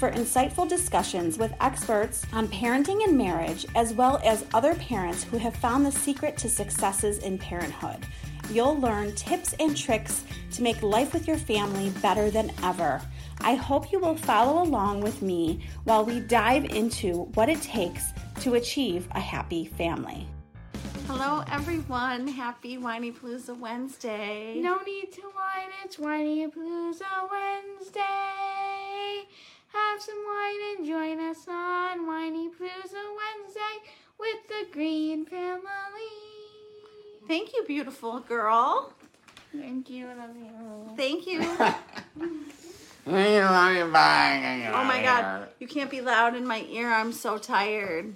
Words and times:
for 0.00 0.10
insightful 0.12 0.66
discussions 0.66 1.36
with 1.36 1.52
experts 1.60 2.24
on 2.32 2.48
parenting 2.48 3.04
and 3.04 3.18
marriage, 3.18 3.66
as 3.74 3.92
well 3.92 4.18
as 4.24 4.46
other 4.54 4.74
parents 4.76 5.24
who 5.24 5.36
have 5.36 5.54
found 5.54 5.84
the 5.84 5.92
secret 5.92 6.38
to 6.38 6.48
successes 6.48 7.18
in 7.18 7.36
parenthood. 7.36 8.06
You'll 8.50 8.80
learn 8.80 9.14
tips 9.14 9.54
and 9.60 9.76
tricks 9.76 10.24
to 10.52 10.62
make 10.62 10.82
life 10.82 11.12
with 11.12 11.28
your 11.28 11.36
family 11.36 11.90
better 12.00 12.30
than 12.30 12.50
ever. 12.62 13.02
I 13.42 13.56
hope 13.56 13.92
you 13.92 13.98
will 13.98 14.16
follow 14.16 14.62
along 14.62 15.02
with 15.02 15.20
me 15.20 15.60
while 15.84 16.06
we 16.06 16.20
dive 16.20 16.64
into 16.64 17.24
what 17.34 17.50
it 17.50 17.60
takes 17.60 18.06
to 18.40 18.54
achieve 18.54 19.06
a 19.10 19.20
happy 19.20 19.66
family. 19.66 20.26
Hello, 21.08 21.44
everyone. 21.52 22.26
Happy 22.26 22.78
Whinypaluza 22.78 23.58
Wednesday. 23.58 24.60
No 24.62 24.78
need 24.78 25.12
to 25.12 25.22
whine, 25.22 25.68
it's 25.84 25.96
Whinypaluza 25.96 27.28
Wednesday. 27.30 28.59
Have 29.72 30.02
some 30.02 30.16
wine 30.26 30.76
and 30.76 30.86
join 30.86 31.20
us 31.20 31.46
on 31.48 32.06
Whinypaluza 32.06 33.04
Wednesday 33.16 33.76
with 34.18 34.48
the 34.48 34.66
Greene 34.72 35.24
family. 35.26 35.60
Thank 37.28 37.52
you, 37.54 37.64
beautiful 37.66 38.20
girl. 38.20 38.92
Thank 39.56 39.90
you, 39.90 40.06
love 40.06 40.36
you. 40.36 40.96
Thank 40.96 41.26
you. 41.26 41.40
oh 41.58 43.12
Oh 44.74 44.84
my 44.84 45.02
god, 45.02 45.48
you 45.60 45.68
can't 45.68 45.90
be 45.90 46.00
loud 46.00 46.34
in 46.34 46.46
my 46.46 46.66
ear. 46.68 46.92
I'm 46.92 47.12
so 47.12 47.38
tired. 47.38 48.14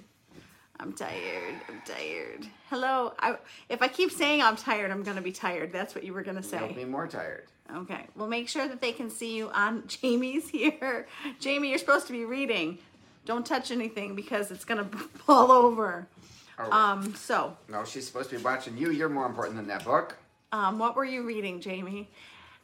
I'm 0.79 0.91
tired. 0.91 1.55
I'm 1.69 1.81
tired. 1.85 2.47
Hello. 2.69 3.13
I, 3.19 3.37
if 3.69 3.81
I 3.81 3.87
keep 3.87 4.11
saying 4.11 4.41
I'm 4.41 4.57
tired, 4.57 4.91
I'm 4.91 5.03
going 5.03 5.15
to 5.15 5.23
be 5.23 5.31
tired. 5.31 5.71
That's 5.71 5.95
what 5.95 6.03
you 6.03 6.13
were 6.13 6.23
going 6.23 6.35
to 6.35 6.43
Don't 6.73 6.75
be 6.75 6.85
more 6.85 7.07
tired. 7.07 7.45
Okay. 7.73 8.05
Well, 8.15 8.27
make 8.27 8.47
sure 8.49 8.67
that 8.67 8.81
they 8.81 8.91
can 8.91 9.09
see 9.09 9.35
you 9.35 9.49
on 9.49 9.83
Jamie's 9.87 10.49
here. 10.49 11.07
Jamie, 11.39 11.69
you're 11.69 11.77
supposed 11.79 12.07
to 12.07 12.13
be 12.13 12.25
reading. 12.25 12.77
Don't 13.25 13.45
touch 13.45 13.71
anything 13.71 14.15
because 14.15 14.51
it's 14.51 14.65
going 14.65 14.87
to 14.89 14.97
fall 14.97 15.51
over. 15.51 16.07
Oh, 16.59 16.71
Um, 16.71 17.15
so, 17.15 17.57
no, 17.67 17.83
she's 17.83 18.05
supposed 18.07 18.29
to 18.29 18.37
be 18.37 18.43
watching 18.43 18.77
you. 18.77 18.91
You're 18.91 19.09
more 19.09 19.25
important 19.25 19.57
than 19.57 19.67
that 19.67 19.83
book. 19.83 20.15
um, 20.51 20.79
what 20.79 20.95
were 20.95 21.03
you 21.05 21.23
reading, 21.25 21.59
Jamie? 21.59 22.09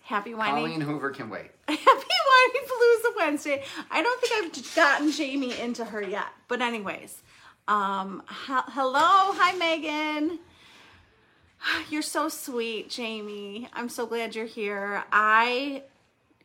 Happy 0.03 0.33
whining. 0.33 0.63
Colleen 0.63 0.81
Hoover 0.81 1.09
can 1.11 1.29
wait. 1.29 1.51
Happy 1.67 1.81
Whinypaluza 1.85 3.15
Wednesday. 3.17 3.63
I 3.89 4.01
don't 4.01 4.21
think 4.21 4.57
I've 4.57 4.75
gotten 4.75 5.11
Jamie 5.11 5.59
into 5.59 5.83
her 5.85 6.01
yet. 6.01 6.27
But 6.47 6.61
anyways, 6.61 7.21
um, 7.67 8.23
he- 8.47 8.71
hello, 8.73 8.99
hi 8.99 9.55
Megan. 9.57 10.39
You're 11.89 12.01
so 12.01 12.29
sweet, 12.29 12.89
Jamie. 12.89 13.67
I'm 13.73 13.89
so 13.89 14.05
glad 14.05 14.35
you're 14.35 14.45
here. 14.45 15.03
I 15.11 15.83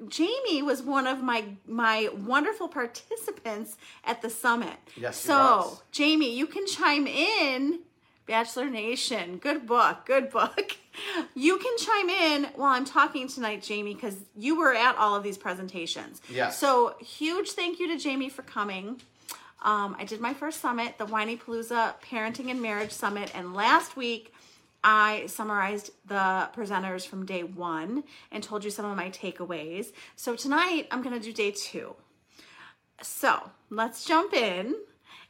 Jamie 0.09 0.63
was 0.63 0.83
one 0.83 1.07
of 1.07 1.23
my 1.23 1.45
my 1.67 2.09
wonderful 2.15 2.69
participants 2.69 3.77
at 4.05 4.23
the 4.23 4.31
summit. 4.31 4.77
Yes, 4.97 5.17
so 5.17 5.35
was. 5.35 5.83
Jamie, 5.91 6.37
you 6.37 6.47
can 6.47 6.67
chime 6.67 7.07
in. 7.07 7.81
Bachelor 8.27 8.69
Nation, 8.69 9.37
good 9.39 9.67
book, 9.67 10.05
good 10.05 10.31
book. 10.31 10.73
You 11.35 11.59
can 11.59 11.77
chime 11.77 12.09
in 12.09 12.45
while 12.55 12.73
I'm 12.73 12.87
talking 12.87 13.29
tonight, 13.29 13.63
Jamie, 13.63 13.93
because 13.93 14.17
you 14.35 14.59
were 14.59 14.73
at 14.73 14.97
all 14.97 15.15
of 15.15 15.23
these 15.23 15.37
presentations. 15.37 16.23
Yes. 16.31 16.59
So 16.59 16.95
huge 16.99 17.51
thank 17.51 17.79
you 17.79 17.89
to 17.89 17.99
Jamie 17.99 18.31
for 18.31 18.41
coming. 18.41 19.03
Um, 19.63 19.95
I 19.99 20.07
did 20.07 20.23
my 20.23 20.33
first 20.33 20.63
summit, 20.63 20.97
the 20.97 21.05
Whinypaluza 21.05 21.97
Parenting 22.01 22.51
and 22.51 22.63
Marriage 22.63 22.93
Summit, 22.93 23.31
and 23.35 23.53
last 23.53 23.95
week 23.95 24.33
I 24.83 25.27
summarized 25.27 25.91
the 26.07 26.51
presenters 26.55 27.07
from 27.07 27.27
day 27.27 27.43
one 27.43 28.05
and 28.31 28.43
told 28.43 28.65
you 28.65 28.71
some 28.71 28.85
of 28.85 28.97
my 28.97 29.11
takeaways. 29.11 29.93
So 30.15 30.37
tonight 30.37 30.87
I'm 30.91 31.03
going 31.03 31.19
to 31.19 31.25
do 31.25 31.33
day 31.33 31.51
two. 31.51 31.97
So 33.03 33.51
let's 33.71 34.05
jump 34.05 34.33
in 34.33 34.75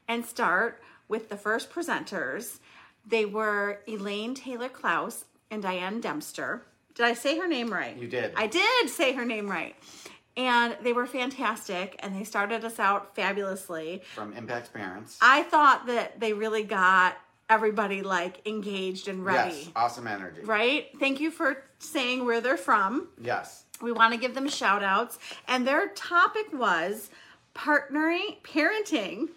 and 0.08 0.24
start 0.24 0.82
with 1.08 1.28
the 1.28 1.36
first 1.36 1.70
presenters. 1.70 2.58
They 3.06 3.24
were 3.24 3.80
Elaine 3.88 4.34
Taylor 4.34 4.68
Klaus 4.68 5.24
and 5.50 5.62
Diane 5.62 6.00
Dempster. 6.00 6.66
Did 6.94 7.06
I 7.06 7.14
say 7.14 7.38
her 7.38 7.46
name 7.46 7.72
right? 7.72 7.96
You 7.96 8.08
did. 8.08 8.32
I 8.36 8.46
did 8.46 8.88
say 8.88 9.12
her 9.12 9.24
name 9.24 9.48
right. 9.48 9.76
And 10.36 10.76
they 10.82 10.92
were 10.92 11.06
fantastic 11.06 11.96
and 12.00 12.14
they 12.14 12.24
started 12.24 12.64
us 12.64 12.78
out 12.78 13.14
fabulously. 13.14 14.02
From 14.14 14.32
Impact 14.34 14.72
parents. 14.72 15.18
I 15.22 15.42
thought 15.44 15.86
that 15.86 16.20
they 16.20 16.32
really 16.32 16.62
got 16.62 17.16
everybody 17.48 18.02
like 18.02 18.46
engaged 18.46 19.08
and 19.08 19.24
ready. 19.24 19.56
Yes, 19.56 19.68
awesome 19.76 20.06
energy. 20.06 20.42
Right? 20.42 20.88
Thank 20.98 21.20
you 21.20 21.30
for 21.30 21.62
saying 21.78 22.24
where 22.24 22.40
they're 22.40 22.56
from. 22.56 23.08
Yes. 23.20 23.64
We 23.80 23.92
want 23.92 24.14
to 24.14 24.18
give 24.18 24.34
them 24.34 24.48
shout 24.48 24.82
outs. 24.82 25.18
And 25.46 25.66
their 25.66 25.88
topic 25.88 26.46
was 26.52 27.10
partnering, 27.54 28.40
parenting, 28.42 29.28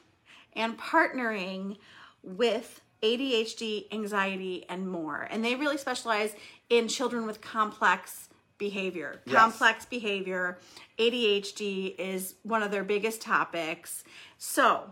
and 0.53 0.77
partnering 0.77 1.77
with 2.23 2.81
ADHD, 3.03 3.91
anxiety, 3.93 4.65
and 4.67 4.89
more. 4.89 5.27
And 5.29 5.43
they 5.43 5.55
really 5.55 5.77
specialize 5.77 6.33
in 6.69 6.87
children 6.87 7.25
with 7.25 7.41
complex 7.41 8.29
behavior. 8.57 9.21
Yes. 9.25 9.35
Complex 9.35 9.85
behavior. 9.85 10.57
ADHD 10.97 11.95
is 11.97 12.35
one 12.43 12.63
of 12.63 12.71
their 12.71 12.83
biggest 12.83 13.21
topics. 13.21 14.03
So 14.37 14.91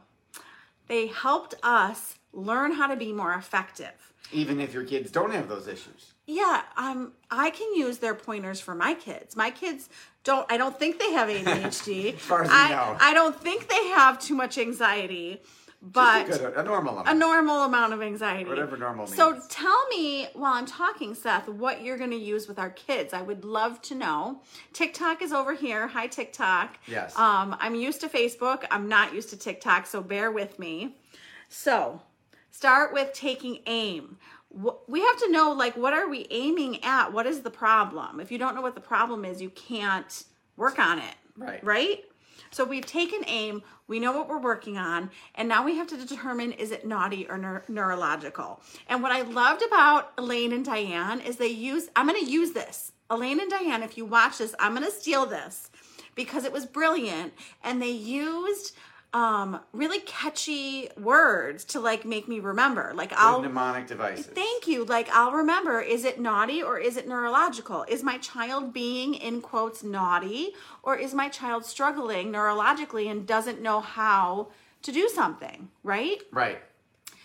they 0.87 1.07
helped 1.07 1.55
us 1.63 2.15
learn 2.37 2.71
how 2.71 2.85
to 2.87 2.95
be 2.95 3.11
more 3.11 3.33
effective 3.33 4.13
Even 4.31 4.59
if 4.61 4.73
your 4.73 4.83
kids 4.83 5.09
don't 5.11 5.31
have 5.33 5.47
those 5.49 5.67
issues. 5.67 6.13
yeah 6.27 6.61
um 6.77 7.11
i 7.31 7.49
can 7.49 7.73
use 7.73 7.97
their 7.97 8.13
pointers 8.13 8.59
for 8.59 8.75
my 8.75 8.93
kids 8.93 9.35
my 9.35 9.49
kids 9.49 9.89
don't 10.23 10.45
i 10.51 10.55
don't 10.57 10.77
think 10.77 10.99
they 10.99 11.11
have 11.13 11.29
adhd 11.29 12.13
as 12.15 12.19
far 12.21 12.43
as 12.43 12.49
I, 12.51 12.69
know. 12.69 12.97
I 12.99 13.13
don't 13.15 13.35
think 13.35 13.67
they 13.67 13.87
have 13.87 14.19
too 14.19 14.35
much 14.35 14.57
anxiety 14.57 15.41
but 15.81 16.25
a, 16.27 16.37
good, 16.37 16.53
a 16.55 16.63
normal 16.63 16.97
a 16.97 17.01
amount. 17.01 17.19
normal 17.19 17.63
amount 17.63 17.93
of 17.93 18.01
anxiety 18.01 18.49
Whatever 18.49 18.77
normal 18.77 19.05
means. 19.05 19.15
so 19.15 19.39
tell 19.49 19.87
me 19.89 20.27
while 20.33 20.53
i'm 20.53 20.65
talking 20.67 21.15
seth 21.15 21.47
what 21.47 21.81
you're 21.83 21.97
going 21.97 22.09
to 22.19 22.23
use 22.33 22.47
with 22.47 22.59
our 22.59 22.69
kids 22.71 23.13
i 23.13 23.21
would 23.21 23.43
love 23.45 23.81
to 23.83 23.95
know 23.95 24.41
tiktok 24.73 25.21
is 25.23 25.31
over 25.31 25.53
here 25.55 25.87
hi 25.87 26.05
tiktok 26.07 26.77
Yes. 26.87 27.17
um 27.17 27.55
i'm 27.59 27.73
used 27.75 28.01
to 28.01 28.09
facebook 28.09 28.65
i'm 28.69 28.87
not 28.89 29.13
used 29.13 29.29
to 29.31 29.37
tiktok 29.37 29.85
so 29.87 30.01
bear 30.01 30.31
with 30.31 30.57
me 30.59 30.95
so 31.49 32.01
start 32.51 32.93
with 32.93 33.13
taking 33.13 33.59
aim. 33.65 34.17
We 34.87 35.01
have 35.01 35.17
to 35.19 35.31
know 35.31 35.51
like 35.51 35.75
what 35.75 35.93
are 35.93 36.09
we 36.09 36.27
aiming 36.31 36.83
at? 36.83 37.11
What 37.11 37.25
is 37.25 37.41
the 37.41 37.49
problem? 37.49 38.19
If 38.19 38.31
you 38.31 38.37
don't 38.37 38.55
know 38.55 38.61
what 38.61 38.75
the 38.75 38.81
problem 38.81 39.25
is 39.25 39.41
you 39.41 39.49
can't 39.49 40.23
work 40.55 40.79
on 40.79 40.99
it. 40.99 41.15
Right. 41.37 41.63
right? 41.63 42.03
So 42.51 42.63
we've 42.63 42.85
taken 42.85 43.21
aim 43.27 43.61
we 43.87 43.99
know 43.99 44.11
what 44.11 44.27
we're 44.27 44.39
working 44.39 44.77
on 44.77 45.09
and 45.35 45.47
now 45.47 45.63
we 45.63 45.75
have 45.77 45.87
to 45.87 45.97
determine 45.97 46.51
is 46.51 46.71
it 46.71 46.85
naughty 46.85 47.25
or 47.27 47.37
neur- 47.37 47.67
neurological? 47.69 48.61
And 48.87 49.01
what 49.01 49.11
i 49.11 49.21
loved 49.21 49.63
about 49.63 50.11
elaine 50.17 50.53
and 50.53 50.65
diane 50.65 51.21
is 51.21 51.37
they 51.37 51.47
use 51.47 51.89
i'm 51.95 52.07
going 52.07 52.23
to 52.23 52.29
use 52.29 52.51
this. 52.51 52.91
Elaine 53.09 53.39
and 53.39 53.49
diane 53.49 53.83
if 53.83 53.97
you 53.97 54.05
watch 54.05 54.39
this 54.39 54.53
i'm 54.59 54.75
going 54.75 54.85
to 54.85 54.91
steal 54.91 55.25
this 55.25 55.69
because 56.15 56.43
it 56.43 56.51
was 56.51 56.65
brilliant 56.65 57.33
and 57.63 57.81
they 57.81 57.89
used 57.89 58.75
um 59.13 59.59
really 59.71 59.99
catchy 60.01 60.89
words 60.97 61.63
to 61.63 61.79
like 61.79 62.03
make 62.03 62.27
me 62.27 62.41
remember 62.41 62.91
like 62.93 63.13
i'll 63.15 63.41
mnemonic 63.41 63.87
devices. 63.87 64.25
Thank 64.25 64.67
you. 64.67 64.83
Like, 64.83 65.09
I'll 65.11 65.31
remember 65.31 65.79
is 65.79 66.03
it 66.03 66.19
naughty 66.19 66.61
or 66.61 66.77
is 66.77 66.97
it 66.97 67.07
neurological? 67.07 67.85
Is 67.87 68.03
my 68.03 68.17
child 68.17 68.73
being, 68.73 69.13
in 69.13 69.41
quotes, 69.41 69.83
naughty 69.83 70.53
or 70.83 70.97
is 70.97 71.13
my 71.13 71.29
child 71.29 71.65
struggling 71.65 72.31
neurologically 72.31 73.09
and 73.09 73.25
doesn't 73.25 73.61
know 73.61 73.79
how 73.79 74.49
to 74.81 74.91
do 74.91 75.07
something, 75.07 75.69
right? 75.83 76.21
Right. 76.31 76.59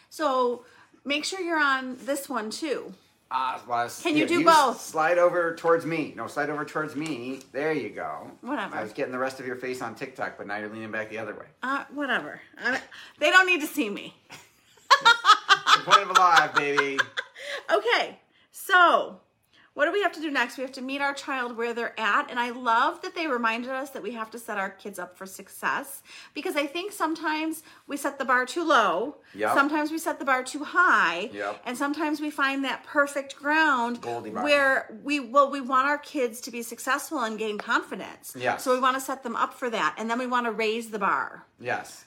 So, 0.09 0.65
Make 1.05 1.25
sure 1.25 1.41
you're 1.41 1.59
on 1.59 1.97
this 2.05 2.29
one 2.29 2.51
too. 2.51 2.95
Was, 3.67 4.03
Can 4.03 4.17
you 4.17 4.27
do 4.27 4.45
both? 4.45 4.81
Slide 4.81 5.17
over 5.19 5.55
towards 5.55 5.87
me. 5.87 6.13
No, 6.17 6.27
slide 6.27 6.51
over 6.51 6.65
towards 6.65 6.95
me. 6.95 7.41
There 7.53 7.73
you 7.73 7.89
go. 7.89 8.31
Whatever. 8.43 8.77
I 8.77 8.83
was 8.83 8.93
getting 8.93 9.13
the 9.13 9.19
rest 9.19 9.41
of 9.41 9.47
your 9.47 9.57
face 9.57 9.81
on 9.81 9.95
TikTok, 9.95 10.37
but 10.37 10.47
now 10.47 10.59
you're 10.59 10.69
leaning 10.69 10.91
back 10.91 11.09
the 11.09 11.19
other 11.19 11.35
way. 11.35 11.47
Uh, 11.63 11.85
whatever. 11.95 12.41
I, 12.63 12.81
they 13.19 13.31
don't 13.31 13.47
need 13.47 13.61
to 13.63 13.67
see 13.67 13.89
me. 13.89 14.15
the 15.03 15.81
point 15.85 16.03
of 16.03 16.11
a 16.11 16.13
live, 16.13 16.55
baby. 16.55 16.99
Okay, 17.73 18.19
so 18.51 19.21
what 19.75 19.87
do 19.87 19.93
we 19.93 20.03
have 20.03 20.13
to 20.13 20.21
do 20.21 20.31
next? 20.31 20.59
We 20.59 20.63
have 20.63 20.73
to 20.73 20.83
meet 20.83 21.01
our 21.01 21.15
child 21.15 21.57
where 21.57 21.73
they're 21.73 21.99
at. 21.99 22.31
And 22.31 22.39
I 22.39 22.51
love 22.51 23.01
that 23.03 23.15
they 23.15 23.27
reminded 23.27 23.71
us 23.71 23.91
that 23.91 24.03
we 24.03 24.13
have 24.13 24.31
to 24.33 24.39
set 24.39 24.59
our 24.59 24.69
kids 24.69 24.99
up 24.99 25.17
for 25.17 25.25
success 25.25 26.03
because 26.35 26.57
I 26.57 26.67
think 26.67 26.93
sometimes 26.93 27.63
we 27.87 27.97
set 27.97 28.19
the 28.19 28.25
bar 28.25 28.45
too 28.45 28.65
low. 28.65 29.17
Yep. 29.35 29.55
Sometimes 29.55 29.91
we 29.91 29.99
set 29.99 30.19
the 30.19 30.27
bar 30.27 30.43
too 30.43 30.63
high. 30.63 31.31
Yep. 31.33 31.63
And 31.65 31.79
sometimes 31.79 32.21
we 32.21 32.31
find 32.31 32.65
that 32.65 32.85
perfect 32.85 33.37
ground 33.37 34.05
where 34.05 34.95
we, 35.03 35.21
well, 35.21 35.51
we 35.51 35.63
want 35.63 35.89
our 35.89 35.99
kids 35.99 36.43
to 36.43 36.51
be 36.51 36.63
successful 36.63 37.21
and 37.21 37.39
gain 37.39 37.57
confidence. 37.57 38.37
Yes. 38.39 38.63
So 38.63 38.75
we 38.75 38.81
want 38.81 38.97
to 38.97 39.01
set 39.01 39.23
them 39.23 39.37
up 39.37 39.55
for 39.55 39.71
that. 39.71 39.95
And 39.97 40.11
then 40.11 40.19
we 40.19 40.27
want 40.27 40.47
to 40.47 40.53
raise 40.53 40.91
the 40.91 40.99
bar. 40.99 41.47
Yes. 41.59 42.05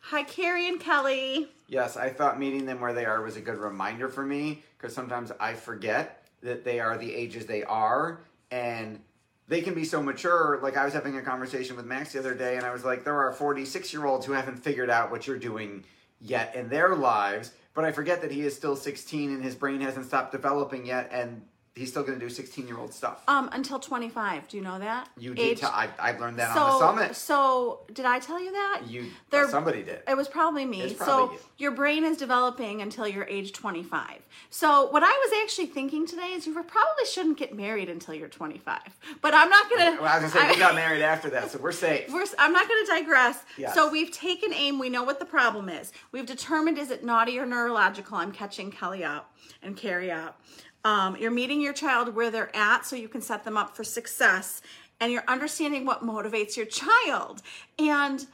Hi, 0.00 0.22
Carrie 0.24 0.68
and 0.68 0.80
Kelly. 0.80 1.48
Yes, 1.68 1.96
I 1.96 2.10
thought 2.10 2.38
meeting 2.38 2.66
them 2.66 2.80
where 2.80 2.92
they 2.92 3.06
are 3.06 3.22
was 3.22 3.36
a 3.36 3.40
good 3.40 3.56
reminder 3.56 4.08
for 4.08 4.22
me 4.22 4.62
because 4.76 4.94
sometimes 4.94 5.32
I 5.40 5.54
forget 5.54 6.23
that 6.44 6.64
they 6.64 6.78
are 6.78 6.96
the 6.96 7.12
ages 7.12 7.46
they 7.46 7.64
are 7.64 8.20
and 8.50 9.00
they 9.48 9.60
can 9.60 9.74
be 9.74 9.84
so 9.84 10.02
mature. 10.02 10.60
Like 10.62 10.76
I 10.76 10.84
was 10.84 10.94
having 10.94 11.16
a 11.16 11.22
conversation 11.22 11.74
with 11.76 11.86
Max 11.86 12.12
the 12.12 12.18
other 12.20 12.34
day 12.34 12.56
and 12.56 12.64
I 12.64 12.72
was 12.72 12.84
like, 12.84 13.02
there 13.02 13.18
are 13.18 13.32
46 13.32 13.92
year 13.92 14.06
olds 14.06 14.24
who 14.24 14.32
haven't 14.32 14.58
figured 14.58 14.90
out 14.90 15.10
what 15.10 15.26
you're 15.26 15.38
doing 15.38 15.84
yet 16.20 16.54
in 16.54 16.68
their 16.68 16.94
lives, 16.94 17.52
but 17.74 17.84
I 17.84 17.92
forget 17.92 18.22
that 18.22 18.30
he 18.30 18.42
is 18.42 18.54
still 18.54 18.76
16 18.76 19.32
and 19.32 19.42
his 19.42 19.54
brain 19.54 19.80
hasn't 19.80 20.06
stopped 20.06 20.32
developing 20.32 20.86
yet 20.86 21.08
and 21.10 21.42
he's 21.76 21.90
still 21.90 22.04
going 22.04 22.18
to 22.18 22.24
do 22.24 22.30
16 22.32 22.66
year 22.68 22.78
old 22.78 22.92
stuff. 22.92 23.22
Um, 23.26 23.48
until 23.52 23.78
25. 23.78 24.48
Do 24.48 24.56
you 24.56 24.62
know 24.62 24.78
that? 24.78 25.08
You 25.18 25.34
did 25.34 25.42
Age- 25.42 25.60
tell, 25.60 25.70
I, 25.70 25.88
I 25.98 26.12
learned 26.12 26.38
that 26.38 26.54
so, 26.54 26.60
on 26.60 26.70
the 26.70 26.78
summit. 26.78 27.16
So, 27.16 27.80
did 27.92 28.04
I 28.06 28.18
tell 28.20 28.42
you 28.42 28.52
that? 28.52 28.82
You, 28.86 29.10
There- 29.30 29.48
somebody 29.48 29.82
did. 29.82 30.00
It 30.06 30.16
was 30.16 30.28
probably 30.28 30.64
me. 30.64 30.82
It's 30.82 30.98
so, 30.98 31.04
probably 31.04 31.36
you. 31.36 31.40
your 31.58 31.70
brain 31.72 32.04
is 32.04 32.16
developing 32.16 32.80
until 32.80 33.08
you're 33.08 33.24
age 33.24 33.52
25. 33.52 34.22
So, 34.50 34.88
what 34.90 35.02
I 35.02 35.08
was 35.08 35.42
actually 35.42 35.66
thinking 35.66 36.06
today 36.06 36.32
is 36.32 36.46
you 36.46 36.52
probably 36.54 37.06
shouldn't 37.10 37.38
get 37.38 37.54
married 37.54 37.88
until 37.88 38.14
you're 38.14 38.28
25. 38.28 38.80
But 39.20 39.34
I'm 39.34 39.50
not 39.50 39.68
going 39.68 39.96
to. 39.96 40.02
Well, 40.02 40.12
I 40.12 40.22
was 40.22 40.32
going 40.32 40.46
to 40.46 40.52
say, 40.52 40.54
we 40.54 40.58
got 40.60 40.74
married 40.74 41.02
after 41.02 41.28
that, 41.30 41.50
so 41.50 41.58
we're 41.58 41.72
safe. 41.72 42.12
We're, 42.12 42.24
I'm 42.38 42.52
not 42.52 42.68
going 42.68 42.84
to 42.84 42.92
digress. 42.92 43.42
Yes. 43.58 43.74
So 43.74 43.90
we've 43.90 44.12
taken 44.12 44.52
aim. 44.52 44.78
We 44.78 44.88
know 44.88 45.02
what 45.02 45.18
the 45.18 45.24
problem 45.24 45.68
is. 45.68 45.92
We've 46.12 46.26
determined 46.26 46.78
is 46.78 46.90
it 46.90 47.04
naughty 47.04 47.38
or 47.38 47.46
neurological. 47.46 48.16
I'm 48.16 48.32
catching 48.32 48.70
Kelly 48.70 49.02
up 49.02 49.34
and 49.62 49.76
Carrie 49.76 50.12
up. 50.12 50.40
Um, 50.84 51.16
you're 51.16 51.30
meeting 51.30 51.60
your 51.60 51.72
child 51.72 52.14
where 52.14 52.30
they're 52.30 52.54
at 52.54 52.84
so 52.84 52.96
you 52.96 53.08
can 53.08 53.22
set 53.22 53.44
them 53.44 53.56
up 53.56 53.74
for 53.74 53.84
success. 53.84 54.60
And 55.00 55.10
you're 55.10 55.24
understanding 55.26 55.84
what 55.84 56.02
motivates 56.02 56.56
your 56.56 56.66
child. 56.66 57.42
And 57.78 58.26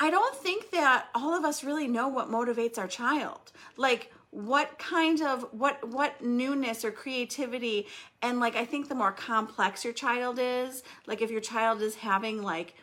I 0.00 0.10
don't 0.10 0.34
think 0.36 0.70
that 0.70 1.06
all 1.14 1.34
of 1.34 1.44
us 1.44 1.64
really 1.64 1.88
know 1.88 2.08
what 2.08 2.28
motivates 2.28 2.78
our 2.78 2.86
child. 2.88 3.52
Like 3.76 4.12
what 4.30 4.78
kind 4.78 5.22
of 5.22 5.46
what 5.52 5.88
what 5.88 6.22
newness 6.22 6.84
or 6.84 6.90
creativity 6.90 7.86
and 8.20 8.38
like 8.40 8.56
I 8.56 8.64
think 8.64 8.88
the 8.88 8.94
more 8.94 9.12
complex 9.12 9.84
your 9.84 9.94
child 9.94 10.38
is, 10.40 10.82
like 11.06 11.22
if 11.22 11.30
your 11.30 11.40
child 11.40 11.80
is 11.80 11.94
having 11.96 12.42
like 12.42 12.74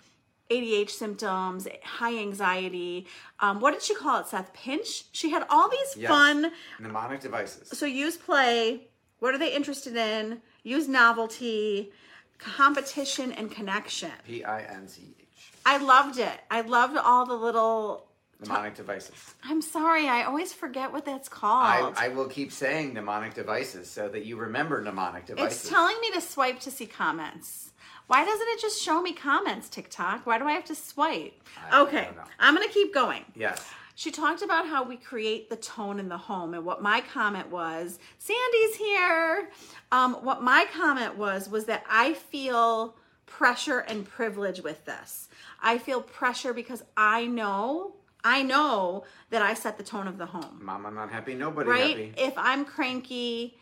ADH 0.52 0.92
symptoms, 0.92 1.68
high 1.84 2.18
anxiety, 2.18 3.08
um, 3.40 3.60
what 3.60 3.72
did 3.74 3.82
she 3.82 3.96
call 3.96 4.20
it, 4.22 4.28
Seth? 4.28 4.54
Pinch? 4.54 5.06
She 5.12 5.32
had 5.32 5.46
all 5.50 5.70
these 5.70 5.98
Yes. 5.98 6.10
fun 6.10 6.52
Mnemonic 6.80 7.20
devices. 7.22 7.78
so 7.78 7.86
use 7.86 8.16
play. 8.18 8.88
What 9.20 9.34
are 9.34 9.38
they 9.38 9.54
interested 9.56 9.96
in? 9.96 10.42
Use 10.64 10.88
novelty, 10.88 11.92
competition, 12.38 13.32
and 13.32 13.50
connection. 13.52 14.12
P 14.26 14.44
I 14.44 14.62
N 14.64 14.88
C 14.88 15.16
H. 15.20 15.52
I 15.66 15.78
loved 15.78 16.20
it. 16.20 16.40
I 16.52 16.62
loved 16.62 16.98
all 16.98 17.26
the 17.26 17.34
little. 17.34 18.08
Mnemonic 18.42 18.76
devices. 18.76 19.34
I'm 19.46 19.62
sorry, 19.62 20.10
I 20.10 20.24
always 20.24 20.52
forget 20.52 20.92
what 20.92 21.06
that's 21.06 21.30
I, 21.30 21.32
called. 21.32 21.94
I 21.98 22.10
will 22.10 22.28
keep 22.28 22.52
saying 22.52 22.94
mnemonic 22.94 23.34
devices 23.34 23.90
so 23.90 24.10
that 24.10 24.26
you 24.26 24.36
remember 24.36 24.82
mnemonic 24.82 25.26
devices. 25.26 25.62
it's 25.62 25.70
telling 25.70 25.96
me 26.02 26.12
to 26.12 26.20
swipe 26.22 26.60
to 26.62 26.70
see 26.72 26.86
comments. 26.86 27.72
Why 28.08 28.24
doesn't 28.24 28.48
it 28.50 28.62
just 28.62 28.82
show 28.82 29.02
me 29.02 29.14
comments, 29.14 29.68
TikTok? 29.70 30.26
Why 30.26 30.38
do 30.38 30.46
I 30.46 30.52
have 30.54 30.66
to 30.66 30.76
swipe? 30.76 31.34
I- 31.72 31.78
I 31.78 31.82
okay, 31.82 32.10
don't. 32.16 32.28
I'm 32.40 32.56
going 32.56 32.68
to 32.68 32.74
keep 32.74 32.94
going. 32.94 33.26
yes. 33.36 33.66
She 33.98 34.12
talked 34.12 34.42
about 34.42 34.68
how 34.68 34.84
we 34.84 34.98
create 34.98 35.50
the 35.50 35.56
tone 35.56 36.02
in 36.02 36.10
the 36.10 36.18
home, 36.18 36.54
and 36.54 36.66
what 36.66 36.82
my 36.84 37.00
comment 37.00 37.50
was 37.50 37.98
Sandy's 38.18 38.76
here. 38.76 39.50
Um, 39.94 40.16
what 40.16 40.44
my 40.44 40.66
comment 40.74 41.18
was 41.18 41.48
was 41.48 41.64
that 41.68 41.86
I 41.90 42.12
feel 42.14 42.98
pressure 43.26 43.80
and 43.80 44.04
privilege 44.06 44.62
with 44.62 44.84
this. 44.84 45.30
I 45.62 45.78
feel 45.78 46.02
pressure 46.02 46.54
because 46.54 46.84
I 46.98 47.26
know, 47.26 47.96
I 48.22 48.44
know 48.44 49.06
that 49.30 49.42
I 49.42 49.54
set 49.54 49.78
the 49.78 49.84
tone 49.84 50.08
of 50.10 50.18
the 50.18 50.26
home 50.26 50.60
Mom, 50.62 50.86
I'm 50.86 50.94
not 50.94 51.10
happy. 51.10 51.34
Nobody 51.34 51.70
right? 51.70 51.90
happy. 51.98 52.14
If 52.18 52.34
I'm 52.38 52.66
cranky, 52.66 53.58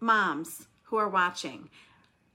moms 0.00 0.66
who 0.84 0.98
are 0.98 1.08
watching, 1.08 1.70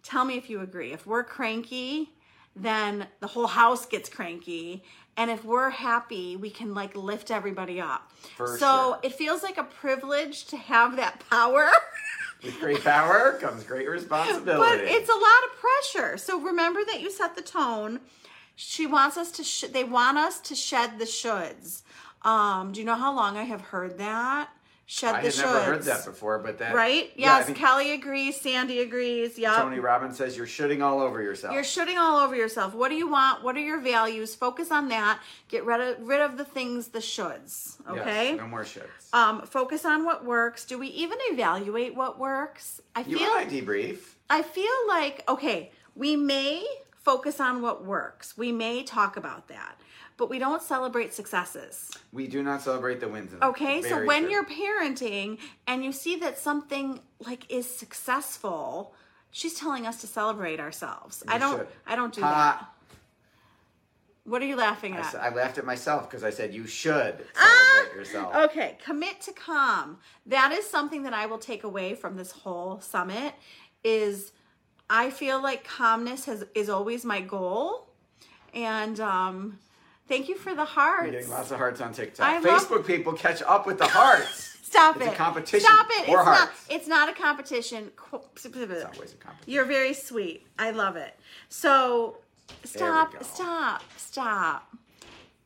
tell 0.03 0.25
me 0.25 0.37
if 0.37 0.49
you 0.49 0.61
agree. 0.61 0.91
If 0.91 1.07
we're 1.07 1.23
cranky, 1.23 2.11
then 2.55 3.07
the 3.19 3.27
whole 3.27 3.47
house 3.47 3.85
gets 3.85 4.09
cranky. 4.09 4.83
And 5.15 5.29
if 5.29 5.45
we're 5.45 5.69
happy, 5.69 6.35
we 6.35 6.49
can 6.49 6.73
like 6.73 6.95
lift 6.95 7.31
everybody 7.31 7.79
up. 7.79 8.11
For 8.35 8.57
so 8.57 8.57
sure. 8.57 8.99
it 9.03 9.13
feels 9.13 9.43
like 9.43 9.57
a 9.57 9.63
privilege 9.63 10.45
to 10.45 10.57
have 10.57 10.95
that 10.97 11.23
power. 11.29 11.69
With 12.43 12.59
great 12.59 12.83
power 12.83 13.37
comes 13.39 13.63
great 13.63 13.89
responsibility. 13.89 14.59
but 14.59 14.79
it's 14.79 15.09
a 15.09 15.13
lot 15.13 15.23
of 15.45 15.59
pressure. 15.59 16.17
So 16.17 16.41
remember 16.41 16.81
that 16.85 16.99
you 16.99 17.09
set 17.09 17.35
the 17.35 17.41
tone. 17.41 18.01
She 18.55 18.85
wants 18.85 19.17
us 19.17 19.31
to. 19.33 19.43
Sh- 19.43 19.65
they 19.71 19.83
want 19.83 20.17
us 20.17 20.39
to 20.41 20.55
shed 20.55 20.99
the 20.99 21.05
shoulds. 21.05 21.83
Um, 22.23 22.71
do 22.71 22.79
you 22.79 22.85
know 22.85 22.95
how 22.95 23.15
long 23.15 23.37
I 23.37 23.43
have 23.43 23.61
heard 23.61 23.97
that? 23.97 24.49
Shed 24.93 25.15
I 25.15 25.21
the 25.23 25.29
had 25.29 25.37
never 25.37 25.61
heard 25.63 25.81
that 25.85 26.05
before, 26.05 26.37
but 26.37 26.59
that 26.59 26.75
Right? 26.75 27.11
Yeah, 27.15 27.33
I 27.33 27.37
Yes. 27.37 27.45
think 27.47 27.57
Kelly 27.57 27.93
agrees. 27.93 28.39
Sandy 28.39 28.79
agrees. 28.79 29.39
Yep. 29.39 29.55
Tony 29.55 29.79
Robbins 29.79 30.17
says 30.17 30.37
you're 30.37 30.45
shitting 30.45 30.83
all 30.83 30.99
over 31.01 31.19
yourself. 31.19 31.51
You're 31.51 31.63
shooting 31.63 31.97
all 31.97 32.19
over 32.19 32.35
yourself. 32.35 32.75
What 32.75 32.89
do 32.89 32.95
you 32.95 33.07
want? 33.07 33.41
What 33.43 33.55
are 33.55 33.59
your 33.59 33.79
values? 33.79 34.35
Focus 34.35 34.69
on 34.69 34.89
that. 34.89 35.19
Get 35.49 35.65
rid 35.65 35.81
of 35.81 36.07
rid 36.07 36.21
of 36.21 36.37
the 36.37 36.45
things, 36.45 36.89
the 36.89 36.99
shoulds. 36.99 37.79
Yes, 37.91 38.01
Okay. 38.01 38.33
no 38.35 38.45
more 38.45 38.61
shoulds. 38.65 39.11
Um, 39.13 39.41
focus 39.47 39.83
on 39.83 40.05
what 40.05 40.25
works. 40.25 40.63
Do 40.63 40.77
we 40.77 40.89
even 40.89 41.17
evaluate 41.31 41.95
what 41.95 42.19
works? 42.19 42.79
I 42.95 42.99
you 43.01 43.17
feel 43.17 43.31
and 43.35 43.49
I 43.49 43.51
debrief. 43.51 43.97
I 44.29 44.43
feel 44.43 44.87
like, 44.87 45.23
okay, 45.27 45.71
we 45.95 46.15
may 46.15 46.63
focus 46.99 47.39
on 47.39 47.63
what 47.63 47.83
works. 47.83 48.37
We 48.37 48.51
may 48.51 48.83
talk 48.83 49.17
about 49.17 49.47
that, 49.47 49.75
but 50.17 50.29
we 50.29 50.39
don't 50.39 50.61
celebrate 50.61 51.13
successes. 51.13 51.91
We 52.11 52.27
do 52.27 52.43
not 52.43 52.61
celebrate 52.61 52.99
the 52.99 53.07
wins. 53.07 53.31
Okay, 53.41 53.81
so 53.81 54.05
when 54.05 54.23
true. 54.23 54.31
you're 54.31 54.45
parenting 54.45 55.39
and 55.67 55.83
you 55.83 55.91
see 55.91 56.15
that 56.17 56.37
something 56.37 56.99
like 57.19 57.49
is 57.51 57.67
successful, 57.67 58.93
she's 59.31 59.55
telling 59.55 59.85
us 59.87 60.01
to 60.01 60.07
celebrate 60.07 60.59
ourselves. 60.59 61.23
I 61.27 61.37
don't 61.37 61.57
should. 61.59 61.67
I 61.87 61.95
don't 61.95 62.13
do 62.13 62.21
Ha. 62.21 62.29
that. 62.59 62.69
What 64.25 64.41
are 64.41 64.45
you 64.45 64.55
laughing 64.55 64.93
I, 64.93 64.99
at? 64.99 65.05
s- 65.05 65.15
I 65.15 65.29
laughed 65.33 65.57
at 65.57 65.65
myself 65.65 66.09
because 66.09 66.23
I 66.23 66.29
said 66.29 66.53
you 66.53 66.65
should 66.65 67.25
Ah! 67.35 67.73
celebrate 67.75 67.99
yourself. 67.99 68.35
Okay, 68.35 68.77
commit 68.83 69.19
to 69.21 69.33
calm. 69.33 69.97
That 70.25 70.51
is 70.53 70.65
something 70.69 71.03
that 71.03 71.13
I 71.13 71.25
will 71.25 71.39
take 71.39 71.63
away 71.65 71.93
from 71.95 72.15
this 72.15 72.31
whole 72.31 72.79
summit 72.79 73.33
is 73.83 74.31
I 74.89 75.09
feel 75.09 75.41
like 75.41 75.65
calmness 75.65 76.25
has 76.25 76.45
is 76.55 76.69
always 76.69 77.03
my 77.03 77.19
goal. 77.19 77.89
And 78.53 78.99
um 79.01 79.59
thank 80.13 80.29
you 80.29 80.35
for 80.35 80.53
the 80.53 80.65
hearts. 80.65 81.03
You're 81.05 81.13
hearts. 81.13 81.27
getting 81.27 81.29
lots 81.29 81.51
of 81.51 81.57
hearts 81.57 81.81
on 81.81 81.93
TikTok. 81.93 82.25
I 82.27 82.39
love- 82.39 82.67
Facebook 82.67 82.85
people 82.85 83.13
catch 83.13 83.41
up 83.41 83.65
with 83.65 83.77
the 83.79 83.87
hearts. 83.87 84.51
Stop 84.63 84.95
It's 84.97 85.05
it. 85.05 85.13
a 85.13 85.15
competition 85.15 85.59
Stop 85.67 85.87
it. 85.91 86.05
for 86.05 86.17
it's 86.17 86.25
not 86.25 86.25
hearts. 86.25 86.65
it's 86.69 86.87
not 86.87 87.09
a 87.09 87.13
competition. 87.13 87.91
It's 87.95 88.45
always 88.45 89.13
a 89.13 89.17
competition. 89.17 89.33
You're 89.45 89.65
very 89.65 89.93
sweet. 89.93 90.47
I 90.57 90.71
love 90.71 90.95
it. 90.95 91.15
So 91.49 92.17
stop, 92.63 93.23
stop, 93.23 93.83
stop. 93.97 94.73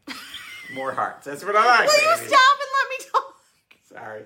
More 0.74 0.94
hearts. 0.94 1.26
That's 1.26 1.44
what 1.44 1.56
I 1.58 1.66
like. 1.66 1.88
Will 1.90 1.96
you 1.98 2.16
stop 2.28 2.58
and 2.62 2.72
let 2.78 2.90
me 2.90 3.06
talk? 3.12 3.36
Sorry. 3.84 4.24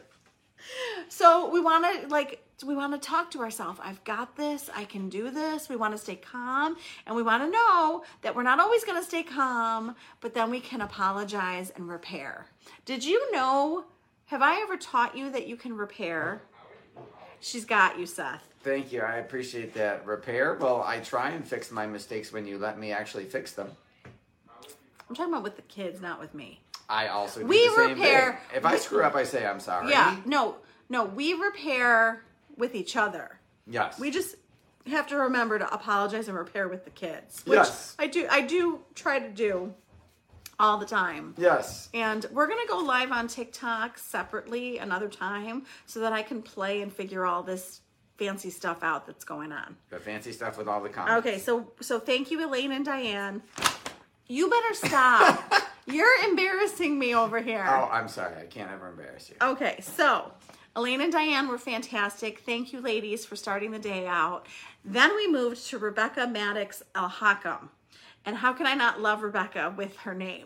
So 1.10 1.50
we 1.50 1.60
want 1.60 2.02
to 2.02 2.08
like 2.10 2.44
we 2.64 2.76
want 2.76 2.94
to 2.94 3.00
talk 3.00 3.32
to 3.32 3.40
ourselves. 3.40 3.80
I've 3.84 4.04
got 4.04 4.36
this. 4.36 4.70
I 4.76 4.86
can 4.86 5.10
do 5.10 5.30
this. 5.32 5.70
We 5.70 5.76
want 5.76 5.94
to 5.94 5.98
stay 5.98 6.16
calm 6.16 6.78
and 7.06 7.16
we 7.16 7.24
want 7.24 7.44
to 7.44 7.50
know 7.50 8.04
that 8.22 8.36
we're 8.36 8.44
not 8.44 8.60
always 8.60 8.84
going 8.84 9.00
to 9.00 9.06
stay 9.08 9.24
calm, 9.24 9.96
but 10.20 10.34
then 10.34 10.50
we 10.50 10.60
can 10.60 10.82
apologize 10.82 11.72
and 11.76 11.88
repair. 11.90 12.48
Did 12.86 13.04
you 13.06 13.32
know 13.32 13.86
have 14.26 14.42
I 14.42 14.62
ever 14.62 14.78
taught 14.78 15.18
you 15.18 15.30
that 15.32 15.48
you 15.48 15.56
can 15.58 15.76
repair? 15.76 16.42
She's 17.40 17.66
got 17.66 17.98
you, 18.00 18.06
Seth. 18.06 18.44
Thank 18.64 18.92
you. 18.92 19.02
I 19.02 19.16
appreciate 19.18 19.74
that. 19.74 20.06
Repair. 20.06 20.56
Well, 20.60 20.84
I 20.86 21.00
try 21.00 21.32
and 21.32 21.46
fix 21.46 21.72
my 21.72 21.88
mistakes 21.88 22.32
when 22.32 22.46
you 22.46 22.58
let 22.60 22.78
me 22.80 22.92
actually 22.92 23.26
fix 23.26 23.54
them. 23.54 23.70
I'm 25.10 25.16
talking 25.16 25.34
about 25.34 25.44
with 25.44 25.56
the 25.56 25.64
kids, 25.64 26.00
not 26.00 26.20
with 26.20 26.34
me. 26.34 26.62
I 26.88 27.08
also 27.08 27.40
do 27.42 27.48
We 27.48 27.68
the 27.68 27.76
same 27.76 27.90
repair- 27.98 28.32
thing. 28.50 28.58
If 28.58 28.66
I 28.66 28.78
screw 28.78 29.04
up, 29.04 29.16
I 29.16 29.24
say 29.24 29.46
I'm 29.46 29.60
sorry. 29.60 29.90
Yeah, 29.90 30.18
no, 30.26 30.58
no, 30.90 31.06
we 31.06 31.34
repair 31.34 32.24
with 32.58 32.76
each 32.76 32.96
other. 32.96 33.40
Yes. 33.68 34.00
We 34.00 34.12
just 34.12 34.36
have 34.88 35.08
to 35.08 35.18
remember 35.18 35.60
to 35.60 35.72
apologize 35.74 36.28
and 36.28 36.38
repair 36.38 36.68
with 36.68 36.86
the 36.86 36.90
kids, 36.92 37.44
which 37.46 37.58
Yes. 37.58 37.96
I 38.00 38.08
do. 38.08 38.28
I 38.30 38.42
do 38.42 38.80
try 38.96 39.20
to 39.20 39.30
do 39.30 39.74
all 40.60 40.78
the 40.78 40.86
time. 40.86 41.34
Yes. 41.38 41.90
And 41.94 42.26
we're 42.32 42.48
gonna 42.48 42.68
go 42.68 42.78
live 42.80 43.12
on 43.12 43.28
TikTok 43.28 43.98
separately 43.98 44.78
another 44.78 45.08
time 45.10 45.66
so 45.86 46.00
that 46.02 46.14
I 46.14 46.22
can 46.24 46.42
play 46.42 46.82
and 46.82 46.92
figure 46.94 47.26
all 47.26 47.44
this 47.44 47.82
fancy 48.18 48.50
stuff 48.52 48.84
out 48.84 49.08
that's 49.08 49.24
going 49.26 49.52
on. 49.52 49.76
The 49.90 50.00
fancy 50.00 50.32
stuff 50.32 50.58
with 50.58 50.68
all 50.68 50.82
the 50.82 50.90
comments. 50.90 51.26
Okay, 51.28 51.40
so 51.40 51.72
so 51.80 52.00
thank 52.00 52.30
you, 52.32 52.46
Elaine 52.46 52.72
and 52.72 52.86
Diane. 52.86 53.42
You 54.28 54.50
better 54.50 54.74
stop. 54.76 55.54
You're 55.88 56.24
embarrassing 56.30 56.98
me 56.98 57.16
over 57.16 57.42
here. 57.42 57.66
Oh, 57.68 57.90
I'm 57.92 58.08
sorry. 58.08 58.36
I 58.42 58.46
can't 58.46 58.72
ever 58.72 58.88
embarrass 58.90 59.30
you. 59.30 59.36
Okay, 59.42 59.80
so 59.82 60.32
Elaine 60.76 61.02
and 61.02 61.12
Diane 61.12 61.50
were 61.50 61.58
fantastic. 61.58 62.40
Thank 62.40 62.72
you, 62.72 62.80
ladies, 62.80 63.26
for 63.26 63.36
starting 63.36 63.72
the 63.72 63.80
day 63.80 64.08
out. 64.08 64.48
Then 64.86 65.14
we 65.16 65.28
moved 65.28 65.68
to 65.68 65.78
Rebecca 65.78 66.28
Maddox 66.28 66.82
Al 66.96 67.10
Hakam. 67.10 67.70
And 68.26 68.38
how 68.38 68.54
can 68.54 68.66
I 68.68 68.74
not 68.74 69.02
love 69.02 69.22
Rebekah 69.22 69.74
with 69.76 69.98
her 69.98 70.14
name? 70.14 70.46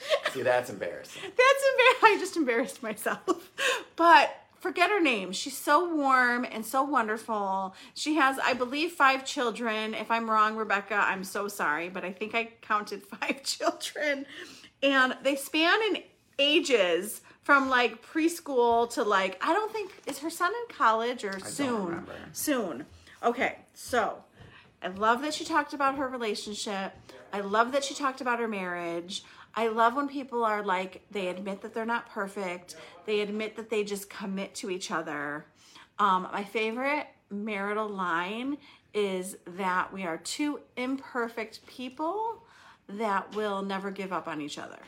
See, 0.32 0.42
that's 0.42 0.70
embarrassing. 0.70 1.22
That's 1.22 1.36
embarrassing. 1.36 2.02
I 2.02 2.16
just 2.18 2.36
embarrassed 2.36 2.82
myself. 2.82 3.50
But 3.96 4.34
forget 4.60 4.88
her 4.88 5.00
name. 5.00 5.32
She's 5.32 5.58
so 5.58 5.94
warm 5.94 6.46
and 6.50 6.64
so 6.64 6.82
wonderful. 6.82 7.74
She 7.92 8.14
has, 8.14 8.38
I 8.38 8.54
believe, 8.54 8.92
five 8.92 9.26
children. 9.26 9.92
If 9.92 10.10
I'm 10.10 10.30
wrong, 10.30 10.56
Rebekah, 10.56 10.94
I'm 10.94 11.22
so 11.22 11.48
sorry, 11.48 11.90
but 11.90 12.02
I 12.02 12.10
think 12.12 12.34
I 12.34 12.52
counted 12.62 13.02
five 13.20 13.42
children. 13.42 14.24
And 14.82 15.18
they 15.22 15.36
span 15.36 15.78
in 15.90 16.02
ages 16.38 17.20
from 17.50 17.68
like 17.68 18.00
preschool 18.00 18.88
to 18.88 19.02
like, 19.02 19.36
I 19.44 19.52
don't 19.52 19.72
think, 19.72 19.90
is 20.06 20.20
her 20.20 20.30
son 20.30 20.52
in 20.52 20.76
college 20.76 21.24
or 21.24 21.36
soon? 21.40 21.86
remember. 21.86 22.14
Soon. 22.30 22.86
Okay, 23.24 23.58
so 23.74 24.22
I 24.80 24.86
love 24.86 25.20
that 25.22 25.34
she 25.34 25.44
talked 25.44 25.74
about 25.74 25.96
her 25.96 26.06
relationship. 26.06 26.92
I 27.32 27.40
love 27.40 27.72
that 27.72 27.82
she 27.82 27.92
talked 27.92 28.20
about 28.20 28.38
her 28.38 28.46
marriage. 28.46 29.24
I 29.52 29.66
love 29.66 29.96
when 29.96 30.06
people 30.06 30.44
are 30.44 30.62
like, 30.62 31.02
they 31.10 31.26
admit 31.26 31.60
that 31.62 31.74
they're 31.74 31.84
not 31.84 32.08
perfect. 32.08 32.76
They 33.04 33.18
admit 33.18 33.56
that 33.56 33.68
they 33.68 33.82
just 33.82 34.08
commit 34.08 34.54
to 34.54 34.70
each 34.70 34.92
other. 34.92 35.44
Um, 35.98 36.28
my 36.32 36.44
favorite 36.44 37.08
marital 37.30 37.88
line 37.88 38.58
is 38.94 39.36
that 39.56 39.92
we 39.92 40.04
are 40.04 40.18
two 40.18 40.60
imperfect 40.76 41.66
people 41.66 42.44
that 42.88 43.34
will 43.34 43.62
never 43.62 43.90
give 43.90 44.12
up 44.12 44.28
on 44.28 44.40
each 44.40 44.56
other. 44.56 44.78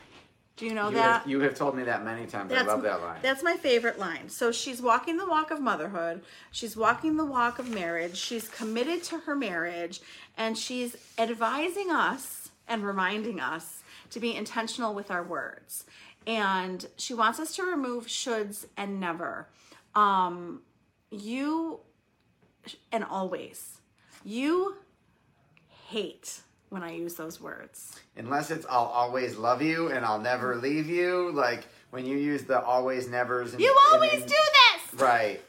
Do 0.55 0.65
you 0.65 0.73
know 0.73 0.89
You 0.89 0.95
that? 0.95 1.21
have, 1.21 1.27
you 1.29 1.39
have 1.41 1.55
told 1.55 1.75
me 1.75 1.83
that 1.83 2.05
many 2.05 2.27
times. 2.27 2.53
I 2.53 2.61
love 2.61 2.83
that 2.83 3.01
line. 3.01 3.19
That's 3.23 3.41
my 3.41 3.55
favorite 3.55 3.97
line. 3.97 4.29
So 4.29 4.51
she's 4.51 4.81
walking 4.81 5.17
the 5.17 5.25
walk 5.25 5.49
of 5.49 5.59
motherhood. 5.59 6.21
She's 6.51 6.77
walking 6.77 7.17
the 7.17 7.25
walk 7.25 7.57
of 7.57 7.69
marriage. 7.69 8.17
She's 8.17 8.47
committed 8.47 9.01
to 9.05 9.19
her 9.19 9.35
marriage 9.35 10.01
and 10.37 10.57
she's 10.57 10.95
advising 11.17 11.89
us 11.89 12.51
and 12.67 12.85
reminding 12.85 13.39
us 13.39 13.81
to 14.11 14.19
be 14.19 14.35
intentional 14.35 14.93
with 14.93 15.09
our 15.09 15.23
words. 15.23 15.85
And 16.27 16.85
she 16.97 17.13
wants 17.15 17.39
us 17.39 17.55
to 17.55 17.63
remove 17.63 18.05
shoulds 18.05 18.65
and 18.77 18.99
never. 18.99 19.49
Um, 19.95 20.61
you 21.09 21.79
and 22.91 23.03
always. 23.03 23.79
You 24.23 24.75
hate 25.89 26.41
when 26.73 26.83
I 26.83 26.91
use 26.93 27.13
those 27.13 27.39
words. 27.39 27.99
Unless 28.17 28.51
it's 28.51 28.65
I'll 28.69 28.85
always 28.85 29.37
love 29.37 29.61
you 29.61 29.89
and 29.89 30.03
I'll 30.03 30.19
never 30.19 30.53
mm-hmm. 30.55 30.63
leave 30.63 30.87
you. 30.89 31.31
Like 31.31 31.65
when 31.91 32.05
you 32.05 32.17
use 32.17 32.43
the 32.43 32.61
always 32.61 33.07
nevers. 33.07 33.53
And, 33.53 33.61
You 33.61 33.75
and 33.91 33.95
always 33.95 34.19
then- 34.19 34.27
do 34.27 34.35
this. 34.91 34.99
Right. 34.99 35.41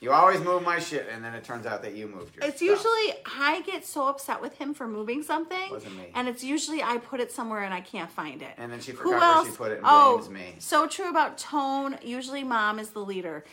You 0.00 0.10
always 0.10 0.40
move 0.40 0.64
my 0.64 0.80
shit, 0.80 1.08
and 1.12 1.24
then 1.24 1.32
it 1.32 1.44
turns 1.44 1.64
out 1.64 1.82
that 1.82 1.94
you 1.94 2.08
moved 2.08 2.34
your 2.34 2.44
It's 2.44 2.56
stuff. 2.56 2.68
usually 2.70 3.14
I 3.38 3.62
get 3.64 3.86
so 3.86 4.08
upset 4.08 4.42
with 4.42 4.58
him 4.58 4.74
for 4.74 4.88
moving 4.88 5.22
something, 5.22 5.70
Wasn't 5.70 5.96
me. 5.96 6.10
and 6.16 6.26
it's 6.26 6.42
usually 6.42 6.82
I 6.82 6.96
put 6.98 7.20
it 7.20 7.30
somewhere 7.30 7.62
and 7.62 7.72
I 7.72 7.82
can't 7.82 8.10
find 8.10 8.42
it. 8.42 8.50
And 8.58 8.72
then 8.72 8.80
she 8.80 8.90
Who 8.90 8.96
forgot 8.98 9.10
where 9.12 9.20
else? 9.22 9.46
she 9.50 9.54
put 9.54 9.70
it 9.70 9.76
and 9.78 9.86
oh, 9.88 10.16
blames 10.18 10.28
me. 10.30 10.54
so 10.58 10.88
true 10.88 11.08
about 11.08 11.38
tone. 11.38 11.98
Usually, 12.02 12.42
mom 12.42 12.80
is 12.80 12.90
the 12.90 12.98
leader, 12.98 13.44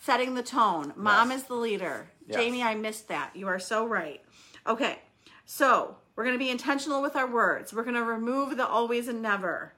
setting 0.00 0.32
the 0.34 0.42
tone. 0.42 0.94
Mom 0.96 1.30
Yes. 1.30 1.42
is 1.42 1.46
the 1.46 1.56
leader. 1.56 2.08
Yes. 2.26 2.38
Jamie, 2.38 2.62
I 2.62 2.74
missed 2.74 3.08
that. 3.08 3.36
You 3.36 3.46
are 3.48 3.58
so 3.58 3.84
right. 3.86 4.22
Okay, 4.66 5.00
so 5.44 5.96
we're 6.18 6.24
gonna 6.24 6.36
be 6.36 6.50
intentional 6.50 7.00
with 7.00 7.14
our 7.14 7.28
words. 7.28 7.72
We're 7.72 7.84
gonna 7.84 8.02
remove 8.02 8.56
the 8.56 8.66
always 8.66 9.06
and 9.06 9.22
never. 9.22 9.72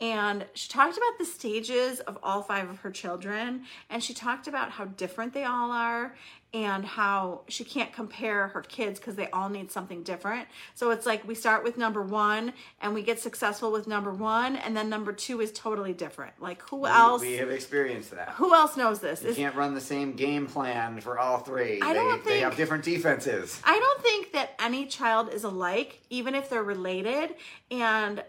And 0.00 0.46
she 0.54 0.68
talked 0.68 0.96
about 0.96 1.16
the 1.18 1.24
stages 1.24 2.00
of 2.00 2.18
all 2.24 2.42
five 2.42 2.68
of 2.68 2.80
her 2.80 2.90
children, 2.90 3.62
and 3.88 4.02
she 4.02 4.14
talked 4.14 4.48
about 4.48 4.70
how 4.72 4.86
different 4.86 5.32
they 5.32 5.44
all 5.44 5.70
are 5.70 6.14
and 6.54 6.84
how 6.84 7.40
she 7.48 7.64
can't 7.64 7.94
compare 7.94 8.48
her 8.48 8.60
kids 8.60 9.00
because 9.00 9.14
they 9.14 9.30
all 9.30 9.48
need 9.48 9.70
something 9.70 10.02
different. 10.02 10.46
So 10.74 10.90
it's 10.90 11.06
like 11.06 11.26
we 11.26 11.34
start 11.34 11.64
with 11.64 11.78
number 11.78 12.02
one 12.02 12.52
and 12.82 12.92
we 12.92 13.02
get 13.02 13.20
successful 13.20 13.72
with 13.72 13.86
number 13.86 14.12
one, 14.12 14.56
and 14.56 14.76
then 14.76 14.90
number 14.90 15.12
two 15.14 15.40
is 15.40 15.50
totally 15.52 15.92
different. 15.94 16.34
Like 16.42 16.60
who 16.68 16.78
We- 16.78 16.90
else? 16.90 17.22
We, 17.22 17.34
have 17.36 17.50
experienced 17.50 18.10
that. 18.10 18.30
who 18.30 18.52
else 18.54 18.76
knows 18.76 18.98
this? 18.98 19.22
You 19.22 19.30
Is- 19.30 19.36
can't 19.36 19.54
run 19.54 19.72
the 19.74 19.80
same 19.80 20.12
game 20.14 20.46
plan 20.46 21.00
for 21.00 21.18
all 21.18 21.38
three. 21.38 21.80
I 21.80 21.88
they, 21.88 21.94
don't 21.94 22.10
think, 22.14 22.24
they 22.24 22.40
have 22.40 22.56
different 22.56 22.84
defenses. 22.84 23.58
I 23.64 23.78
don't 23.78 24.02
think 24.02 24.32
that 24.32 24.50
any 24.60 24.84
child 24.86 25.32
is 25.32 25.44
alike, 25.44 26.00
even 26.10 26.34
if 26.34 26.50
they're 26.50 26.62
related. 26.62 27.34
And 27.70 28.22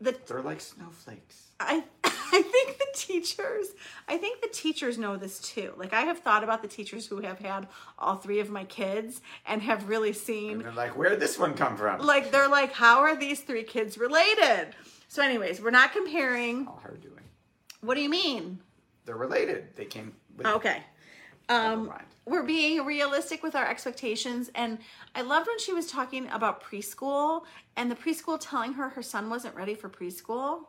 the 0.00 0.16
They're 0.26 0.42
like 0.42 0.60
snowflakes. 0.60 1.48
I 1.60 1.84
I 2.04 2.42
think 2.42 2.78
the 2.78 2.86
teachers 2.94 3.66
I 4.08 4.16
think 4.16 4.40
the 4.40 4.48
teachers 4.48 4.98
know 4.98 5.16
this 5.16 5.40
too. 5.40 5.74
Like 5.76 5.92
I 5.92 6.02
have 6.02 6.20
thought 6.20 6.42
about 6.44 6.62
the 6.62 6.68
teachers 6.68 7.06
who 7.06 7.20
have 7.20 7.38
had 7.38 7.68
all 7.98 8.16
three 8.16 8.40
of 8.40 8.50
my 8.50 8.64
kids 8.64 9.20
and 9.46 9.60
have 9.62 9.88
really 9.88 10.08
And 10.10 10.16
seen 10.16 10.58
they're 10.60 10.72
like, 10.72 10.96
where'd 10.96 11.20
this 11.20 11.38
one 11.38 11.54
come 11.54 11.76
from? 11.76 12.00
like 12.00 12.30
they're 12.30 12.48
like 12.48 12.72
how 12.72 13.00
are 13.00 13.16
these 13.16 13.40
three 13.40 13.64
kids 13.64 13.98
related? 13.98 14.68
So 15.08 15.22
anyways, 15.22 15.60
we're 15.60 15.70
not 15.70 15.92
comparing. 15.92 16.66
all 16.68 16.80
her 16.84 16.96
doing. 16.96 17.24
What 17.80 17.94
do 17.96 18.00
you 18.02 18.10
mean? 18.10 18.60
They're 19.06 19.16
related. 19.16 19.74
They 19.74 19.86
came. 19.86 20.14
With, 20.36 20.46
Okay. 20.46 20.82
Um. 21.48 21.92
We're 22.30 22.44
being 22.44 22.84
realistic 22.84 23.42
with 23.42 23.56
our 23.56 23.68
expectations. 23.68 24.50
And 24.54 24.78
I 25.14 25.22
loved 25.22 25.48
when 25.48 25.58
she 25.58 25.72
was 25.72 25.86
talking 25.86 26.28
about 26.30 26.62
preschool 26.62 27.42
and 27.76 27.90
the 27.90 27.96
preschool 27.96 28.38
telling 28.40 28.74
her 28.74 28.90
her 28.90 29.02
son 29.02 29.28
wasn't 29.28 29.56
ready 29.56 29.74
for 29.74 29.88
preschool. 29.88 30.66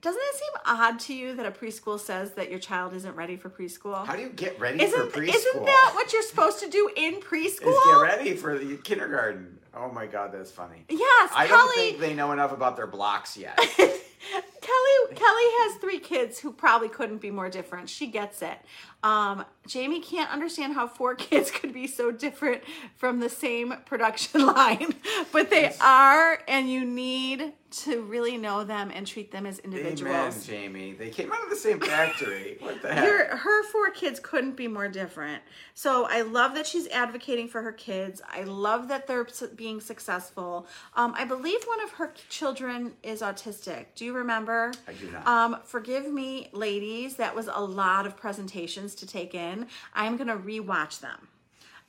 Doesn't 0.00 0.20
it 0.20 0.34
seem 0.34 0.50
odd 0.66 0.98
to 1.00 1.14
you 1.14 1.36
that 1.36 1.46
a 1.46 1.52
preschool 1.52 2.00
says 2.00 2.32
that 2.32 2.50
your 2.50 2.58
child 2.58 2.92
isn't 2.94 3.14
ready 3.14 3.36
for 3.36 3.50
preschool? 3.50 4.04
How 4.04 4.16
do 4.16 4.22
you 4.22 4.30
get 4.30 4.58
ready 4.58 4.82
isn't, 4.82 5.12
for 5.12 5.20
preschool? 5.20 5.34
isn't 5.34 5.64
that 5.64 5.90
what 5.94 6.12
you're 6.12 6.22
supposed 6.22 6.58
to 6.60 6.68
do 6.68 6.90
in 6.96 7.20
preschool? 7.20 7.68
Is 7.68 7.78
get 7.84 8.00
ready 8.02 8.34
for 8.34 8.58
the 8.58 8.78
kindergarten. 8.78 9.58
Oh 9.74 9.92
my 9.92 10.06
god, 10.06 10.32
that's 10.32 10.50
funny. 10.50 10.84
Yes, 10.88 11.30
I 11.34 11.46
don't 11.46 11.72
think 11.74 12.00
they 12.00 12.14
know 12.14 12.32
enough 12.32 12.52
about 12.52 12.76
their 12.76 12.88
blocks 12.88 13.36
yet. 13.36 13.58
Kelly 14.30 15.16
Kelly 15.16 15.48
has 15.60 15.80
three 15.80 15.98
kids 15.98 16.38
who 16.38 16.52
probably 16.52 16.88
couldn't 16.88 17.18
be 17.18 17.30
more 17.30 17.48
different. 17.48 17.88
She 17.88 18.06
gets 18.06 18.42
it. 18.42 18.58
Um, 19.02 19.44
Jamie 19.66 20.00
can't 20.00 20.30
understand 20.30 20.74
how 20.74 20.86
four 20.86 21.14
kids 21.16 21.50
could 21.50 21.72
be 21.72 21.86
so 21.86 22.10
different 22.10 22.62
from 22.96 23.20
the 23.20 23.28
same 23.28 23.74
production 23.86 24.46
line, 24.46 24.94
but 25.32 25.50
they 25.50 25.74
are, 25.80 26.38
and 26.46 26.70
you 26.70 26.84
need 26.84 27.52
to 27.72 28.02
really 28.02 28.36
know 28.36 28.64
them 28.64 28.90
and 28.94 29.06
treat 29.06 29.30
them 29.30 29.46
as 29.46 29.58
individuals. 29.60 30.48
Amen. 30.48 30.72
Jamie. 30.72 30.92
They 30.92 31.10
came 31.10 31.32
out 31.32 31.42
of 31.42 31.50
the 31.50 31.56
same 31.56 31.80
factory. 31.80 32.58
What 32.62 32.80
the 32.80 32.92
heck? 32.92 33.04
Your, 33.04 33.36
her 33.36 33.62
four 33.64 33.90
kids 33.90 34.20
couldn't 34.20 34.56
be 34.56 34.68
more 34.68 34.88
different. 34.88 35.42
So 35.74 36.06
I 36.08 36.22
love 36.22 36.54
that 36.54 36.66
she's 36.66 36.86
advocating 36.88 37.48
for 37.48 37.62
her 37.62 37.72
kids. 37.72 38.20
I 38.30 38.42
love 38.42 38.88
that 38.88 39.06
they're 39.06 39.26
being 39.56 39.80
successful. 39.80 40.66
Um, 40.94 41.14
I 41.16 41.24
believe 41.24 41.62
one 41.64 41.82
of 41.82 41.90
her 41.92 42.14
children 42.28 42.92
is 43.02 43.20
autistic. 43.20 43.86
Do 43.94 44.04
you 44.04 44.12
remember? 44.12 44.72
I 44.86 44.92
do 44.92 45.10
not. 45.10 45.26
Um, 45.26 45.56
forgive 45.64 46.12
me, 46.12 46.48
ladies. 46.52 47.16
That 47.16 47.34
was 47.34 47.48
a 47.52 47.60
lot 47.60 48.06
of 48.06 48.16
presentations 48.16 48.94
to 48.96 49.06
take 49.06 49.34
in. 49.34 49.66
I 49.94 50.06
am 50.06 50.16
going 50.16 50.28
to 50.28 50.36
rewatch 50.36 51.00
them. 51.00 51.28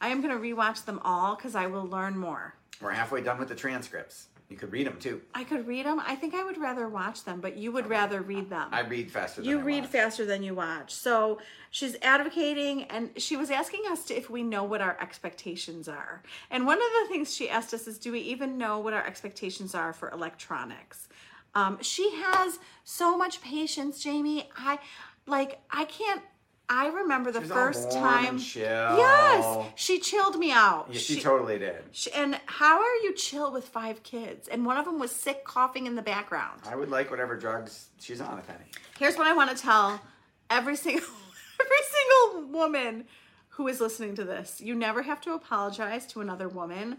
I 0.01 0.07
am 0.07 0.21
going 0.21 0.33
to 0.35 0.41
rewatch 0.41 0.85
them 0.85 0.99
all 1.03 1.35
because 1.35 1.55
I 1.55 1.67
will 1.67 1.85
learn 1.85 2.17
more. 2.17 2.55
We're 2.81 2.91
halfway 2.91 3.21
done 3.21 3.37
with 3.39 3.47
the 3.49 3.55
transcripts. 3.55 4.27
You 4.53 4.59
could 4.59 4.71
read 4.71 4.85
them 4.85 4.99
too. 4.99 5.19
I 5.33 5.45
could 5.45 5.65
read 5.65 5.87
them. 5.87 5.99
I 5.99 6.15
think 6.15 6.35
I 6.35 6.43
would 6.43 6.59
rather 6.59 6.87
watch 6.87 7.23
them, 7.23 7.41
but 7.41 7.57
you 7.57 7.71
would 7.71 7.87
rather 7.87 8.21
read 8.21 8.51
them. 8.51 8.67
I 8.71 8.81
read 8.81 9.09
faster 9.09 9.41
than 9.41 9.49
you 9.49 9.59
read 9.59 9.81
watch. 9.81 9.91
faster 9.91 10.25
than 10.25 10.43
you 10.43 10.53
watch. 10.53 10.93
So 10.93 11.39
she's 11.71 11.95
advocating 12.03 12.83
and 12.83 13.09
she 13.17 13.35
was 13.35 13.49
asking 13.49 13.81
us 13.89 14.05
to, 14.05 14.13
if 14.15 14.29
we 14.29 14.43
know 14.43 14.63
what 14.63 14.79
our 14.79 14.95
expectations 15.01 15.87
are. 15.87 16.21
And 16.51 16.67
one 16.67 16.77
of 16.77 16.83
the 16.83 17.11
things 17.11 17.33
she 17.33 17.49
asked 17.49 17.73
us 17.73 17.87
is 17.87 17.97
do 17.97 18.11
we 18.11 18.19
even 18.19 18.59
know 18.59 18.77
what 18.77 18.93
our 18.93 19.03
expectations 19.03 19.73
are 19.73 19.91
for 19.91 20.11
electronics? 20.11 21.07
Um, 21.55 21.79
she 21.81 22.11
has 22.11 22.59
so 22.83 23.17
much 23.17 23.41
patience, 23.41 24.03
Jamie. 24.03 24.51
I 24.55 24.77
like 25.25 25.61
I 25.71 25.85
can't 25.85 26.21
I 26.69 26.87
remember 26.87 27.31
the 27.31 27.41
She 27.41 27.47
first 27.47 27.91
time. 27.91 28.37
Yes, 28.37 29.67
she 29.75 29.99
chilled 29.99 30.37
me 30.37 30.51
out. 30.51 30.87
Yeah, 30.89 30.99
she, 30.99 31.19
totally 31.19 31.59
did. 31.59 31.83
she- 31.91 32.11
and 32.13 32.39
how 32.45 32.79
are 32.79 32.95
you 33.03 33.13
chill 33.15 33.51
with 33.51 33.67
five 33.67 34.01
kids? 34.03 34.47
And 34.47 34.65
one 34.65 34.77
of 34.77 34.85
them 34.85 34.97
was 34.97 35.11
sick, 35.11 35.43
coughing 35.43 35.87
in 35.87 35.95
the 35.95 36.01
background. 36.01 36.61
I 36.65 36.75
would 36.75 36.89
like 36.89 37.11
whatever 37.11 37.35
drugs 37.35 37.89
she's 37.99 38.21
on, 38.21 38.39
if 38.39 38.49
any. 38.49 38.65
Here's 38.97 39.17
what 39.17 39.27
I 39.27 39.33
want 39.33 39.55
to 39.55 39.61
tell 39.61 40.01
every 40.49 40.75
single 40.75 41.05
every 41.61 41.77
single 41.91 42.51
woman 42.51 43.05
who 43.49 43.67
is 43.67 43.79
listening 43.79 44.15
to 44.15 44.23
this. 44.23 44.61
You 44.61 44.73
never 44.73 45.03
have 45.03 45.21
to 45.21 45.33
apologize 45.33 46.07
to 46.07 46.21
another 46.21 46.47
woman. 46.47 46.97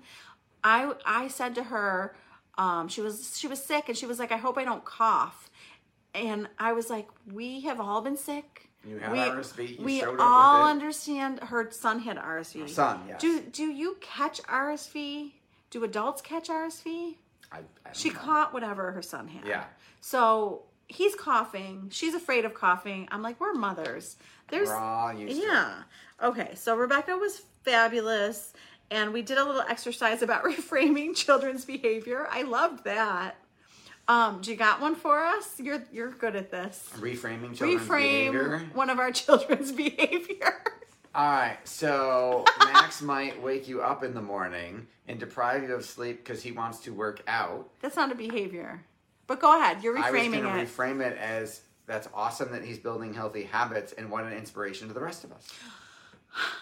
I 0.63 0.93
I 1.05 1.29
said 1.29 1.55
to 1.57 1.65
her, 1.65 2.15
um, 2.59 2.89
she 2.89 3.01
was 3.01 3.37
she 3.39 3.49
was 3.49 3.63
sick 3.63 3.89
and 3.89 3.97
she 3.97 4.07
was 4.07 4.19
like, 4.19 4.31
I 4.31 4.37
hope 4.37 4.59
I 4.59 4.65
don't 4.65 4.85
cough. 4.85 5.51
And 6.15 6.49
I 6.59 6.73
was 6.75 6.91
like, 6.91 7.09
we 7.33 7.63
have 7.63 7.81
all 7.81 8.01
been 8.03 8.17
sick. 8.17 8.69
You 8.87 8.99
had 8.99 9.13
we, 9.13 9.19
RSV, 9.19 9.79
you 9.79 9.85
we 9.85 10.01
showed 10.01 10.07
up 10.09 10.13
with 10.13 10.21
all 10.21 10.65
understand 10.65 11.41
her 11.45 11.71
son 11.71 12.01
had 12.01 12.17
RSV. 12.17 12.69
Son, 12.69 13.01
yes. 13.09 13.21
Do 13.21 13.41
do 13.41 13.65
you 13.65 13.97
catch 14.01 14.43
RSV? 14.43 15.33
Do 15.71 15.85
adults 15.85 16.21
catch 16.23 16.49
RSV? 16.49 17.15
I, 17.51 17.59
I 17.59 17.93
She 17.93 18.11
know. 18.11 18.17
caught 18.17 18.53
whatever 18.53 18.93
her 18.93 19.03
son 19.03 19.29
had. 19.29 19.47
Yeah. 19.47 19.65
So 20.01 20.63
he's 20.87 21.15
coughing. 21.15 21.89
She's 21.91 22.15
afraid 22.15 22.45
of 22.45 22.55
coughing. 22.55 23.09
I'm 23.11 23.23
like, 23.23 23.41
we're 23.41 23.55
mothers. 23.55 24.17
There's 24.49 24.69
We're 24.69 24.77
all 24.77 25.13
used 25.13 25.37
to 25.37 25.43
it. 25.43 25.49
yeah. 25.51 25.75
Okay, 26.23 26.55
so 26.55 26.77
Rebekah 26.77 27.17
was 27.17 27.41
fabulous, 27.65 28.53
and 28.91 29.13
we 29.13 29.23
did 29.23 29.39
a 29.39 29.45
little 29.45 29.63
exercise 29.63 30.23
about 30.23 30.45
reframing 30.45 31.17
children's 31.17 31.65
behavior. 31.65 32.27
I 32.31 32.43
loved 32.43 32.85
that. 32.85 33.37
Um, 34.07 34.41
do 34.43 34.51
you 34.51 34.57
got 34.57 34.81
one 34.81 34.95
for 34.95 35.19
us? 35.25 35.59
You're 35.59 35.83
you're 35.93 36.11
good 36.11 36.37
at 36.37 36.51
this. 36.51 36.91
Reframing 36.97 37.55
children's 37.57 37.89
Reframe 37.89 38.33
behavior. 38.33 38.63
one 38.75 38.91
of 38.91 38.99
our 38.99 39.11
children's 39.23 39.73
behavior. 39.73 40.63
All 41.15 41.31
right, 41.31 41.59
so 41.65 42.45
Max 42.59 43.01
might 43.01 43.41
wake 43.41 43.69
you 43.69 43.81
up 43.83 44.03
in 44.03 44.15
the 44.15 44.21
morning 44.21 44.87
and 45.07 45.19
deprive 45.21 45.63
you 45.63 45.73
of 45.75 45.85
sleep 45.85 46.25
because 46.25 46.43
he 46.43 46.51
wants 46.51 46.81
to 46.81 46.93
work 46.93 47.23
out. 47.29 47.69
That's 47.81 47.97
not 47.97 48.11
a 48.11 48.17
behavior. 48.17 48.83
But 49.27 49.41
go 49.41 49.57
ahead. 49.59 49.83
You're 49.83 49.95
reframing 49.95 50.05
I 50.05 50.11
was 50.11 50.29
going 50.29 50.43
to 50.43 50.59
it. 50.61 50.69
reframe 50.69 51.01
it 51.01 51.17
as 51.17 51.61
that's 51.87 52.09
awesome 52.15 52.51
that 52.53 52.65
he's 52.65 52.79
building 52.79 53.15
healthy 53.15 53.45
habits 53.45 53.93
and 53.93 54.11
what 54.11 54.25
an 54.25 54.33
inspiration 54.33 54.89
to 54.89 54.95
the 54.95 55.01
rest 55.01 55.25
of 55.25 55.33
us. 55.33 55.49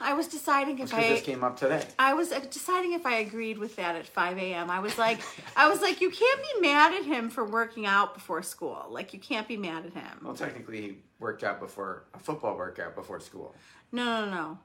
I 0.00 0.14
was 0.14 0.28
deciding 0.28 0.78
if 0.80 0.92
I 0.92 1.08
this 1.08 1.22
came 1.22 1.42
up 1.44 1.56
today. 1.58 1.82
I 1.98 2.14
was 2.14 2.32
uh, 2.32 2.40
deciding 2.50 2.92
if 2.92 3.06
I 3.06 3.16
agreed 3.16 3.58
with 3.58 3.76
that 3.76 3.96
at 3.96 4.06
5 4.06 4.36
a.m. 4.38 4.70
I 4.70 4.80
was 4.80 4.98
like, 4.98 5.20
I 5.56 5.68
was 5.68 5.80
like, 5.80 6.00
you 6.00 6.10
can't 6.10 6.40
be 6.42 6.60
mad 6.60 6.92
at 6.94 7.04
him 7.04 7.30
for 7.30 7.44
working 7.44 7.86
out 7.86 8.14
before 8.14 8.42
school. 8.42 8.86
Like, 8.90 9.14
you 9.14 9.18
can't 9.20 9.48
be 9.48 9.56
mad 9.56 9.86
at 9.86 9.92
him. 9.94 10.18
Well, 10.22 10.34
technically, 10.34 10.80
he 10.80 10.98
worked 11.20 11.44
out 11.44 11.60
before 11.60 12.04
a 12.14 12.18
football 12.18 12.56
workout 12.56 12.94
before 12.94 13.20
school. 13.20 13.54
No, 13.92 14.26
no, 14.26 14.30
no. 14.30 14.58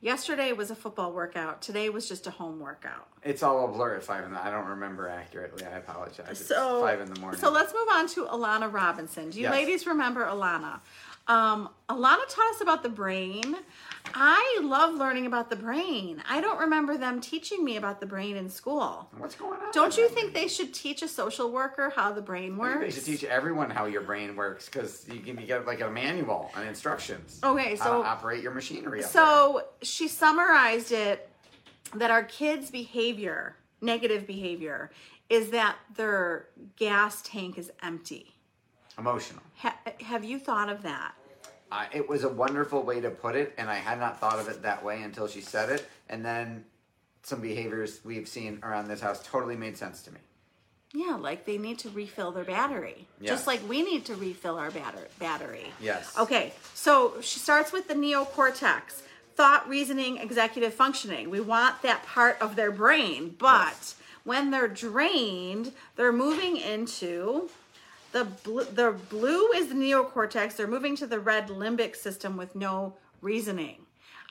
Yesterday 0.00 0.52
was 0.52 0.70
a 0.70 0.76
football 0.76 1.12
workout. 1.12 1.60
Today 1.60 1.88
was 1.88 2.08
just 2.08 2.28
a 2.28 2.30
home 2.30 2.60
workout. 2.60 3.08
It's 3.24 3.42
all 3.42 3.64
a 3.64 3.68
blur 3.68 3.96
at 3.96 4.04
five 4.04 4.24
in 4.24 4.32
the. 4.32 4.40
I 4.40 4.48
don't 4.48 4.66
remember 4.68 5.08
accurately. 5.08 5.66
I 5.66 5.78
apologize. 5.78 6.40
It's 6.40 6.46
So 6.46 6.80
five 6.80 7.00
in 7.00 7.12
the 7.12 7.18
morning. 7.20 7.40
So 7.40 7.50
let's 7.50 7.74
move 7.74 7.88
on 7.90 8.06
to 8.10 8.26
Allana 8.26 8.72
Robinson. 8.72 9.30
Do 9.30 9.38
you 9.38 9.44
Yes. 9.46 9.52
ladies 9.52 9.86
remember 9.88 10.24
Allana? 10.24 10.78
Um, 11.26 11.68
Allana 11.88 12.26
taught 12.28 12.54
us 12.54 12.60
about 12.60 12.84
the 12.84 12.88
brain. 12.88 13.56
I 14.14 14.60
love 14.62 14.94
learning 14.94 15.26
about 15.26 15.50
the 15.50 15.56
brain. 15.56 16.22
I 16.28 16.40
don't 16.40 16.58
remember 16.60 16.96
them 16.96 17.20
teaching 17.20 17.64
me 17.64 17.76
about 17.76 18.00
the 18.00 18.06
brain 18.06 18.36
in 18.36 18.48
school. 18.48 19.08
What's 19.16 19.34
going 19.34 19.60
on? 19.60 19.72
Don't 19.72 19.96
you 19.96 20.08
think 20.08 20.34
they 20.34 20.48
should 20.48 20.74
teach 20.74 21.02
a 21.02 21.08
social 21.08 21.50
worker 21.50 21.92
how 21.94 22.12
the 22.12 22.22
brain 22.22 22.56
works? 22.56 22.80
They 22.80 22.90
should 22.90 23.04
teach 23.04 23.24
everyone 23.24 23.70
how 23.70 23.86
your 23.86 24.02
brain 24.02 24.36
works 24.36 24.66
because 24.68 25.06
you 25.08 25.20
can 25.20 25.36
get 25.44 25.66
like 25.66 25.80
a 25.80 25.90
manual 25.90 26.50
and 26.56 26.68
instructions. 26.68 27.40
Okay, 27.42 27.76
how 27.76 27.84
so- 27.84 28.02
to 28.02 28.08
operate 28.08 28.42
your 28.42 28.52
machinery. 28.52 29.02
So 29.02 29.64
she 29.82 30.08
summarized 30.08 30.92
it 30.92 31.28
that 31.94 32.10
our 32.10 32.24
kids' 32.24 32.70
behavior, 32.70 33.56
negative 33.80 34.26
behavior, 34.26 34.90
is 35.30 35.50
that 35.50 35.76
their 35.94 36.46
gas 36.76 37.22
tank 37.22 37.58
is 37.58 37.70
empty. 37.82 38.34
emotional. 38.98 39.42
Ha- 39.58 39.78
have 40.00 40.24
you 40.24 40.38
thought 40.40 40.68
of 40.68 40.82
that? 40.82 41.14
Uh, 41.70 41.84
it 41.92 42.08
was 42.08 42.24
a 42.24 42.28
wonderful 42.28 42.82
way 42.82 43.00
to 43.00 43.10
put 43.10 43.36
it, 43.36 43.54
and 43.58 43.68
I 43.68 43.74
had 43.76 43.98
not 44.00 44.18
thought 44.20 44.38
of 44.38 44.48
it 44.48 44.62
that 44.62 44.82
way 44.84 45.02
until 45.02 45.28
she 45.28 45.40
said 45.40 45.68
it. 45.70 45.86
And 46.08 46.24
then 46.24 46.64
some 47.22 47.40
behaviors 47.40 48.00
we've 48.04 48.26
seen 48.28 48.58
around 48.62 48.88
this 48.88 49.00
house 49.00 49.22
totally 49.22 49.56
made 49.56 49.76
sense 49.76 50.02
to 50.04 50.12
me. 50.12 50.20
Yeah, 50.94 51.16
like 51.16 51.44
they 51.44 51.58
need 51.58 51.78
to 51.80 51.90
refill 51.90 52.32
their 52.32 52.44
battery. 52.44 53.06
Yes. 53.20 53.30
Just 53.30 53.46
like 53.46 53.60
we 53.68 53.82
need 53.82 54.06
to 54.06 54.14
refill 54.14 54.56
our 54.56 54.70
batter- 54.70 55.08
battery. 55.18 55.66
Yes. 55.80 56.16
Okay, 56.18 56.54
so 56.72 57.20
she 57.20 57.38
starts 57.38 57.72
with 57.72 57.88
the 57.88 57.94
neocortex 57.94 59.02
thought, 59.36 59.68
reasoning, 59.68 60.16
executive 60.16 60.72
functioning. 60.72 61.28
We 61.30 61.40
want 61.40 61.82
that 61.82 62.04
part 62.06 62.38
of 62.40 62.56
their 62.56 62.70
brain, 62.72 63.36
but 63.38 63.66
Yes. 63.68 63.96
when 64.24 64.50
they're 64.50 64.66
drained, 64.66 65.72
they're 65.96 66.10
moving 66.12 66.56
into 66.56 67.50
the 68.12 68.24
blue, 68.24 68.64
the 68.64 68.92
blue 69.10 69.48
is 69.52 69.68
the 69.68 69.74
neocortex. 69.74 70.56
They're 70.56 70.66
moving 70.66 70.96
to 70.96 71.06
the 71.06 71.20
red 71.20 71.48
limbic 71.48 71.96
system 71.96 72.36
with 72.36 72.54
no 72.54 72.94
reasoning. 73.20 73.84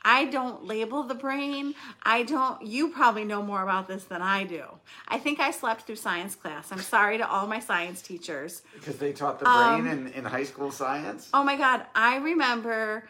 I 0.03 0.25
don't 0.25 0.63
label 0.65 1.03
the 1.03 1.15
brain. 1.15 1.75
I 2.03 2.23
don't, 2.23 2.65
you 2.65 2.89
probably 2.89 3.25
know 3.25 3.41
more 3.41 3.61
about 3.61 3.87
this 3.87 4.05
than 4.05 4.21
I 4.21 4.45
do. 4.45 4.63
I 5.07 5.17
think 5.17 5.39
I 5.39 5.51
slept 5.51 5.81
through 5.85 5.97
science 5.97 6.33
class. 6.35 6.71
I'm 6.71 6.79
sorry 6.79 7.17
to 7.17 7.27
all 7.29 7.45
my 7.45 7.59
science 7.59 8.01
teachers. 8.01 8.61
Because 8.75 8.97
they 8.97 9.11
taught 9.11 9.39
the 9.39 9.45
brain 9.45 9.81
Um, 9.81 9.87
in, 9.87 10.07
in 10.13 10.23
high 10.23 10.45
school 10.45 10.71
science. 10.71 11.29
Oh 11.33 11.43
my 11.43 11.57
God. 11.57 11.85
I 11.93 12.17
remember 12.17 13.09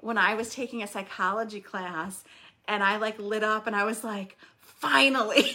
when 0.00 0.18
I 0.18 0.34
was 0.34 0.50
taking 0.50 0.82
a 0.82 0.86
psychology 0.86 1.60
class 1.60 2.24
and 2.68 2.82
I 2.82 2.96
like 2.98 3.18
lit 3.18 3.42
up 3.44 3.66
and 3.66 3.74
I 3.74 3.84
was 3.84 4.04
like, 4.04 4.36
finally, 4.60 5.50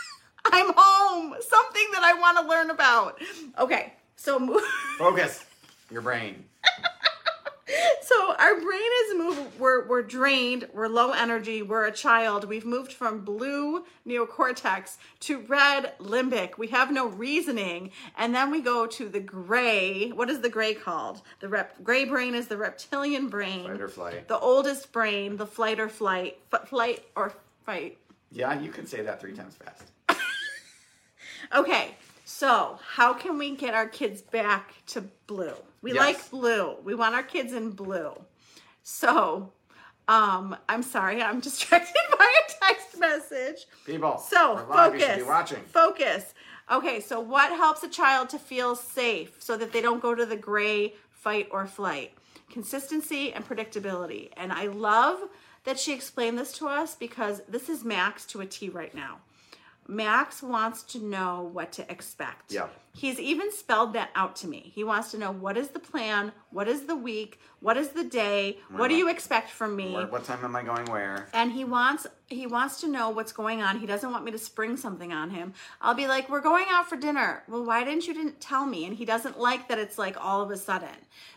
I'm 0.44 0.72
home. 0.76 1.34
Something 1.40 1.86
that 1.92 2.02
I 2.04 2.14
want 2.20 2.38
to 2.38 2.44
learn 2.46 2.68
about. 2.70 3.18
Okay. 3.58 3.94
So, 4.16 4.38
mo- 4.38 4.60
Focus 4.98 5.44
your 5.90 6.00
brain. 6.02 6.44
so 8.02 8.34
our 8.38 8.54
brain 8.60 8.90
is 9.06 9.16
moved. 9.16 9.58
We're, 9.58 9.86
we're 9.86 10.02
drained. 10.02 10.68
We're 10.72 10.88
low 10.88 11.12
energy. 11.12 11.62
We're 11.62 11.84
a 11.86 11.92
child. 11.92 12.44
We've 12.44 12.64
moved 12.64 12.92
from 12.92 13.24
blue 13.24 13.84
neocortex 14.06 14.96
to 15.20 15.38
red 15.40 15.92
limbic. 15.98 16.56
We 16.58 16.68
have 16.68 16.90
no 16.90 17.08
reasoning. 17.08 17.90
And 18.16 18.34
then 18.34 18.50
we 18.50 18.60
go 18.62 18.86
to 18.86 19.08
the 19.08 19.20
gray. 19.20 20.10
What 20.10 20.30
is 20.30 20.40
the 20.40 20.48
gray 20.48 20.74
called? 20.74 21.22
The 21.40 21.48
rep, 21.48 21.82
gray 21.84 22.04
brain 22.04 22.34
is 22.34 22.48
the 22.48 22.56
reptilian 22.56 23.28
brain. 23.28 23.66
Fight 23.66 23.80
or 23.80 23.88
flight. 23.88 24.28
the 24.28 24.38
oldest 24.38 24.90
brain, 24.92 25.36
the 25.36 25.46
flight 25.46 25.78
or 25.80 25.88
flight, 25.88 26.38
f- 26.52 26.68
flight 26.68 27.04
or 27.16 27.34
fight. 27.66 27.98
Yeah, 28.30 28.58
you 28.60 28.70
can 28.70 28.86
say 28.86 29.02
that 29.02 29.20
three 29.20 29.34
times 29.34 29.54
fast. 29.56 29.90
Okay, 31.54 31.94
so 32.24 32.78
how 32.94 33.12
can 33.12 33.38
we 33.38 33.54
get 33.54 33.74
our 33.74 33.86
kids 33.88 34.22
back 34.22 34.74
to 34.86 35.02
blue? 35.26 35.54
We 35.82 35.92
Yes. 35.92 36.00
like 36.00 36.30
blue. 36.30 36.76
We 36.82 36.94
want 36.94 37.14
our 37.14 37.22
kids 37.22 37.52
in 37.52 37.70
blue. 37.70 38.12
So, 38.82 39.52
um, 40.08 40.56
I'm 40.68 40.82
sorry, 40.82 41.22
I'm 41.22 41.40
distracted 41.48 41.94
by 42.18 42.32
a 42.48 42.52
text 42.66 42.98
message. 42.98 43.66
People, 43.86 44.18
So 44.18 44.54
we're 44.54 44.66
live, 44.74 44.94
you 44.94 45.00
should 45.00 45.08
focus. 45.08 45.22
be 45.22 45.28
watching. 45.28 45.60
Focus. 45.66 46.34
Okay, 46.70 47.00
so 47.00 47.20
what 47.20 47.50
helps 47.50 47.82
a 47.82 47.88
child 47.88 48.30
to 48.30 48.38
feel 48.38 48.74
safe 48.74 49.36
so 49.38 49.56
that 49.58 49.72
they 49.72 49.82
don't 49.82 50.00
go 50.00 50.14
to 50.14 50.24
the 50.24 50.36
gray 50.36 50.94
fight 51.10 51.48
or 51.50 51.66
flight? 51.66 52.12
Consistency 52.50 53.32
and 53.32 53.46
predictability. 53.46 54.30
And 54.36 54.52
I 54.52 54.66
love 54.66 55.18
that 55.64 55.78
she 55.78 55.92
explained 55.92 56.38
this 56.38 56.52
to 56.58 56.68
us 56.68 56.94
because 56.94 57.42
this 57.48 57.68
is 57.68 57.84
Max 57.84 58.24
to 58.26 58.40
a 58.40 58.46
T 58.46 58.68
right 58.70 58.94
now. 58.94 59.18
Max 59.86 60.42
wants 60.42 60.82
to 60.84 60.98
know 60.98 61.50
what 61.52 61.72
to 61.72 61.90
expect. 61.90 62.52
Yeah. 62.52 62.68
He's 62.96 63.18
even 63.18 63.50
spelled 63.52 63.92
that 63.94 64.10
out 64.14 64.36
to 64.36 64.46
me. 64.46 64.70
He 64.74 64.84
wants 64.84 65.10
to 65.10 65.18
know 65.18 65.32
what 65.32 65.56
is 65.56 65.68
the 65.70 65.80
plan, 65.80 66.30
what 66.50 66.68
is 66.68 66.82
the 66.86 66.94
week, 66.94 67.40
what 67.58 67.76
is 67.76 67.88
the 67.88 68.04
day, 68.04 68.58
what 68.70 68.86
do 68.88 68.94
I- 68.94 68.98
you 68.98 69.08
expect 69.08 69.50
from 69.50 69.74
me? 69.74 69.94
Where, 69.94 70.06
what 70.06 70.24
time 70.24 70.44
am 70.44 70.54
I 70.54 70.62
going 70.62 70.84
where? 70.86 71.28
and 71.32 71.50
he 71.52 71.64
wants 71.64 72.06
he 72.26 72.46
wants 72.46 72.80
to 72.80 72.88
know 72.88 73.10
what's 73.10 73.32
going 73.32 73.62
on. 73.62 73.78
He 73.78 73.86
doesn't 73.86 74.10
want 74.10 74.24
me 74.24 74.32
to 74.32 74.38
spring 74.38 74.76
something 74.76 75.12
on 75.12 75.30
him. 75.30 75.52
I'll 75.82 75.94
be 75.94 76.06
like, 76.06 76.28
"We're 76.30 76.40
going 76.40 76.64
out 76.70 76.88
for 76.88 76.96
dinner." 76.96 77.42
Well, 77.48 77.64
why 77.64 77.84
didn't 77.84 78.06
you 78.06 78.14
didn't 78.14 78.40
tell 78.40 78.64
me? 78.64 78.86
And 78.86 78.96
he 78.96 79.04
doesn't 79.04 79.38
like 79.38 79.68
that 79.68 79.78
it's 79.78 79.98
like 79.98 80.16
all 80.18 80.40
of 80.40 80.50
a 80.50 80.56
sudden. 80.56 80.88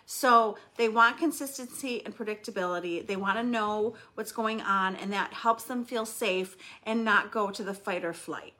So, 0.09 0.57
they 0.77 0.87
want 0.87 1.17
consistency 1.17 2.01
and 2.05 2.17
predictability. 2.17 3.05
They 3.05 3.17
want 3.17 3.37
to 3.37 3.43
know 3.43 3.95
what's 4.15 4.31
going 4.31 4.61
on 4.61 4.95
and 4.95 5.11
that 5.11 5.33
helps 5.33 5.65
them 5.65 5.83
feel 5.83 6.05
safe 6.05 6.55
and 6.83 7.03
not 7.03 7.29
go 7.29 7.51
to 7.51 7.61
the 7.61 7.73
fight 7.73 8.05
or 8.05 8.13
flight. 8.13 8.53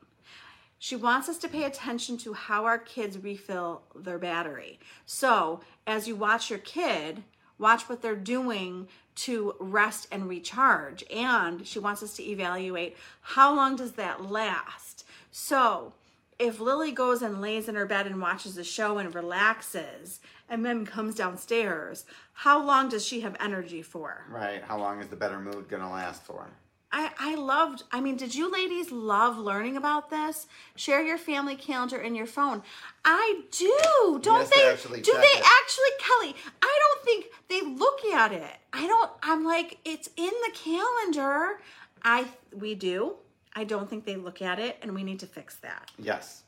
She 0.78 0.98
wants 0.98 1.30
us 1.30 1.38
to 1.40 1.48
pay 1.48 1.64
attention 1.64 2.18
to 2.18 2.34
how 2.34 2.66
our 2.66 2.78
kids 2.78 3.18
refill 3.18 3.82
their 3.96 4.20
battery. 4.20 4.78
So, 5.06 5.62
as 5.88 6.06
you 6.06 6.18
watch 6.18 6.50
your 6.50 6.60
kid, 6.60 7.24
watch 7.58 7.88
what 7.88 8.02
they're 8.02 8.14
doing 8.14 8.90
to 9.16 9.56
rest 9.60 10.08
and 10.12 10.28
recharge. 10.28 11.06
And 11.10 11.66
she 11.66 11.80
wants 11.80 12.04
us 12.04 12.18
to 12.18 12.30
evaluate 12.30 12.98
how 13.22 13.56
long 13.56 13.78
does 13.78 13.94
that 13.94 14.30
last. 14.30 15.06
So, 15.32 15.94
if 16.40 16.60
Lily 16.60 16.92
goes 16.92 17.22
and 17.22 17.42
lays 17.42 17.68
in 17.68 17.76
her 17.76 17.86
bed 17.86 18.06
and 18.06 18.22
watches 18.22 18.56
the 18.56 18.64
show 18.64 18.98
and 18.98 19.14
relaxes 19.14 20.20
and 20.50 20.66
then 20.66 20.86
comes 20.86 21.16
downstairs, 21.16 22.06
how 22.34 22.64
long 22.64 22.90
does 22.90 23.06
she 23.06 23.22
have 23.22 23.36
energy 23.40 23.82
for? 23.82 24.24
Right. 24.30 24.64
How 24.64 24.78
long 24.78 25.02
is 25.02 25.08
the 25.08 25.16
better 25.16 25.40
mood 25.40 25.68
going 25.68 25.82
to 25.82 25.90
last 25.90 26.24
for? 26.24 26.48
I, 26.90 27.12
I 27.20 27.36
loved, 27.36 27.84
I 27.92 28.00
mean, 28.00 28.16
did 28.16 28.34
you 28.34 28.50
ladies 28.50 28.92
love 28.94 29.38
learning 29.38 29.76
about 29.76 30.10
this? 30.10 30.48
Share 30.76 31.04
your 31.04 31.18
family 31.18 31.56
calendar 31.58 31.98
in 31.98 32.16
your 32.16 32.26
phone. 32.26 32.64
I 33.04 33.42
do. 33.52 34.20
Don't 34.22 34.40
Yes, 34.42 34.50
they 34.50 34.70
actually 34.70 35.02
do 35.02 35.12
they 35.12 35.20
it. 35.20 35.44
actually, 35.62 35.90
Kelly? 36.00 36.36
I 36.62 36.80
don't 36.80 37.04
think 37.04 37.26
they 37.50 37.62
look 37.62 38.06
at 38.06 38.32
it. 38.32 38.56
I 38.72 38.88
don't, 38.88 39.12
I'm 39.22 39.44
like, 39.44 39.80
it's 39.84 40.10
in 40.16 40.32
the 40.46 40.52
calendar. 40.54 41.60
I, 42.04 42.28
we 42.54 42.74
do. 42.74 43.16
I 43.58 43.64
don't 43.64 43.90
think 43.90 44.06
they 44.06 44.18
look 44.18 44.44
at 44.44 44.60
it 44.60 44.78
and 44.84 44.94
we 44.94 45.02
need 45.02 45.20
to 45.22 45.26
fix 45.26 45.56
that. 45.58 45.90
Yes. 45.98 46.44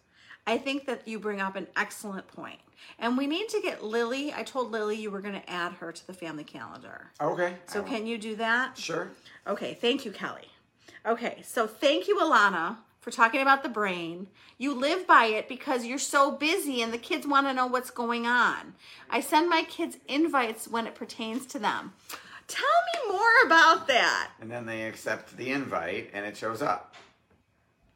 I 0.45 0.59
think 0.59 0.85
that 0.85 1.07
you 1.07 1.17
bring 1.17 1.41
up 1.41 1.55
an 1.55 1.65
excellent 1.75 2.27
point. 2.27 2.59
And 2.99 3.17
we 3.17 3.25
need 3.25 3.49
to 3.49 3.59
get 3.61 3.83
Lily. 3.83 4.31
I 4.31 4.43
told 4.43 4.69
Lily 4.71 4.95
you 4.95 5.09
were 5.09 5.19
going 5.19 5.33
to 5.33 5.49
add 5.49 5.73
her 5.73 5.91
to 5.91 6.07
the 6.07 6.13
family 6.13 6.43
calendar. 6.43 7.07
Okay. 7.19 7.55
So 7.65 7.81
can 7.81 8.05
you 8.05 8.19
do 8.19 8.35
that? 8.35 8.77
Sure. 8.77 9.09
Okay, 9.47 9.73
thank 9.81 10.05
you, 10.05 10.11
Kelly. 10.11 10.49
Okay, 11.03 11.41
so 11.43 11.65
thank 11.65 12.07
you, 12.07 12.19
Allana, 12.19 12.77
for 13.01 13.09
talking 13.09 13.41
about 13.41 13.63
the 13.63 13.69
brain. 13.69 14.27
You 14.59 14.75
live 14.75 15.07
by 15.07 15.25
it 15.25 15.49
because 15.49 15.85
you're 15.85 15.97
so 15.97 16.29
busy 16.29 16.83
and 16.83 16.93
the 16.93 16.99
kids 16.99 17.25
want 17.25 17.47
to 17.47 17.55
know 17.55 17.65
what's 17.65 17.89
going 17.89 18.27
on. 18.27 18.75
I 19.09 19.19
send 19.19 19.49
my 19.49 19.63
kids 19.63 19.97
invites 20.07 20.67
when 20.67 20.85
it 20.85 20.93
pertains 20.93 21.47
to 21.47 21.59
them. 21.59 21.93
Tell 22.49 22.63
me 23.07 23.13
more 23.17 23.45
about 23.45 23.87
that. 23.87 24.31
And 24.41 24.51
then 24.51 24.65
they 24.65 24.83
accept 24.83 25.37
the 25.37 25.51
invite 25.51 26.09
and 26.13 26.25
it 26.25 26.35
shows 26.35 26.61
up 26.61 26.95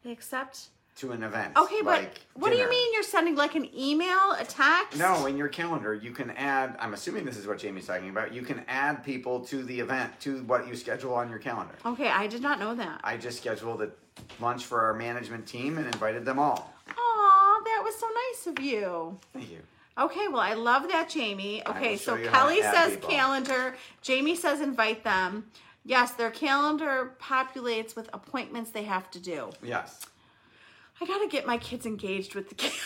They 0.03 0.11
accept. 0.11 0.67
to 0.97 1.11
an 1.11 1.23
event. 1.23 1.57
Okay, 1.57 1.81
but 1.81 2.03
like 2.03 2.21
what 2.35 2.49
do 2.51 2.55
you 2.55 2.59
dinner. 2.63 2.69
mean 2.69 2.93
you're 2.93 3.01
sending 3.03 3.35
like 3.35 3.55
an 3.55 3.67
email, 3.77 4.31
a 4.39 4.45
text? 4.47 4.97
No, 4.99 5.25
in 5.25 5.37
your 5.37 5.47
calendar, 5.47 5.93
you 5.93 6.11
can 6.11 6.29
add. 6.31 6.75
I'm 6.79 6.93
assuming 6.93 7.25
this 7.25 7.35
is 7.37 7.47
what 7.47 7.57
Jamie's 7.57 7.87
talking 7.87 8.09
about. 8.09 8.31
You 8.33 8.43
can 8.43 8.63
add 8.67 9.03
people 9.03 9.39
to 9.45 9.63
the 9.63 9.79
event 9.79 10.19
to 10.21 10.43
what 10.43 10.67
you 10.67 10.75
schedule 10.75 11.13
on 11.15 11.29
your 11.29 11.39
calendar. 11.39 11.73
Okay, 11.85 12.09
I 12.09 12.27
did 12.27 12.41
not 12.43 12.59
know 12.59 12.75
that. 12.75 13.01
I 13.03 13.17
just 13.17 13.39
scheduled 13.39 13.81
a 13.81 13.89
lunch 14.39 14.65
for 14.65 14.81
our 14.81 14.93
management 14.93 15.47
team 15.47 15.77
and 15.79 15.87
invited 15.87 16.25
them 16.25 16.37
all. 16.37 16.71
Aw, 16.89 17.61
that 17.65 17.81
was 17.83 17.95
so 17.95 18.07
nice 18.07 18.47
of 18.55 18.63
you. 18.63 19.17
Thank 19.33 19.49
you. 19.49 19.59
Okay, 19.97 20.27
well, 20.27 20.39
I 20.41 20.53
love 20.55 20.87
that, 20.89 21.09
Jamie. 21.09 21.61
Okay, 21.67 21.97
so 21.97 22.15
show 22.15 22.23
you 22.23 22.29
how 22.29 22.47
to 22.47 22.55
Kelly 22.55 22.61
says 22.61 22.93
people. 22.95 23.09
calendar. 23.09 23.75
Jamie 24.01 24.35
says 24.35 24.59
invite 24.61 25.03
them. 25.03 25.45
Yes, 25.85 26.11
their 26.13 26.31
calendar 26.31 27.15
populates 27.21 27.95
with 27.95 28.09
appointments 28.13 28.71
they 28.71 28.83
have 28.83 29.11
to 29.11 29.19
do. 29.19 29.49
Yes. 29.61 30.01
I 30.99 31.05
gotta 31.05 31.27
get 31.27 31.45
my 31.45 31.57
kids 31.57 31.85
engaged 31.85 32.33
with 32.33 32.49
the 32.49 32.55
calendar. 32.55 32.79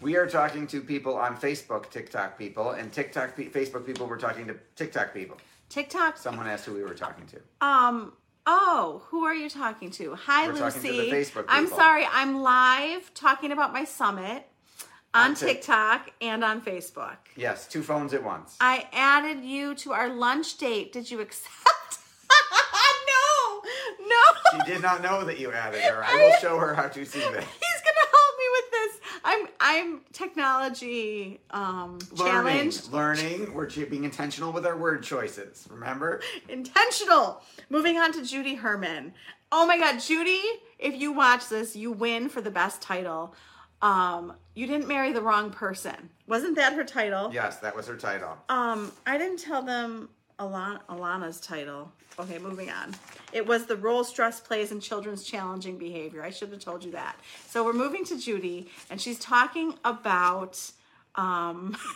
We 0.00 0.16
are 0.16 0.26
talking 0.26 0.66
to 0.68 0.80
people 0.80 1.16
on 1.16 1.36
Facebook, 1.36 1.90
TikTok 1.90 2.38
people, 2.38 2.70
and 2.70 2.92
TikTok, 2.92 3.34
pe- 3.36 3.48
Facebook 3.48 3.84
people. 3.86 4.06
We're 4.06 4.18
talking 4.18 4.46
to 4.46 4.56
TikTok 4.76 5.12
people. 5.12 5.38
TikTok. 5.68 6.16
Someone 6.16 6.46
asked 6.46 6.66
who 6.66 6.74
we 6.74 6.82
were 6.82 6.94
talking 6.94 7.26
to. 7.26 7.66
Um. 7.66 8.12
Oh, 8.48 9.02
who 9.08 9.24
are 9.24 9.34
you 9.34 9.50
talking 9.50 9.90
to? 9.92 10.14
Hi, 10.14 10.46
We're 10.46 10.52
Lucy. 10.54 11.10
to 11.10 11.44
I'm 11.48 11.66
sorry. 11.66 12.06
I'm 12.08 12.42
live 12.42 13.12
talking 13.12 13.50
about 13.50 13.72
my 13.72 13.82
summit 13.82 14.46
on 15.16 15.34
TikTok 15.34 16.10
and 16.20 16.44
on 16.44 16.60
Facebook. 16.60 17.16
Yes, 17.36 17.66
two 17.66 17.82
phones 17.82 18.12
at 18.14 18.22
once. 18.22 18.56
I 18.60 18.86
added 18.92 19.44
you 19.44 19.74
to 19.76 19.92
our 19.92 20.08
lunch 20.08 20.58
date. 20.58 20.92
Did 20.92 21.10
you 21.10 21.20
accept? 21.20 21.54
no, 23.08 23.62
no. 24.06 24.60
She 24.64 24.72
did 24.72 24.82
not 24.82 25.02
know 25.02 25.24
that 25.24 25.38
you 25.38 25.52
added 25.52 25.80
her. 25.82 26.04
I 26.04 26.14
will 26.16 26.38
show 26.40 26.58
her 26.58 26.74
how 26.74 26.88
to 26.88 27.04
see 27.04 27.18
this. 27.32 27.44
He's 27.44 27.82
gonna 27.82 28.08
help 28.12 28.38
me 28.38 28.44
with 28.52 28.70
this. 28.70 29.00
I'm 29.24 29.46
I'm 29.60 30.00
technology 30.12 31.40
um 31.50 31.98
Learning, 32.12 32.32
challenged. 32.32 32.92
learning. 32.92 33.54
We're 33.54 33.68
being 33.68 34.04
intentional 34.04 34.52
with 34.52 34.66
our 34.66 34.76
word 34.76 35.02
choices. 35.02 35.66
Remember? 35.70 36.20
Intentional. 36.48 37.42
Moving 37.70 37.98
on 37.98 38.12
to 38.12 38.24
Judy 38.24 38.54
Herman. 38.54 39.14
Oh 39.52 39.66
my 39.66 39.78
god, 39.78 40.00
Judy, 40.00 40.42
if 40.78 40.94
you 40.94 41.12
watch 41.12 41.48
this, 41.48 41.76
you 41.76 41.92
win 41.92 42.28
for 42.28 42.40
the 42.40 42.50
best 42.50 42.82
title. 42.82 43.34
Um, 43.80 44.32
you 44.56 44.66
didn't 44.66 44.88
marry 44.88 45.12
the 45.12 45.20
wrong 45.20 45.50
person. 45.50 46.08
Wasn't 46.26 46.56
that 46.56 46.72
her 46.72 46.82
title? 46.82 47.30
Yes, 47.32 47.58
that 47.58 47.76
was 47.76 47.86
her 47.86 47.96
title. 47.96 48.36
Um, 48.48 48.90
I 49.06 49.18
didn't 49.18 49.38
tell 49.38 49.62
them 49.62 50.08
Allana, 50.40 50.80
Allana's 50.88 51.40
title. 51.40 51.92
Okay, 52.18 52.38
moving 52.38 52.70
on. 52.70 52.94
It 53.34 53.46
was 53.46 53.66
the 53.66 53.76
role 53.76 54.02
stress 54.02 54.40
plays 54.40 54.72
in 54.72 54.80
children's 54.80 55.22
challenging 55.22 55.76
behavior. 55.76 56.24
I 56.24 56.30
should 56.30 56.50
have 56.50 56.60
told 56.60 56.82
you 56.82 56.92
that. 56.92 57.20
So 57.46 57.62
we're 57.62 57.74
moving 57.74 58.04
to 58.06 58.18
Judy, 58.18 58.70
and 58.90 59.00
she's 59.00 59.18
talking 59.18 59.74
about 59.84 60.58
um. 61.14 61.76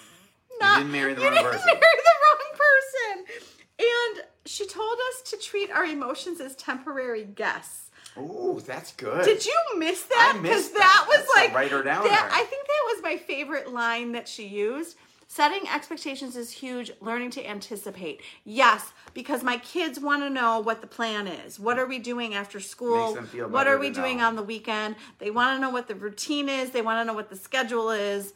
Not, 0.61 0.81
didn't 0.81 0.93
marry 0.93 1.15
the 1.15 1.23
you 1.23 1.27
wrong 1.29 1.37
didn't 1.37 1.53
person. 1.53 1.67
marry 1.67 1.79
the 1.81 2.13
wrong 2.23 2.59
person. 2.59 3.45
And 3.79 4.25
she 4.45 4.67
told 4.67 4.99
us 5.09 5.31
to 5.31 5.39
treat 5.39 5.71
our 5.71 5.87
emotions 5.87 6.39
as 6.39 6.55
temporary 6.55 7.25
guests. 7.25 7.90
Ooh, 8.19 8.61
that's 8.67 8.93
good. 8.93 9.25
Did 9.25 9.45
you 9.45 9.55
miss 9.77 10.03
that? 10.03 10.35
I 10.37 10.41
missed 10.41 10.73
that. 10.75 10.81
that. 10.81 11.05
was 11.09 11.19
That's 11.19 11.37
like 11.37 11.55
write-her 11.55 11.83
down 11.83 12.05
that- 12.05 12.31
I 12.33 12.45
think 12.45 12.67
that 12.67 12.95
was 12.95 13.03
my 13.03 13.17
favorite 13.17 13.73
line 13.73 14.13
that 14.13 14.29
she 14.29 14.47
used. 14.47 14.97
Setting 15.29 15.69
expectations 15.69 16.35
is 16.35 16.51
huge. 16.51 16.91
Learning 17.01 17.31
to 17.31 17.49
anticipate. 17.49 18.21
Yes, 18.45 18.93
because 19.15 19.45
my 19.45 19.59
kids 19.59 20.01
want 20.01 20.23
to 20.25 20.31
know 20.31 20.59
what 20.59 20.81
the 20.81 20.89
plan 20.89 21.29
is. 21.29 21.61
What 21.61 21.79
are 21.79 21.87
we 21.87 22.01
doing 22.01 22.35
after 22.35 22.59
school? 22.59 23.07
Makes 23.07 23.15
them 23.15 23.27
feel 23.29 23.49
what 23.49 23.69
are 23.69 23.79
we 23.79 23.91
doing 23.91 24.21
on 24.21 24.35
the 24.35 24.43
weekend? 24.43 24.97
They 25.21 25.31
want 25.31 25.57
to 25.57 25.61
know 25.61 25.71
what 25.71 25.87
the 25.87 25.95
routine 25.95 26.49
is. 26.49 26.71
They 26.71 26.83
want 26.83 27.01
to 27.01 27.05
know 27.05 27.15
what 27.15 27.31
the 27.31 27.37
schedule 27.37 27.91
is. 27.91 28.33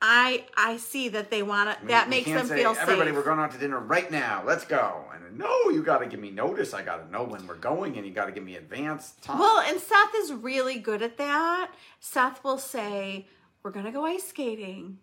I 0.00 0.44
I 0.56 0.76
see 0.76 1.08
that 1.10 1.30
they 1.30 1.42
want 1.42 1.80
to. 1.80 1.86
That 1.86 2.08
makes 2.08 2.26
them 2.26 2.46
say, 2.46 2.58
feel 2.58 2.76
Everybody, 2.78 3.12
we're 3.12 3.22
going 3.22 3.38
out 3.38 3.52
to 3.52 3.58
dinner 3.58 3.78
right 3.78 4.10
now. 4.10 4.42
Let's 4.44 4.64
go. 4.64 5.04
And 5.14 5.38
no, 5.38 5.70
you 5.70 5.82
got 5.82 5.98
to 5.98 6.06
give 6.06 6.20
me 6.20 6.30
notice. 6.30 6.74
I 6.74 6.82
got 6.82 7.04
to 7.04 7.10
know 7.10 7.24
when 7.24 7.46
we're 7.46 7.56
going, 7.56 7.96
and 7.96 8.06
you 8.06 8.12
got 8.12 8.26
to 8.26 8.32
give 8.32 8.44
me 8.44 8.56
advance 8.56 9.14
time. 9.22 9.38
Well, 9.38 9.60
and 9.60 9.80
Seth 9.80 10.14
is 10.16 10.32
really 10.32 10.78
good 10.78 11.02
at 11.02 11.16
that. 11.18 11.72
Seth 12.00 12.44
will 12.44 12.58
say, 12.58 13.26
We're 13.62 13.70
going 13.70 13.86
to 13.86 13.92
go 13.92 14.04
ice 14.04 14.28
skating. 14.28 14.98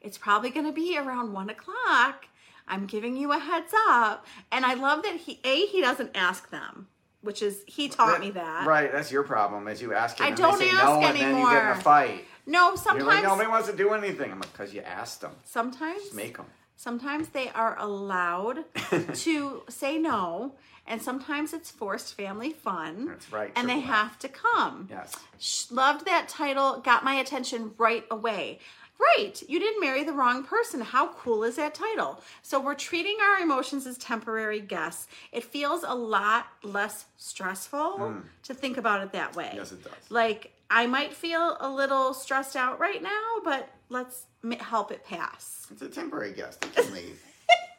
It's 0.00 0.18
probably 0.18 0.50
going 0.50 0.66
to 0.66 0.72
be 0.72 0.98
around 0.98 1.32
one 1.32 1.48
o'clock. 1.48 2.26
I'm 2.68 2.86
giving 2.86 3.16
you 3.16 3.32
a 3.32 3.38
heads 3.38 3.72
up. 3.88 4.26
And 4.52 4.64
I 4.64 4.74
love 4.74 5.02
that 5.02 5.16
he, 5.16 5.40
A, 5.44 5.66
he 5.66 5.80
doesn't 5.80 6.10
ask 6.14 6.50
them, 6.50 6.88
which 7.22 7.42
is, 7.42 7.62
he 7.66 7.88
taught 7.88 8.20
me 8.20 8.30
that. 8.32 8.66
Right, 8.66 8.92
that's 8.92 9.10
your 9.10 9.22
problem. 9.22 9.68
Is 9.68 9.80
you 9.80 9.94
ask 9.94 10.18
him, 10.18 10.26
I 10.26 10.30
don't 10.30 10.60
ask 10.62 10.84
no, 10.84 11.00
and 11.02 11.16
then 11.18 11.38
you 11.38 11.50
get 11.50 11.62
in 11.62 11.70
a 11.70 11.80
fight. 11.80 12.24
No, 12.46 12.76
sometimes, 12.76 13.06
like, 13.06 13.22
nobody 13.24 13.48
wants 13.48 13.68
to 13.68 13.76
do 13.76 13.90
anything. 13.90 14.30
I'm 14.30 14.40
like, 14.40 14.52
because 14.52 14.74
you 14.74 14.82
asked 14.82 15.20
them. 15.20 15.32
sometimes, 15.44 16.12
Make 16.12 16.36
them. 16.36 16.46
sometimes 16.76 17.28
they 17.28 17.48
are 17.50 17.76
allowed 17.78 18.64
to 19.14 19.62
say 19.68 19.98
no. 19.98 20.54
And 20.86 21.00
sometimes 21.00 21.54
it's 21.54 21.70
forced 21.70 22.14
family 22.14 22.50
fun. 22.52 23.06
That's 23.06 23.32
right, 23.32 23.50
And 23.56 23.68
they 23.68 23.78
F. 23.78 23.84
have 23.84 24.18
to 24.18 24.28
come. 24.28 24.88
Yes. 24.90 25.70
Loved 25.70 26.04
that 26.04 26.28
title, 26.28 26.80
got 26.80 27.04
my 27.04 27.14
attention 27.14 27.72
right 27.78 28.04
away. 28.10 28.58
Right, 28.98 29.42
you 29.48 29.58
didn't 29.58 29.80
marry 29.80 30.04
the 30.04 30.12
wrong 30.12 30.44
person. 30.44 30.80
How 30.80 31.08
cool 31.08 31.42
is 31.42 31.56
that 31.56 31.74
title? 31.74 32.22
So 32.42 32.60
we're 32.60 32.76
treating 32.76 33.16
our 33.20 33.42
emotions 33.42 33.86
as 33.86 33.98
temporary 33.98 34.60
guests. 34.60 35.08
It 35.32 35.42
feels 35.42 35.82
a 35.82 35.94
lot 35.94 36.46
less 36.62 37.06
stressful 37.16 37.98
hmm. 37.98 38.18
to 38.44 38.54
think 38.54 38.76
about 38.76 39.02
it 39.02 39.12
that 39.12 39.34
way. 39.34 39.50
Yes, 39.54 39.72
it 39.72 39.82
does. 39.82 39.92
Like 40.10 40.52
I 40.70 40.86
might 40.86 41.12
feel 41.12 41.56
a 41.60 41.70
little 41.70 42.14
stressed 42.14 42.56
out 42.56 42.80
right 42.80 43.02
now, 43.02 43.40
but 43.44 43.68
let's 43.88 44.26
help 44.60 44.90
it 44.90 45.04
pass. 45.04 45.66
It's 45.70 45.82
a 45.82 45.88
temporary 45.88 46.32
guest. 46.32 46.60
They 46.60 46.82
can 46.82 46.92
leave. 46.92 47.22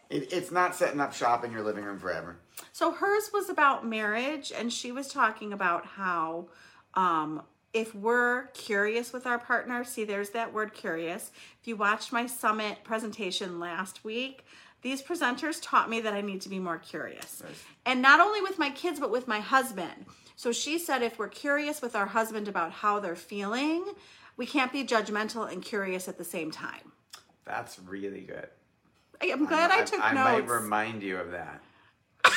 it, 0.10 0.32
it's 0.32 0.52
not 0.52 0.76
setting 0.76 1.00
up 1.00 1.14
shop 1.14 1.44
in 1.44 1.52
your 1.52 1.64
living 1.64 1.84
room 1.84 2.00
forever. 2.00 2.38
So 2.72 2.92
hers 2.92 3.32
was 3.34 3.50
about 3.50 3.86
marriage, 3.86 4.52
and 4.56 4.72
she 4.72 4.92
was 4.92 5.08
talking 5.08 5.54
about 5.54 5.86
how 5.86 6.48
um, 6.94 7.42
if 7.74 7.94
we're 7.94 8.48
curious 8.54 9.12
with 9.12 9.28
our 9.28 9.38
partner, 9.38 9.84
see, 9.84 10.06
there's 10.06 10.30
that 10.32 10.54
word 10.54 10.74
curious. 10.74 11.32
If 11.62 11.68
you 11.68 11.76
watched 11.76 12.14
my 12.14 12.26
summit 12.26 12.84
presentation 12.84 13.60
last 13.60 14.04
week, 14.06 14.46
these 14.82 15.02
presenters 15.02 15.60
taught 15.62 15.90
me 15.90 16.00
that 16.02 16.14
I 16.14 16.22
need 16.22 16.42
to 16.42 16.50
be 16.50 16.60
more 16.60 16.78
curious. 16.78 17.42
Right. 17.44 17.54
And 17.86 18.02
not 18.02 18.20
only 18.20 18.42
with 18.42 18.58
my 18.58 18.70
kids, 18.70 19.00
but 19.00 19.12
with 19.12 19.28
my 19.28 19.40
husband. 19.40 20.06
So 20.36 20.52
she 20.52 20.78
said 20.80 21.02
if 21.02 21.18
we're 21.18 21.28
curious 21.30 21.82
with 21.82 21.96
our 21.96 22.06
husband 22.08 22.48
about 22.48 22.72
how 22.72 23.00
they're 23.00 23.16
feeling, 23.16 23.86
we 24.38 24.46
can't 24.46 24.72
be 24.72 24.84
judgmental 24.84 25.52
and 25.52 25.64
curious 25.64 26.08
at 26.08 26.18
the 26.18 26.24
same 26.26 26.52
time. 26.52 26.92
That's 27.46 27.80
really 27.80 28.22
good. 28.22 28.48
I- 29.22 29.32
I'm 29.32 29.46
glad 29.46 29.72
I, 29.72 29.84
took 29.84 30.04
I 30.04 30.14
notes. 30.14 30.48
might 30.48 30.50
remind 30.54 31.04
you 31.04 31.18
of 31.18 31.32
that. 31.32 31.62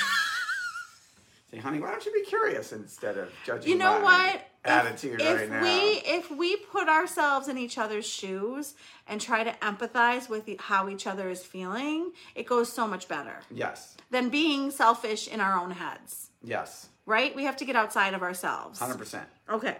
Say, 1.50 1.58
honey, 1.58 1.80
why 1.80 1.90
don't 1.90 2.04
you 2.04 2.12
be 2.12 2.22
curious 2.22 2.72
instead 2.72 3.16
of 3.16 3.30
judging 3.44 3.70
you 3.72 3.78
know 3.78 4.00
what 4.00 4.46
attitude 4.66 5.18
if, 5.20 5.40
right 5.40 5.48
now? 5.50 5.62
we 5.62 6.02
if 6.04 6.30
we 6.30 6.56
put 6.56 6.88
ourselves 6.88 7.48
in 7.48 7.56
each 7.56 7.78
other's 7.78 8.06
shoes 8.06 8.74
and 9.06 9.18
try 9.18 9.42
to 9.44 9.52
empathize 9.62 10.28
with 10.28 10.46
how 10.61 10.90
each 10.90 11.06
other 11.06 11.30
is 11.30 11.42
feeling 11.42 12.12
it 12.34 12.44
goes 12.44 12.70
so 12.70 12.87
much 12.87 13.08
better 13.08 13.37
Yes. 13.50 13.96
than 14.11 14.28
being 14.28 14.70
selfish 14.70 15.26
in 15.26 15.40
our 15.40 15.58
own 15.58 15.70
heads 15.70 16.30
Yes. 16.44 16.88
Right 17.08 17.34
we 17.34 17.44
have 17.44 17.56
to 17.56 17.64
get 17.64 17.74
outside 17.74 18.12
of 18.14 18.22
ourselves 18.22 18.78
100%. 18.78 19.24
okay 19.50 19.78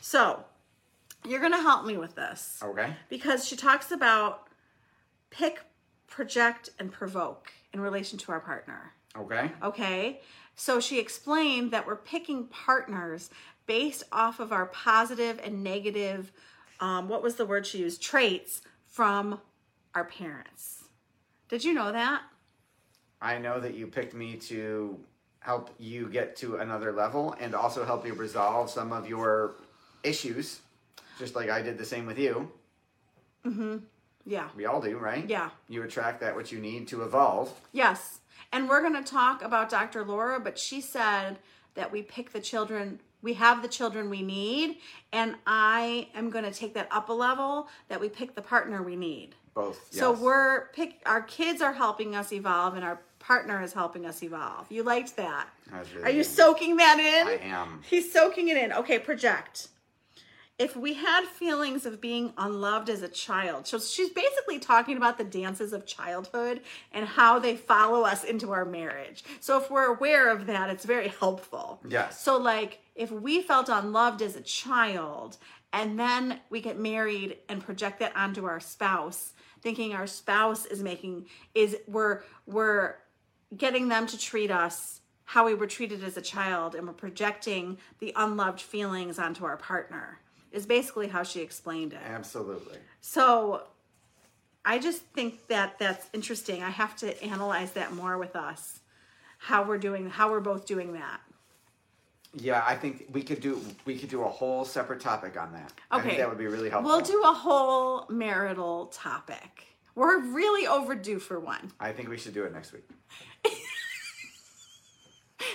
so 0.00 0.44
You're 1.26 1.40
going 1.40 1.52
to 1.52 1.60
help 1.70 1.84
me 1.84 1.96
with 1.98 2.14
this 2.14 2.60
Okay. 2.62 2.94
because 3.08 3.44
she 3.46 3.56
talks 3.56 3.90
about 3.90 4.48
pick, 5.30 5.60
project, 6.06 6.70
and 6.78 6.90
provoke 6.92 7.50
in 7.74 7.80
relation 7.80 8.16
to 8.20 8.32
our 8.32 8.40
partner. 8.40 8.92
Okay. 9.16 9.50
Okay. 9.62 10.20
So 10.54 10.78
she 10.80 10.98
explained 11.00 11.72
that 11.72 11.86
we're 11.86 11.96
picking 12.14 12.46
partners 12.46 13.30
based 13.66 14.04
off 14.12 14.38
of 14.40 14.52
our 14.52 14.66
positive 14.66 15.40
and 15.44 15.62
negative, 15.64 16.30
um, 16.80 17.08
what 17.08 17.22
was 17.22 17.34
the 17.34 17.44
word 17.44 17.66
she 17.66 17.78
used? 17.78 18.00
Traits 18.00 18.62
from 18.86 19.40
our 19.96 20.04
parents. 20.04 20.84
Did 21.48 21.64
you 21.64 21.74
know 21.74 21.90
that? 21.92 22.22
I 23.20 23.38
know 23.38 23.58
that 23.60 23.74
you 23.74 23.88
picked 23.88 24.14
me 24.14 24.36
to 24.36 24.98
help 25.48 25.70
you 25.78 26.10
get 26.10 26.36
to 26.36 26.56
another 26.56 26.92
level 26.92 27.34
and 27.40 27.54
also 27.54 27.82
help 27.82 28.06
you 28.06 28.12
resolve 28.12 28.68
some 28.68 28.92
of 28.92 29.08
your 29.08 29.54
issues, 30.02 30.60
just 31.18 31.34
like 31.34 31.48
I 31.48 31.62
did 31.62 31.78
the 31.78 31.86
same 31.86 32.04
with 32.04 32.18
you. 32.18 32.52
Mm-hmm. 33.46 33.78
Yeah. 34.26 34.50
We 34.54 34.66
all 34.66 34.82
do, 34.82 34.98
right? 34.98 35.24
Yeah. 35.26 35.48
You 35.66 35.84
attract 35.84 36.20
that 36.20 36.36
which 36.36 36.52
you 36.52 36.58
need 36.58 36.86
to 36.88 37.02
evolve. 37.02 37.50
Yes. 37.72 38.20
And 38.52 38.68
we're 38.68 38.82
going 38.82 39.02
to 39.02 39.10
talk 39.10 39.42
about 39.42 39.70
Dr. 39.70 40.04
Laura, 40.04 40.38
but 40.38 40.58
she 40.58 40.82
said 40.82 41.38
that 41.76 41.90
we 41.90 42.02
pick 42.02 42.30
the 42.32 42.40
children, 42.40 43.00
we 43.22 43.32
have 43.32 43.62
the 43.62 43.68
children 43.68 44.10
we 44.10 44.20
need. 44.20 44.76
And 45.14 45.36
I 45.46 46.08
am 46.14 46.28
going 46.28 46.44
to 46.44 46.52
take 46.52 46.74
that 46.74 46.88
up 46.90 47.08
a 47.08 47.14
level 47.14 47.68
that 47.88 48.02
we 48.02 48.10
pick 48.10 48.34
the 48.34 48.42
partner 48.42 48.82
we 48.82 48.96
need. 48.96 49.34
Both. 49.54 49.88
So 49.92 50.12
we're 50.12 50.68
pick 50.72 51.00
our 51.06 51.22
kids 51.22 51.62
are 51.62 51.72
helping 51.72 52.14
us 52.14 52.34
evolve 52.34 52.74
and 52.74 52.84
our 52.84 53.00
partner 53.18 53.62
is 53.62 53.72
helping 53.72 54.06
us 54.06 54.22
evolve. 54.22 54.66
You 54.70 54.82
liked 54.82 55.16
that. 55.16 55.48
Really 55.94 56.04
Are 56.04 56.10
you 56.10 56.24
soaking 56.24 56.76
that 56.76 56.98
in? 56.98 57.28
I 57.28 57.54
am. 57.54 57.82
He's 57.88 58.12
soaking 58.12 58.48
it 58.48 58.56
in. 58.56 58.72
Okay, 58.72 58.98
project. 58.98 59.68
If 60.58 60.74
we 60.74 60.94
had 60.94 61.24
feelings 61.24 61.86
of 61.86 62.00
being 62.00 62.32
unloved 62.36 62.90
as 62.90 63.02
a 63.02 63.08
child, 63.08 63.68
so 63.68 63.78
she's 63.78 64.10
basically 64.10 64.58
talking 64.58 64.96
about 64.96 65.16
the 65.16 65.22
dances 65.22 65.72
of 65.72 65.86
childhood 65.86 66.62
and 66.90 67.06
how 67.06 67.38
they 67.38 67.54
follow 67.54 68.02
us 68.02 68.24
into 68.24 68.50
our 68.50 68.64
marriage. 68.64 69.22
So 69.38 69.56
if 69.56 69.70
we're 69.70 69.94
aware 69.94 70.30
of 70.30 70.46
that, 70.46 70.68
it's 70.68 70.84
very 70.84 71.08
helpful. 71.08 71.80
Yes. 71.88 72.20
So 72.20 72.36
like 72.38 72.80
if 72.96 73.12
we 73.12 73.40
felt 73.40 73.68
unloved 73.68 74.20
as 74.20 74.34
a 74.34 74.40
child 74.40 75.36
and 75.72 75.96
then 75.98 76.40
we 76.50 76.60
get 76.60 76.76
married 76.76 77.36
and 77.48 77.64
project 77.64 78.00
that 78.00 78.16
onto 78.16 78.44
our 78.44 78.58
spouse, 78.58 79.34
thinking 79.62 79.94
our 79.94 80.08
spouse 80.08 80.66
is 80.66 80.82
making 80.82 81.26
is 81.54 81.76
we're 81.86 82.22
we're 82.46 82.96
getting 83.56 83.88
them 83.88 84.06
to 84.06 84.18
treat 84.18 84.50
us 84.50 85.00
how 85.24 85.44
we 85.46 85.54
were 85.54 85.66
treated 85.66 86.02
as 86.04 86.16
a 86.16 86.22
child 86.22 86.74
and 86.74 86.86
we're 86.86 86.92
projecting 86.92 87.78
the 87.98 88.12
unloved 88.16 88.60
feelings 88.60 89.18
onto 89.18 89.44
our 89.44 89.56
partner 89.56 90.18
is 90.52 90.64
basically 90.66 91.08
how 91.08 91.22
she 91.22 91.40
explained 91.40 91.92
it 91.92 92.00
Absolutely. 92.06 92.78
so 93.00 93.62
i 94.64 94.78
just 94.78 95.02
think 95.14 95.46
that 95.48 95.78
that's 95.78 96.06
interesting 96.12 96.62
i 96.62 96.70
have 96.70 96.96
to 96.96 97.22
analyze 97.22 97.72
that 97.72 97.92
more 97.92 98.16
with 98.18 98.34
us 98.36 98.80
how 99.38 99.62
we're 99.62 99.78
doing 99.78 100.08
how 100.10 100.30
we're 100.30 100.40
both 100.40 100.66
doing 100.66 100.92
that 100.94 101.20
Yeah, 102.34 102.62
I 102.66 102.74
think 102.76 103.06
we 103.12 103.22
could 103.22 103.40
do 103.40 103.60
we 103.86 103.96
could 103.98 104.10
do 104.10 104.22
a 104.22 104.28
whole 104.28 104.64
separate 104.64 105.00
topic 105.00 105.40
on 105.40 105.52
that. 105.52 105.72
I 105.90 105.96
think 106.00 106.06
Okay. 106.12 106.16
that 106.18 106.28
would 106.28 106.36
be 106.38 106.46
really 106.46 106.68
helpful. 106.68 106.90
we'll 106.92 107.00
do 107.16 107.22
a 107.24 107.32
whole 107.32 108.04
marital 108.10 108.86
topic 108.92 109.64
we're 109.98 110.18
really 110.20 110.66
overdue 110.66 111.18
for 111.18 111.38
one 111.40 111.72
I 111.80 111.92
think 111.92 112.08
we 112.08 112.16
should 112.18 112.34
do 112.34 112.44
it 112.44 112.52
next 112.52 112.72
week. 112.72 112.88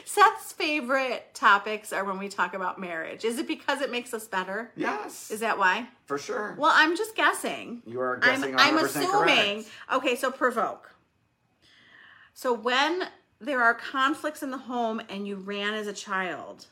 seth's 0.05 0.51
favorite 0.53 1.33
topics 1.33 1.91
are 1.91 2.03
when 2.05 2.17
we 2.17 2.29
talk 2.29 2.53
about 2.53 2.79
marriage 2.79 3.25
is 3.25 3.37
it 3.37 3.47
because 3.47 3.81
it 3.81 3.91
makes 3.91 4.13
us 4.13 4.27
better 4.27 4.71
Yes. 4.75 5.31
is 5.31 5.39
that 5.41 5.57
why 5.57 5.87
for 6.05 6.17
sure? 6.17 6.55
Well, 6.57 6.71
I'm 6.73 6.95
just 6.97 7.15
guessing. 7.15 7.81
You 7.85 7.99
are 8.01 8.15
I'm, 8.15 8.39
guessing 8.41 8.55
I'm 8.57 8.77
100% 8.77 8.83
assuming. 8.85 9.63
correct. 9.63 9.69
Okay, 9.93 10.15
so 10.15 10.29
provoke. 10.31 10.91
So 12.33 12.53
when 12.53 13.03
there 13.39 13.61
are 13.61 13.73
conflicts 13.73 14.43
in 14.43 14.51
the 14.51 14.57
home 14.57 15.01
and 15.09 15.25
you 15.27 15.35
ran 15.37 15.73
as 15.73 15.87
a 15.87 15.93
child, 15.93 16.67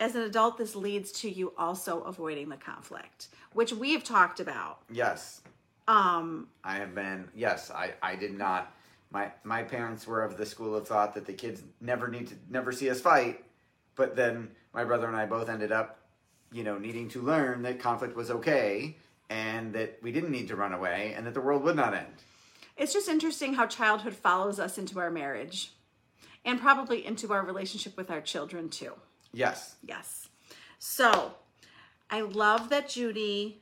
as 0.00 0.14
an 0.14 0.22
adult, 0.22 0.56
this 0.58 0.74
leads 0.76 1.10
to 1.22 1.30
you 1.30 1.52
also 1.58 2.00
avoiding 2.02 2.48
the 2.48 2.56
conflict, 2.56 3.28
which 3.52 3.72
we've 3.72 4.04
talked 4.04 4.38
about. 4.40 4.78
yes. 4.90 5.40
Um, 5.86 6.48
I 6.62 6.76
have 6.76 6.94
been 6.94 7.28
yes, 7.34 7.70
I, 7.70 7.92
I 8.02 8.16
did 8.16 8.36
not 8.36 8.72
my 9.10 9.30
my 9.44 9.62
parents 9.62 10.06
were 10.06 10.22
of 10.22 10.36
the 10.36 10.46
school 10.46 10.74
of 10.74 10.88
thought 10.88 11.14
that 11.14 11.26
the 11.26 11.32
kids 11.32 11.62
never 11.80 12.08
need 12.08 12.28
to 12.28 12.34
never 12.50 12.72
see 12.72 12.90
us 12.90 13.00
fight, 13.00 13.44
but 13.94 14.16
then 14.16 14.50
my 14.72 14.84
brother 14.84 15.06
and 15.06 15.16
I 15.16 15.26
both 15.26 15.48
ended 15.48 15.72
up, 15.72 16.00
you 16.52 16.64
know, 16.64 16.78
needing 16.78 17.08
to 17.10 17.22
learn 17.22 17.62
that 17.62 17.78
conflict 17.78 18.16
was 18.16 18.30
okay 18.30 18.96
and 19.30 19.72
that 19.74 19.98
we 20.02 20.12
didn't 20.12 20.30
need 20.30 20.48
to 20.48 20.56
run 20.56 20.72
away 20.72 21.14
and 21.16 21.26
that 21.26 21.34
the 21.34 21.40
world 21.40 21.62
would 21.62 21.76
not 21.76 21.94
end. 21.94 22.14
it's 22.76 22.92
just 22.92 23.08
interesting 23.08 23.54
how 23.54 23.66
childhood 23.66 24.14
follows 24.14 24.58
us 24.58 24.78
into 24.78 24.98
our 24.98 25.10
marriage 25.10 25.72
and 26.44 26.60
probably 26.60 27.06
into 27.06 27.32
our 27.32 27.44
relationship 27.44 27.96
with 27.96 28.10
our 28.10 28.20
children 28.20 28.68
too. 28.68 28.92
Yes. 29.32 29.76
Yes. 29.86 30.28
So 30.78 31.34
I 32.10 32.20
love 32.20 32.68
that 32.70 32.88
Judy 32.88 33.60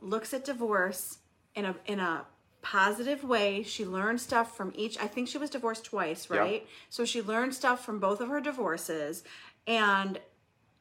looks 0.00 0.32
at 0.34 0.44
divorce 0.44 1.18
in 1.54 1.64
a 1.64 1.74
in 1.86 2.00
a 2.00 2.24
positive 2.62 3.22
way. 3.24 3.62
She 3.62 3.84
learned 3.84 4.20
stuff 4.20 4.56
from 4.56 4.72
each. 4.74 4.98
I 4.98 5.06
think 5.06 5.28
she 5.28 5.38
was 5.38 5.50
divorced 5.50 5.84
twice, 5.84 6.30
right? 6.30 6.66
So 6.88 7.04
she 7.04 7.20
learned 7.22 7.54
stuff 7.54 7.84
from 7.84 8.00
both 8.00 8.20
of 8.20 8.28
her 8.28 8.40
divorces 8.40 9.22
and 9.66 10.18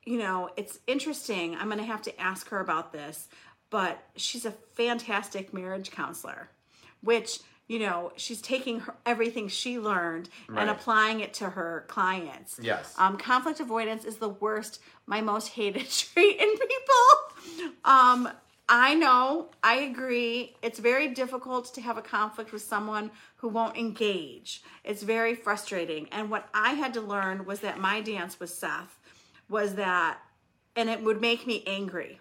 you 0.05 0.17
know, 0.17 0.49
it's 0.57 0.79
interesting. 0.85 1.55
I'm 1.55 1.67
going 1.67 1.77
to 1.77 1.85
have 1.85 2.01
to 2.03 2.21
ask 2.21 2.49
her 2.49 2.59
about 2.59 2.91
this, 2.91 3.29
but 3.69 4.03
she's 4.17 4.45
a 4.45 4.51
fantastic 4.51 5.53
marriage 5.53 5.91
counselor, 5.91 6.49
which 7.01 7.39
you 7.67 7.79
know, 7.79 8.11
she's 8.17 8.41
taking 8.41 8.81
her, 8.81 8.93
everything 9.05 9.47
she 9.47 9.79
learned 9.79 10.29
and 10.49 10.69
applying 10.69 11.21
it 11.21 11.33
to 11.35 11.49
her 11.49 11.85
clients. 11.87 12.59
Yes. 12.61 12.93
Um, 12.97 13.17
conflict 13.17 13.61
avoidance 13.61 14.03
is 14.03 14.17
the 14.17 14.29
worst, 14.29 14.81
my 15.05 15.21
most 15.21 15.47
hated 15.47 15.89
trait 15.89 16.41
in 16.41 16.49
people. 16.57 17.71
Um, 17.85 18.29
I 18.75 18.95
know, 18.95 19.49
I 19.61 19.75
agree. 19.75 20.55
It's 20.63 20.79
very 20.79 21.09
difficult 21.09 21.71
to 21.75 21.81
have 21.81 21.95
a 21.95 22.01
conflict 22.01 22.51
with 22.51 22.63
someone 22.63 23.11
who 23.35 23.47
won't 23.47 23.77
engage. 23.77 24.63
It's 24.83 25.03
very 25.03 25.35
frustrating. 25.35 26.09
And 26.11 26.31
what 26.31 26.49
I 26.55 26.73
had 26.73 26.91
to 26.95 27.01
learn 27.01 27.45
was 27.45 27.59
that 27.59 27.79
my 27.79 28.01
dance 28.01 28.39
with 28.39 28.49
Seth 28.49 28.99
was 29.47 29.75
that, 29.75 30.17
and 30.75 30.89
it 30.89 31.03
would 31.03 31.21
make 31.21 31.45
me 31.45 31.63
angry. 31.67 32.19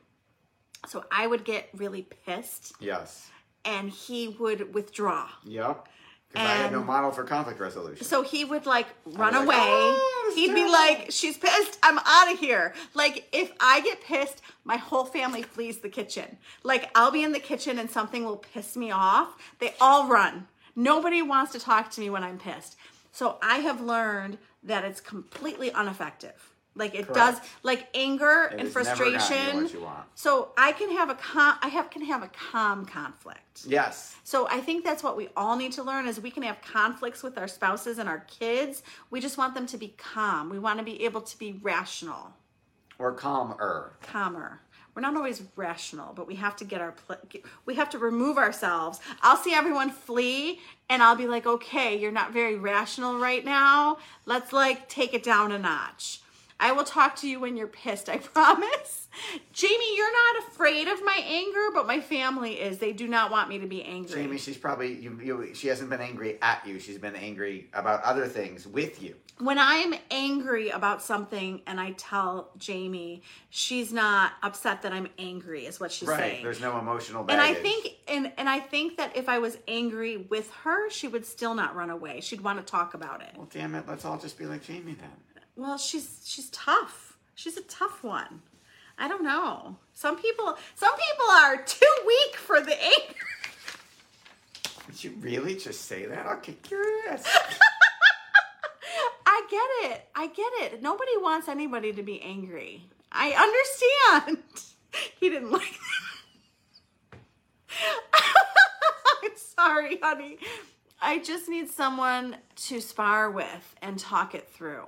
So 0.86 1.06
I 1.10 1.26
would 1.26 1.44
get 1.46 1.70
really 1.72 2.02
pissed 2.26 2.74
Yes. 2.80 3.30
and 3.64 3.88
he 3.88 4.28
would 4.28 4.74
withdraw. 4.74 5.30
Yep. 5.44 5.88
Because 6.32 6.48
I 6.48 6.54
had 6.54 6.72
no 6.72 6.80
um, 6.80 6.86
model 6.86 7.10
for 7.10 7.24
conflict 7.24 7.60
resolution. 7.60 8.04
So 8.06 8.22
he 8.22 8.44
would 8.44 8.64
like 8.64 8.86
run 9.04 9.34
like, 9.34 9.44
away. 9.44 9.56
"Oh, 9.58 10.32
He'd 10.34 10.54
be 10.54 10.66
like, 10.66 11.10
"She's 11.10 11.36
pissed. 11.36 11.78
I'm 11.82 11.98
out 11.98 12.32
of 12.32 12.38
here." 12.38 12.74
Like 12.94 13.28
if 13.32 13.52
I 13.60 13.80
get 13.82 14.00
pissed, 14.00 14.40
my 14.64 14.76
whole 14.76 15.04
family 15.04 15.42
flees 15.42 15.78
the 15.78 15.90
kitchen. 15.90 16.38
Like 16.62 16.90
I'll 16.94 17.10
be 17.10 17.22
in 17.22 17.32
the 17.32 17.40
kitchen 17.40 17.78
and 17.78 17.90
something 17.90 18.24
will 18.24 18.38
piss 18.38 18.76
me 18.76 18.90
off. 18.90 19.36
They 19.58 19.74
all 19.80 20.08
run. 20.08 20.48
Nobody 20.74 21.20
wants 21.20 21.52
to 21.52 21.58
talk 21.58 21.90
to 21.92 22.00
me 22.00 22.08
when 22.08 22.24
I'm 22.24 22.38
pissed. 22.38 22.76
So 23.12 23.36
I 23.42 23.58
have 23.58 23.80
learned 23.82 24.38
that 24.62 24.84
it's 24.84 25.00
completely 25.00 25.70
ineffective. 25.78 26.51
Like 26.74 26.94
it 26.94 27.12
does 27.12 27.38
like 27.62 27.88
anger 27.94 28.48
It 28.50 28.58
and 28.60 28.60
has 28.62 28.74
never 28.74 28.84
gotten 29.04 29.12
you 29.12 29.18
frustration. 29.18 29.62
what 29.64 29.72
you 29.74 29.80
want. 29.82 30.04
So 30.14 30.52
I 30.56 30.72
can 30.72 30.90
have 30.92 31.10
a 31.10 31.14
com- 31.14 31.58
I 31.60 31.68
have 31.68 31.90
can 31.90 32.02
have 32.06 32.22
a 32.22 32.28
calm 32.28 32.86
conflict. 32.86 33.64
yes. 33.66 34.16
So 34.24 34.48
I 34.48 34.60
think 34.60 34.82
that's 34.82 35.02
what 35.02 35.16
we 35.16 35.28
all 35.36 35.56
need 35.56 35.72
to 35.72 35.82
learn 35.82 36.06
is 36.08 36.18
we 36.20 36.30
can 36.30 36.42
have 36.44 36.62
conflicts 36.62 37.22
with 37.22 37.36
our 37.36 37.46
spouses 37.48 37.98
and 37.98 38.08
our 38.08 38.20
kids. 38.20 38.82
We 39.10 39.20
just 39.20 39.36
want 39.36 39.54
them 39.54 39.66
to 39.66 39.76
be 39.76 39.88
calm. 39.98 40.48
We 40.48 40.58
want 40.58 40.78
to 40.78 40.84
be 40.84 41.04
able 41.04 41.20
to 41.20 41.38
be 41.38 41.60
rational, 41.62 42.32
Or 42.98 43.12
calmer. 43.12 43.98
calmer. 44.00 44.60
We're 44.94 45.02
not 45.02 45.16
always 45.16 45.42
rational, 45.56 46.12
but 46.14 46.26
we 46.26 46.34
have 46.36 46.54
to 46.56 46.64
get 46.66 46.80
our 46.82 46.92
pl- 46.92 47.16
get- 47.28 47.44
we 47.66 47.74
have 47.76 47.88
to 47.90 47.98
remove 47.98 48.36
ourselves. 48.38 49.00
I'll 49.22 49.36
see 49.38 49.52
everyone 49.54 49.90
flee 49.90 50.60
and 50.90 51.02
I'll 51.02 51.16
be 51.16 51.26
like, 51.26 51.46
"Okay, 51.46 51.98
you're 51.98 52.12
not 52.12 52.32
very 52.32 52.56
rational 52.56 53.18
right 53.18 53.44
now. 53.44 53.98
Let's 54.26 54.52
like 54.54 54.88
take 54.88 55.12
it 55.14 55.22
down 55.22 55.50
a 55.52 55.58
notch." 55.58 56.20
I 56.62 56.72
will 56.72 56.84
talk 56.84 57.16
to 57.16 57.28
you 57.28 57.40
when 57.40 57.56
you're 57.56 57.66
pissed, 57.66 58.08
I 58.08 58.16
promise. 58.34 59.08
Jamie, 59.52 59.96
you're 59.96 60.12
not 60.36 60.48
afraid 60.48 60.88
of 60.88 61.04
my 61.04 61.20
anger, 61.26 61.68
but 61.74 61.86
my 61.86 62.00
family 62.00 62.52
is. 62.60 62.78
They 62.78 62.92
do 62.92 63.06
not 63.08 63.30
want 63.30 63.48
me 63.48 63.58
to 63.58 63.66
be 63.66 63.82
angry. 63.82 64.22
Jamie, 64.22 64.38
she's 64.38 64.56
probably 64.56 64.94
you, 64.94 65.18
you. 65.22 65.54
She 65.54 65.68
hasn't 65.68 65.90
been 65.90 66.00
angry 66.00 66.38
at 66.40 66.66
you. 66.66 66.78
She's 66.78 66.98
been 66.98 67.16
angry 67.16 67.68
about 67.74 68.02
other 68.04 68.26
things 68.26 68.66
with 68.66 69.02
you. 69.02 69.16
when 69.38 69.58
I'm 69.58 69.92
angry 70.10 70.68
about 70.68 71.02
something 71.02 71.62
and 71.66 71.80
I 71.80 71.92
tell 71.92 72.50
Jamie, 72.58 73.22
she's 73.50 73.92
not 73.92 74.32
upset 74.42 74.82
that 74.82 74.92
I'm 74.92 75.08
angry, 75.18 75.66
is 75.66 75.80
what 75.80 75.90
she's 75.90 76.08
Right. 76.08 76.18
saying. 76.18 76.44
There's 76.44 76.60
no 76.60 76.78
emotional 76.78 77.24
baggage. 77.24 77.44
and. 77.48 77.56
I 77.58 77.60
think 77.60 77.88
and 78.08 78.32
and 78.38 78.48
I 78.48 78.60
think 78.60 78.96
that 78.98 79.16
if 79.16 79.28
I 79.28 79.38
was 79.40 79.58
angry 79.66 80.16
with 80.16 80.50
her, 80.64 80.88
she 80.90 81.08
would 81.08 81.26
still 81.26 81.54
not 81.54 81.74
run 81.74 81.90
away. 81.90 82.20
She'd 82.20 82.40
want 82.40 82.58
to 82.60 82.64
talk 82.64 82.94
about 82.94 83.20
it. 83.20 83.30
Well, 83.36 83.48
damn 83.50 83.74
it. 83.74 83.84
Let's 83.88 84.04
all 84.04 84.16
just 84.18 84.38
be 84.38 84.46
like 84.46 84.62
Jamie 84.64 84.94
then. 84.94 85.10
Well, 85.56 85.78
she's 85.78 86.22
she's 86.24 86.50
tough. 86.50 87.18
She's 87.34 87.56
a 87.56 87.62
tough 87.62 88.02
one. 88.02 88.42
I 88.98 89.08
don't 89.08 89.24
know. 89.24 89.76
Some 89.94 90.16
people, 90.16 90.56
some 90.74 90.92
people 90.92 91.30
are 91.30 91.62
too 91.62 91.94
weak 92.06 92.36
for 92.36 92.60
the 92.60 92.80
anger. 92.82 93.26
Did 94.86 95.04
you 95.04 95.14
really 95.20 95.56
just 95.56 95.82
say 95.82 96.06
that? 96.06 96.26
I'll 96.26 96.36
kick 96.36 96.70
your 96.70 96.84
ass. 97.08 97.24
I 99.26 99.42
get 99.50 99.90
it. 99.90 100.08
I 100.14 100.26
get 100.26 100.72
it. 100.72 100.82
Nobody 100.82 101.16
wants 101.16 101.48
anybody 101.48 101.92
to 101.94 102.02
be 102.02 102.20
angry. 102.22 102.84
I 103.10 103.30
understand. 103.32 104.42
He 105.18 105.30
didn't 105.30 105.50
like 105.50 105.62
that. 107.12 107.18
I'm 109.24 109.30
sorry, 109.36 109.98
honey. 110.02 110.36
I 111.00 111.18
just 111.18 111.48
need 111.48 111.70
someone 111.70 112.36
to 112.66 112.80
spar 112.82 113.30
with 113.30 113.74
and 113.80 113.98
talk 113.98 114.34
it 114.34 114.50
through. 114.50 114.84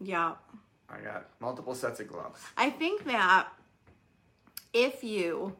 Yeah. 0.00 0.34
I 0.88 1.00
got 1.00 1.26
multiple 1.40 1.74
sets 1.74 2.00
of 2.00 2.08
gloves. 2.08 2.40
I 2.56 2.70
think 2.70 3.04
that 3.04 3.48
if 4.72 5.02
you 5.02 5.56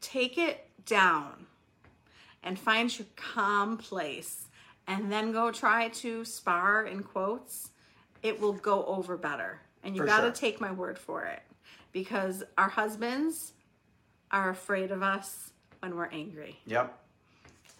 take 0.00 0.38
it 0.38 0.66
down 0.86 1.46
and 2.42 2.58
find 2.58 2.96
your 2.96 3.06
calm 3.16 3.76
place 3.76 4.46
and 4.86 5.10
then 5.10 5.32
go 5.32 5.50
try 5.50 5.88
to 5.88 6.24
spar 6.24 6.84
in 6.84 7.02
quotes, 7.02 7.70
it 8.22 8.40
will 8.40 8.52
go 8.52 8.84
over 8.86 9.16
better. 9.16 9.60
And 9.82 9.96
you 9.96 10.04
got 10.04 10.20
to 10.20 10.26
sure. 10.26 10.32
take 10.32 10.60
my 10.60 10.72
word 10.72 10.98
for 10.98 11.24
it 11.24 11.42
because 11.92 12.42
our 12.58 12.68
husbands 12.68 13.52
are 14.30 14.50
afraid 14.50 14.90
of 14.90 15.02
us 15.02 15.52
when 15.80 15.96
we're 15.96 16.06
angry. 16.06 16.58
Yep. 16.66 16.96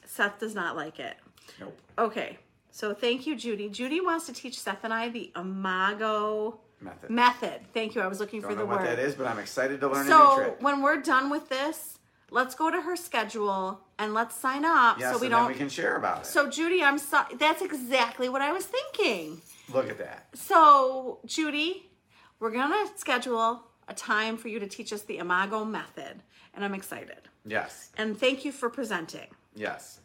Seth 0.06 0.40
does 0.40 0.54
not 0.54 0.76
like 0.76 0.98
it. 0.98 1.16
Nope. 1.60 1.78
Okay. 1.98 2.38
So 2.70 2.94
thank 2.94 3.26
you, 3.26 3.37
Judy. 3.37 3.68
Judy 3.68 4.00
wants 4.00 4.26
to 4.26 4.33
teach 4.33 4.59
Seth 4.59 4.85
and 4.85 4.92
I 4.94 5.09
the 5.09 5.33
Imago 5.37 6.61
Method. 6.80 7.11
method. 7.11 7.61
Thank 7.74 7.94
you. 7.94 8.00
I 8.00 8.06
was 8.06 8.20
looking 8.20 8.40
Don't 8.40 8.50
for 8.50 8.56
know 8.56 8.62
the 8.62 8.66
what 8.66 8.80
word. 8.80 8.87
that 8.88 8.98
is, 8.98 9.14
but 9.14 9.26
I'm 9.26 9.38
excited 9.38 9.80
to 9.80 9.88
learn 9.88 10.02
a 10.02 10.04
new 10.04 10.11
So 10.11 10.37
trick. 10.37 10.62
when 10.62 10.83
we're 10.83 11.00
done 11.02 11.30
with 11.30 11.48
this, 11.48 11.98
let's 12.30 12.54
go 12.54 12.70
to 12.70 12.80
her 12.80 12.96
schedule 12.96 13.80
and 13.98 14.14
let's 14.14 14.35
sign 14.37 14.64
up 14.64 14.98
Yes, 14.98 15.12
so 15.14 15.18
we 15.20 15.26
and 15.26 15.33
don't. 15.35 15.48
we 15.48 15.54
can 15.54 15.68
share 15.68 15.96
about 15.96 16.20
it. 16.20 16.26
So 16.26 16.48
Judy, 16.48 16.83
I'm 16.83 16.98
sorry. 16.98 17.35
That's 17.37 17.61
exactly 17.61 18.28
what 18.28 18.40
I 18.40 18.52
was 18.52 18.64
thinking. 18.66 19.42
Look 19.72 19.90
at 19.90 19.98
that. 19.98 20.28
So 20.35 21.18
Judy, 21.26 21.90
we're 22.38 22.50
gonna 22.52 22.87
schedule 22.96 23.62
a 23.88 23.94
time 23.94 24.37
for 24.37 24.48
you 24.48 24.59
to 24.61 24.66
teach 24.66 24.92
us 24.92 25.02
the 25.02 25.18
Imago 25.18 25.64
method, 25.64 26.22
and 26.54 26.64
I'm 26.64 26.74
excited. 26.74 27.28
Yes. 27.44 27.90
And 27.98 28.16
thank 28.18 28.44
you 28.44 28.52
for 28.52 28.70
presenting. 28.70 29.26
Yes. 29.54 30.00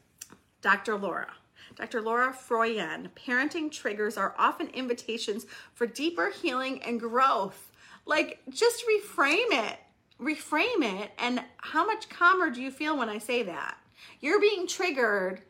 Dr. 0.61 0.97
Laura. 0.97 1.27
Dr. 1.75 2.01
Laura 2.01 2.33
Froyen, 2.33 3.09
parenting 3.11 3.71
triggers 3.71 4.17
are 4.17 4.33
often 4.37 4.67
invitations 4.69 5.45
for 5.73 5.85
deeper 5.85 6.29
healing 6.29 6.81
and 6.83 6.99
growth. 6.99 7.71
Like, 8.05 8.39
just 8.49 8.85
reframe 8.87 9.51
it. 9.51 9.77
Reframe 10.19 11.01
it. 11.01 11.11
And 11.17 11.43
how 11.57 11.85
much 11.85 12.07
calmer 12.07 12.49
do 12.49 12.61
you 12.61 12.71
feel 12.71 12.97
when 12.97 13.09
I 13.09 13.17
say 13.17 13.43
that? 13.43 13.77
You're 14.21 14.39
being 14.39 14.67
triggered, 14.67 15.41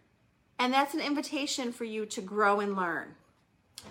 and 0.58 0.74
that's 0.74 0.94
an 0.94 1.02
invitation 1.02 1.72
for 1.72 1.84
you 1.84 2.06
to 2.08 2.22
grow 2.22 2.60
and 2.60 2.76
learn. 2.76 3.14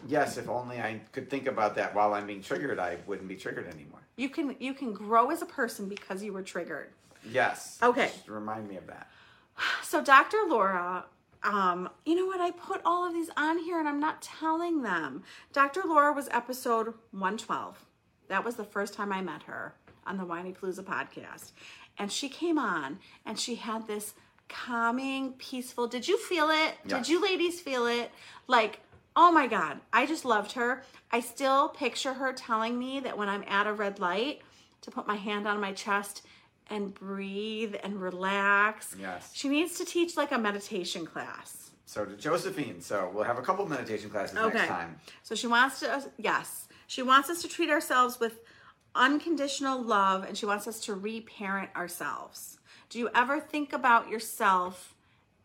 Yes, 0.08 0.36
if 0.36 0.48
only 0.48 0.80
I 0.80 1.00
could 1.12 1.30
think 1.30 1.46
about 1.46 1.76
that 1.76 1.94
while 1.94 2.14
I'm 2.14 2.26
being 2.26 2.42
triggered, 2.42 2.80
I 2.80 2.98
wouldn't 3.06 3.28
be 3.28 3.36
triggered 3.36 3.66
anymore. 3.68 4.00
You 4.16 4.28
can 4.28 4.56
you 4.58 4.74
can 4.74 4.92
grow 4.92 5.30
as 5.30 5.42
a 5.42 5.46
person 5.46 5.88
because 5.88 6.22
you 6.22 6.32
were 6.32 6.42
triggered. 6.42 6.90
Yes. 7.30 7.78
Okay. 7.82 8.06
Just 8.06 8.28
remind 8.28 8.68
me 8.68 8.76
of 8.76 8.86
that. 8.88 9.08
So 9.82 10.02
Dr. 10.02 10.38
Laura, 10.48 11.04
um, 11.44 11.88
you 12.04 12.14
know 12.14 12.26
what? 12.26 12.40
I 12.40 12.50
put 12.50 12.80
all 12.84 13.06
of 13.06 13.12
these 13.12 13.30
on 13.36 13.58
here 13.58 13.78
and 13.78 13.88
I'm 13.88 14.00
not 14.00 14.22
telling 14.22 14.82
them. 14.82 15.22
Dr. 15.52 15.82
Laura 15.86 16.12
was 16.12 16.28
episode 16.30 16.94
112. 17.12 17.84
That 18.28 18.44
was 18.44 18.56
the 18.56 18.64
first 18.64 18.94
time 18.94 19.12
I 19.12 19.20
met 19.20 19.42
her 19.44 19.74
on 20.06 20.16
the 20.16 20.24
Whinypaluza 20.24 20.82
podcast. 20.82 21.52
And 21.98 22.10
she 22.10 22.28
came 22.28 22.58
on 22.58 22.98
and 23.26 23.38
she 23.38 23.54
had 23.56 23.86
this 23.86 24.14
calming, 24.48 25.34
peaceful. 25.34 25.86
Did 25.86 26.08
you 26.08 26.18
feel 26.18 26.48
it? 26.50 26.74
Did 26.86 27.08
you 27.08 27.22
ladies 27.22 27.60
feel 27.60 27.86
it? 27.86 28.10
Like, 28.46 28.80
oh 29.14 29.30
my 29.30 29.46
God, 29.46 29.80
I 29.92 30.06
just 30.06 30.24
loved 30.24 30.52
her. 30.52 30.82
I 31.12 31.20
still 31.20 31.68
picture 31.68 32.14
her 32.14 32.32
telling 32.32 32.78
me 32.78 33.00
that 33.00 33.16
when 33.16 33.28
I'm 33.28 33.44
at 33.46 33.66
a 33.66 33.72
red 33.72 34.00
light, 34.00 34.40
to 34.84 34.90
put 34.90 35.06
my 35.06 35.16
hand 35.16 35.48
on 35.48 35.60
my 35.60 35.72
chest 35.72 36.26
and 36.70 36.94
breathe 36.94 37.74
and 37.82 38.00
relax. 38.00 38.96
Yes. 38.98 39.30
She 39.34 39.48
needs 39.48 39.78
to 39.78 39.84
teach 39.84 40.16
like 40.16 40.32
a 40.32 40.38
meditation 40.38 41.06
class. 41.06 41.70
So 41.86 42.04
to 42.04 42.16
Josephine. 42.16 42.80
So 42.80 43.10
we'll 43.12 43.24
have 43.24 43.38
a 43.38 43.42
couple 43.42 43.66
meditation 43.66 44.10
classes 44.10 44.34
next 44.34 44.66
time. 44.66 44.96
So 45.22 45.34
she 45.34 45.46
wants 45.46 45.80
to, 45.80 46.10
yes, 46.16 46.68
she 46.86 47.02
wants 47.02 47.28
us 47.30 47.42
to 47.42 47.48
treat 47.48 47.70
ourselves 47.70 48.18
with 48.18 48.40
unconditional 48.94 49.82
love 49.82 50.24
and 50.24 50.36
she 50.36 50.46
wants 50.46 50.66
us 50.66 50.80
to 50.80 50.94
reparent 50.94 51.70
ourselves. 51.76 52.58
Do 52.88 52.98
you 52.98 53.10
ever 53.14 53.40
think 53.40 53.72
about 53.72 54.08
yourself 54.08 54.94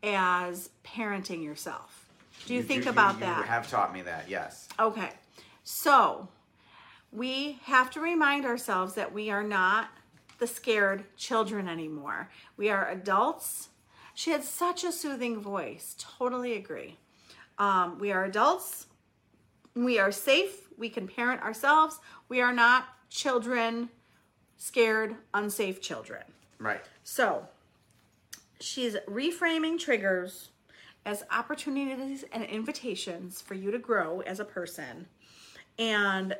as 0.03 0.69
parenting 0.83 1.43
yourself? 1.43 2.09
Do 2.45 2.53
you, 2.53 2.63
think 2.63 2.85
about 2.85 3.15
you 3.15 3.21
that? 3.21 3.37
You 3.39 3.43
have 3.43 3.69
taught 3.69 3.93
me 3.93 4.01
that. 4.03 4.29
Yes. 4.29 4.69
Okay. 4.79 5.09
So 5.63 6.29
we 7.11 7.59
have 7.63 7.91
to 7.91 7.99
remind 7.99 8.45
ourselves 8.45 8.93
that 8.93 9.13
we 9.13 9.29
are 9.29 9.43
not 9.43 9.89
the 10.39 10.47
scared 10.47 11.03
children 11.15 11.67
anymore. 11.67 12.29
We 12.57 12.69
are 12.69 12.89
adults. 12.89 13.69
She 14.13 14.31
had 14.31 14.43
such 14.43 14.83
a 14.83 14.91
soothing 14.91 15.39
voice. 15.41 15.95
Totally 15.97 16.53
agree. 16.53 16.97
Um, 17.57 17.99
we 17.99 18.11
are 18.11 18.25
adults. 18.25 18.87
We 19.75 19.99
are 19.99 20.11
safe. 20.11 20.67
We 20.77 20.89
can 20.89 21.07
parent 21.07 21.41
ourselves. 21.41 21.99
We 22.29 22.41
are 22.41 22.53
not 22.53 22.85
children, 23.09 23.89
scared, 24.57 25.15
unsafe 25.33 25.81
children. 25.81 26.23
Right. 26.57 26.81
So 27.03 27.47
she's 28.59 28.95
reframing 29.07 29.79
triggers 29.79 30.49
as 31.05 31.23
opportunities 31.31 32.25
and 32.31 32.43
invitations 32.43 33.41
for 33.41 33.53
you 33.53 33.71
to 33.71 33.79
grow 33.79 34.21
as 34.21 34.39
a 34.39 34.45
person. 34.45 35.07
And 35.77 36.35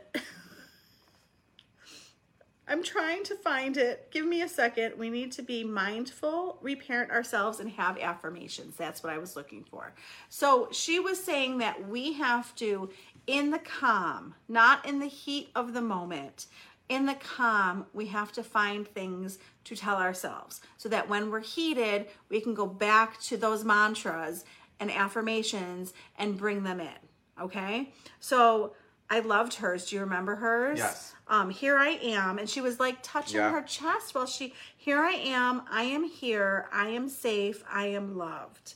I'm 2.70 2.84
trying 2.84 3.24
to 3.24 3.36
find 3.36 3.78
it. 3.78 4.12
Give 4.12 4.26
me 4.26 4.44
a 4.44 4.48
second. 4.48 4.94
We 4.98 5.10
need 5.10 5.32
to 5.34 5.42
be 5.42 5.64
mindful, 5.64 6.60
reparent 6.62 7.12
ourselves, 7.12 7.60
and 7.60 7.70
have 7.72 7.98
affirmations. 7.98 8.76
That's 8.76 9.02
what 9.04 9.12
I 9.12 9.18
was 9.18 9.36
looking 9.36 9.64
for. 9.64 9.94
So 10.30 10.70
she 10.72 11.00
was 11.00 11.22
saying 11.22 11.58
that 11.58 11.90
we 11.90 12.14
have 12.14 12.54
to, 12.56 12.92
in 13.26 13.50
the 13.50 13.60
calm, 13.60 14.36
not 14.48 14.86
in 14.86 15.00
the 15.00 15.08
heat 15.08 15.50
of 15.56 15.74
the 15.74 15.82
moment, 15.82 16.46
in 16.90 17.06
the 17.06 17.16
calm, 17.16 17.86
we 17.94 18.08
have 18.08 18.32
to 18.34 18.44
find 18.44 18.88
things 18.88 19.40
to 19.64 19.76
tell 19.76 19.98
ourselves 19.98 20.62
so 20.78 20.90
that 20.90 21.10
when 21.10 21.30
we're 21.30 21.40
heated, 21.40 22.08
we 22.30 22.40
can 22.42 22.54
go 22.54 22.66
back 22.66 23.20
to 23.22 23.38
those 23.38 23.64
mantras 23.64 24.46
and 24.80 24.92
affirmations 24.92 25.94
and 26.18 26.38
bring 26.38 26.64
them 26.64 26.80
in. 26.80 27.42
Okay? 27.42 27.94
So 28.20 28.74
I 29.10 29.20
loved 29.20 29.56
hers. 29.56 29.90
Do 29.90 29.96
you 29.96 30.02
remember 30.02 30.36
hers? 30.36 30.80
Yes. 30.80 31.14
Um, 31.30 31.50
here 31.52 31.78
I 31.78 31.90
am. 32.02 32.40
And 32.40 32.50
she 32.50 32.60
was 32.60 32.80
like 32.80 32.98
touching 33.04 33.38
Yeah. 33.38 33.52
her 33.52 33.62
chest 33.62 34.16
while 34.16 34.26
she, 34.26 34.54
here 34.76 35.00
I 35.00 35.12
am. 35.12 35.62
I 35.72 35.84
am 35.84 36.04
here. 36.04 36.68
I 36.74 36.88
am 36.90 37.08
safe. 37.08 37.64
I 37.72 37.86
am 37.88 38.18
loved. 38.18 38.74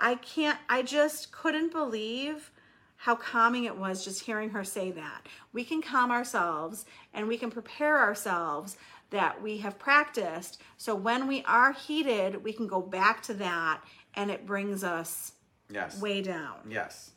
I 0.00 0.16
can't, 0.16 0.58
I 0.68 0.82
just 0.82 1.30
couldn't 1.30 1.70
believe 1.72 2.50
how 2.96 3.14
calming 3.14 3.64
it 3.64 3.76
was 3.76 4.04
just 4.04 4.22
hearing 4.24 4.50
her 4.50 4.64
say 4.64 4.90
that. 4.92 5.26
We 5.52 5.64
can 5.64 5.80
calm 5.80 6.10
ourselves 6.10 6.84
and 7.14 7.28
we 7.28 7.36
can 7.36 7.50
prepare 7.50 7.98
ourselves 7.98 8.76
that 9.10 9.40
we 9.42 9.58
have 9.58 9.78
practiced. 9.78 10.60
So 10.78 10.94
when 10.94 11.28
we 11.28 11.44
are 11.44 11.72
heated, 11.72 12.42
we 12.42 12.52
can 12.52 12.66
go 12.66 12.80
back 12.80 13.22
to 13.24 13.34
that 13.34 13.80
and 14.14 14.30
it 14.30 14.46
brings 14.46 14.82
us 14.82 15.32
Yes. 15.70 16.00
way 16.00 16.20
down. 16.22 16.56
Yes. 16.68 17.12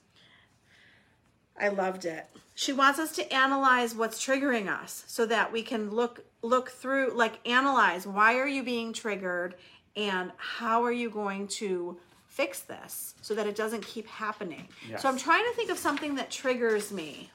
I 1.59 1.69
loved 1.69 2.05
it. 2.05 2.27
She 2.53 2.73
wants 2.73 2.99
us 2.99 3.11
to 3.13 3.33
analyze 3.33 3.95
what's 3.95 4.23
triggering 4.23 4.67
us 4.67 5.03
so 5.07 5.25
that 5.25 5.51
we 5.51 5.61
can 5.61 5.91
look 5.91 6.23
look 6.41 6.69
through 6.69 7.11
like 7.15 7.39
analyze 7.47 8.05
why 8.05 8.35
are 8.37 8.47
you 8.47 8.61
being 8.63 8.93
triggered 8.93 9.55
and 9.95 10.31
how 10.37 10.83
are 10.83 10.91
you 10.91 11.09
going 11.09 11.47
to 11.47 11.97
fix 12.27 12.59
this 12.59 13.15
so 13.21 13.33
that 13.33 13.47
it 13.47 13.55
doesn't 13.55 13.85
keep 13.85 14.07
happening. 14.07 14.67
Yes. 14.89 15.01
So 15.01 15.09
I'm 15.09 15.17
trying 15.17 15.45
to 15.45 15.51
think 15.51 15.71
of 15.71 15.77
something 15.77 16.15
that 16.15 16.29
triggers 16.29 16.91
me. 16.91 17.29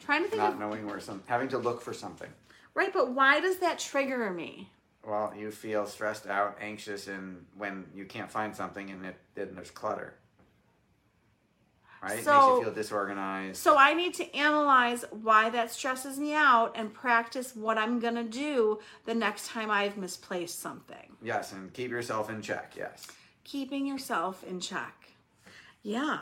trying 0.00 0.22
to 0.22 0.28
think 0.28 0.42
Not 0.42 0.52
of 0.52 0.58
knowing 0.58 0.86
where 0.86 1.00
some 1.00 1.22
having 1.26 1.48
to 1.48 1.58
look 1.58 1.80
for 1.80 1.94
something. 1.94 2.28
right, 2.74 2.92
but 2.92 3.12
why 3.12 3.40
does 3.40 3.58
that 3.58 3.78
trigger 3.78 4.30
me? 4.30 4.70
Well, 5.06 5.32
you 5.36 5.50
feel 5.50 5.86
stressed 5.86 6.26
out, 6.26 6.58
anxious, 6.60 7.08
and 7.08 7.44
when 7.56 7.84
you 7.94 8.04
can't 8.04 8.30
find 8.30 8.54
something, 8.54 8.90
and 8.90 9.04
it 9.04 9.16
then 9.34 9.54
there's 9.54 9.70
clutter. 9.70 10.14
Right? 12.04 12.16
Makes 12.16 12.24
So- 12.26 12.56
you 12.58 12.64
feel 12.64 12.74
disorganized. 12.74 13.56
So 13.56 13.76
I 13.78 13.94
need 13.94 14.12
to 14.14 14.34
analyze 14.36 15.04
why 15.10 15.48
that 15.50 15.70
stresses 15.70 16.18
me 16.18 16.34
out 16.34 16.72
and 16.76 16.92
practice 16.92 17.56
what 17.56 17.78
I'm 17.78 17.98
going 17.98 18.16
to 18.16 18.24
do 18.24 18.80
the 19.06 19.14
next 19.14 19.48
time 19.48 19.70
I've 19.70 19.96
misplaced 19.96 20.60
something. 20.60 21.16
yes, 21.22 21.52
and 21.52 21.72
keep 21.72 21.90
yourself 21.90 22.28
in 22.28 22.42
check. 22.42 22.74
Yes, 22.76 23.06
Keeping 23.44 23.86
yourself 23.86 24.42
in 24.44 24.60
check. 24.60 25.10
Yeah. 25.82 26.18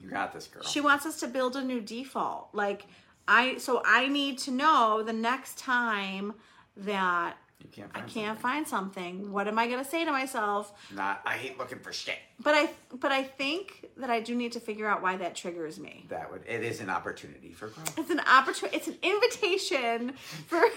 you 0.00 0.10
got 0.10 0.32
this, 0.34 0.46
girl. 0.46 0.62
She 0.62 0.80
wants 0.80 1.06
us 1.06 1.18
to 1.20 1.26
build 1.26 1.56
a 1.56 1.62
new 1.62 1.80
default. 1.80 2.50
Like 2.52 2.86
I 3.26 3.56
so 3.58 3.80
I 3.84 4.08
need 4.08 4.38
to 4.40 4.50
know 4.50 5.02
the 5.02 5.12
next 5.14 5.56
time 5.58 6.34
that 6.76 7.36
You 7.60 7.68
can't 7.70 7.90
I 7.94 8.00
can't 8.00 8.12
something. 8.12 8.36
find 8.42 8.68
something. 8.68 9.32
What 9.32 9.48
am 9.48 9.58
I 9.58 9.66
going 9.68 9.82
to 9.82 9.88
say 9.88 10.04
to 10.04 10.10
myself? 10.12 10.72
Not, 10.94 11.22
I 11.24 11.34
hate 11.34 11.58
looking 11.58 11.78
for 11.78 11.92
shit. 11.92 12.18
But 12.42 12.54
I 12.54 12.70
but 13.00 13.10
I 13.12 13.22
think 13.22 13.86
that 13.96 14.10
I 14.10 14.20
do 14.20 14.34
need 14.34 14.52
to 14.52 14.60
figure 14.60 14.86
out 14.86 15.02
why 15.02 15.16
that 15.16 15.34
triggers 15.34 15.78
me. 15.78 16.04
That 16.10 16.30
would, 16.30 16.42
it 16.46 16.62
is 16.62 16.80
an 16.80 16.90
opportunity 16.90 17.52
for 17.52 17.68
growth. 17.68 17.98
It's 17.98 18.10
an 18.10 18.20
opportunity. 18.20 18.76
It's 18.76 18.88
an 18.88 18.98
invitation 19.02 20.12
for. 20.46 20.60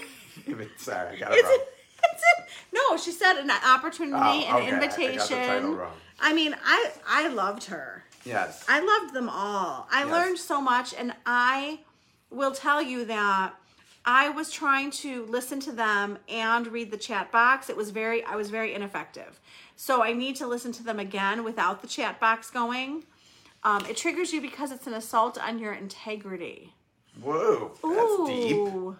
Sorry, 0.78 1.16
I 1.18 1.20
got 1.20 1.32
it 1.34 1.44
a, 1.44 1.48
wrong. 1.48 1.58
it's 2.14 2.24
a, 2.24 2.76
no, 2.76 2.96
she 2.98 3.12
said 3.12 3.40
an 3.42 3.50
opportunity, 3.52 4.14
Oh, 4.16 4.20
an 4.20 4.38
okay, 4.38 4.48
I 4.48 4.70
got 4.70 4.70
the 4.70 4.74
invitation. 5.04 5.38
title 5.48 5.74
wrong. 5.74 5.94
I 6.20 6.34
mean, 6.34 6.56
I 6.64 6.92
I 7.08 7.28
loved 7.30 7.66
her. 7.66 8.04
Yes. 8.24 8.64
I 8.70 8.80
loved 8.80 9.14
them 9.16 9.30
all. 9.30 9.88
I 9.92 10.04
Yes. 10.04 10.12
learned 10.12 10.38
so 10.38 10.62
much, 10.62 10.94
and 10.94 11.14
I 11.26 11.80
will 12.30 12.52
tell 12.52 12.82
you 12.82 13.06
that 13.06 13.54
I 14.08 14.30
was 14.30 14.50
trying 14.50 14.92
to 14.92 15.26
listen 15.26 15.60
to 15.60 15.74
them 15.74 16.18
and 16.30 16.66
read 16.68 16.92
the 16.92 16.98
chat 16.98 17.30
box. 17.30 17.70
It 17.70 17.76
was 17.76 17.92
very, 17.92 18.24
I 18.24 18.38
was 18.38 18.50
very 18.50 18.74
ineffective. 18.74 19.42
So 19.76 20.02
I 20.02 20.14
need 20.14 20.38
to 20.38 20.48
listen 20.48 20.72
to 20.74 20.84
them 20.84 20.98
again 20.98 21.44
without 21.44 21.82
the 21.82 21.88
chat 21.90 22.18
box 22.18 22.50
going. 22.50 23.04
Um, 23.64 23.86
it 23.86 23.98
triggers 23.98 24.32
you 24.32 24.40
because 24.40 24.72
it's 24.72 24.88
an 24.88 24.94
assault 24.94 25.38
on 25.38 25.60
your 25.60 25.74
integrity. 25.74 26.74
Whoa, 27.22 27.74
that's 27.84 28.30
deep. 28.30 28.96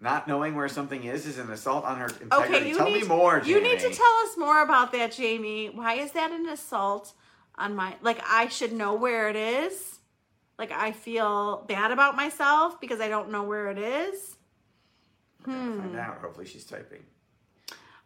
Not 0.00 0.26
knowing 0.26 0.56
where 0.56 0.68
something 0.68 1.04
is 1.04 1.24
is 1.24 1.38
an 1.38 1.50
assault 1.50 1.84
on 1.84 1.98
her 1.98 2.06
integrity. 2.06 2.54
Okay, 2.56 2.68
you 2.68 2.76
Tell 2.76 2.86
need 2.86 3.02
me 3.02 3.08
more, 3.08 3.40
Jamie. 3.40 3.52
You 3.52 3.62
need 3.62 3.78
to 3.78 3.90
tell 3.90 4.14
us 4.24 4.36
more 4.36 4.62
about 4.62 4.90
that, 4.92 5.12
Jamie. 5.12 5.68
Why 5.68 5.94
is 5.94 6.12
that 6.12 6.32
an 6.32 6.48
assault 6.48 7.12
on 7.54 7.76
my 7.76 7.94
like 8.02 8.20
I 8.28 8.48
should 8.48 8.72
know 8.72 8.94
where 8.94 9.28
it 9.28 9.36
is? 9.36 10.00
Like 10.58 10.72
I 10.72 10.92
feel 10.92 11.64
bad 11.68 11.90
about 11.90 12.16
myself 12.16 12.80
because 12.80 13.00
I 13.00 13.08
don't 13.08 13.30
know 13.30 13.42
where 13.42 13.70
it 13.70 13.78
is. 13.78 14.36
Hmm. 15.44 15.80
Find 15.80 15.98
out. 15.98 16.18
Hopefully, 16.18 16.46
she's 16.46 16.64
typing. 16.64 17.02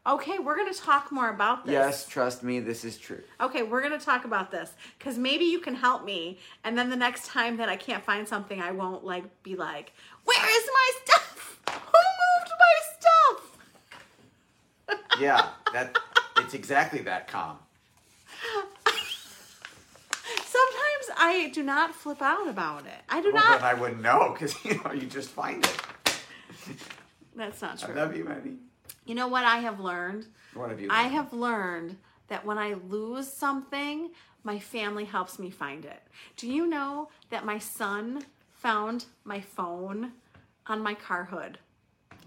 Okay, 0.06 0.38
we're 0.38 0.56
going 0.56 0.72
to 0.72 0.78
talk 0.78 1.12
more 1.12 1.28
about 1.28 1.66
this. 1.66 1.74
Yes, 1.74 2.06
trust 2.06 2.42
me, 2.42 2.58
this 2.58 2.86
is 2.86 2.96
true. 2.96 3.20
Okay, 3.38 3.62
we're 3.62 3.82
going 3.82 3.98
to 3.98 4.04
talk 4.04 4.24
about 4.24 4.50
this 4.50 4.72
cuz 4.98 5.18
maybe 5.18 5.44
you 5.44 5.60
can 5.60 5.74
help 5.74 6.04
me 6.04 6.38
and 6.64 6.76
then 6.76 6.88
the 6.88 6.96
next 6.96 7.26
time 7.26 7.58
that 7.58 7.68
I 7.68 7.76
can't 7.76 8.02
find 8.02 8.26
something 8.26 8.62
I 8.62 8.70
won't 8.70 9.04
like 9.04 9.42
be 9.42 9.56
like, 9.56 9.92
"Where 10.24 10.48
is 10.58 10.70
my 10.72 10.90
stuff? 11.04 11.60
Who 11.70 12.00
moved 12.22 12.52
my 12.64 12.74
stuff?" 12.98 13.58
Yeah, 15.20 15.50
that 15.74 15.98
it's 16.38 16.54
exactly 16.54 17.02
that 17.02 17.28
calm. 17.28 17.58
I 21.16 21.48
do 21.48 21.62
not 21.62 21.94
flip 21.94 22.22
out 22.22 22.48
about 22.48 22.86
it. 22.86 23.02
I 23.08 23.20
do 23.20 23.32
Well, 23.32 23.42
not 23.42 23.60
then 23.60 23.68
I 23.70 23.74
wouldn't 23.74 24.02
know 24.02 24.30
because 24.32 24.54
you 24.64 24.80
know 24.82 24.92
you 24.92 25.06
just 25.06 25.30
find 25.30 25.64
it. 25.64 25.82
That's 27.34 27.62
not 27.62 27.78
true. 27.78 27.94
I 27.94 27.96
love 27.96 28.16
you, 28.16 28.24
Maddie. 28.24 28.56
You 29.06 29.14
know 29.14 29.28
what 29.28 29.44
I 29.44 29.58
have 29.58 29.80
learned? 29.80 30.26
What 30.54 30.70
have 30.70 30.80
you? 30.80 30.88
I 30.90 31.04
have 31.04 31.32
learned 31.32 31.96
that 32.28 32.44
when 32.44 32.58
I 32.58 32.74
lose 32.74 33.30
something, 33.32 34.10
my 34.44 34.58
family 34.58 35.04
helps 35.04 35.38
me 35.38 35.50
find 35.50 35.84
it. 35.84 36.02
Do 36.36 36.50
you 36.50 36.66
know 36.66 37.08
that 37.30 37.44
my 37.44 37.58
son 37.58 38.24
found 38.52 39.06
my 39.24 39.40
phone 39.40 40.12
on 40.66 40.82
my 40.82 40.94
car 40.94 41.24
hood? 41.24 41.58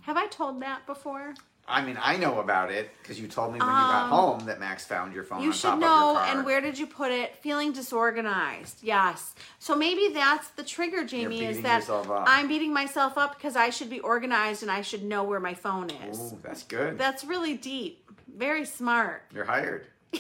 Have 0.01 0.17
I 0.17 0.27
told 0.27 0.61
that 0.61 0.85
before? 0.85 1.33
I 1.65 1.83
mean, 1.83 1.97
I 2.01 2.17
know 2.17 2.39
about 2.39 2.71
it 2.71 2.91
because 3.01 3.19
you 3.19 3.27
told 3.27 3.53
me 3.53 3.59
when 3.59 3.67
you 3.69 3.73
got 3.73 4.09
home 4.09 4.45
that 4.47 4.59
Max 4.59 4.85
found 4.85 5.13
your 5.13 5.23
phone 5.23 5.37
Um, 5.37 5.43
You 5.45 5.49
on 5.51 5.55
should 5.55 5.67
top 5.69 5.79
know. 5.79 5.87
of 5.87 6.13
your 6.15 6.21
car. 6.23 6.35
And 6.35 6.45
where 6.45 6.59
did 6.59 6.77
you 6.77 6.85
put 6.85 7.11
it? 7.11 7.37
Feeling 7.37 7.71
disorganized. 7.71 8.79
Yes. 8.83 9.33
So 9.59 9.73
maybe 9.75 10.13
that's 10.13 10.49
the 10.49 10.63
trigger, 10.63 11.05
Jamie, 11.05 11.37
is 11.45 11.47
beating 11.57 11.63
that 11.63 11.77
yourself 11.81 12.09
up. 12.09 12.25
I'm 12.27 12.49
beating 12.49 12.73
myself 12.73 13.17
up 13.17 13.35
because 13.37 13.55
I 13.55 13.69
should 13.69 13.89
be 13.89 14.01
organized 14.01 14.61
and 14.61 14.69
I 14.69 14.81
should 14.81 15.05
know 15.05 15.23
where 15.23 15.39
my 15.39 15.53
phone 15.53 15.89
is. 15.89 16.33
Ooh, 16.33 16.39
that's 16.43 16.63
good. 16.63 16.97
That's 16.97 17.23
really 17.23 17.55
deep. 17.55 18.11
Very 18.35 18.65
smart. 18.65 19.23
You're 19.33 19.45
hired. 19.45 19.87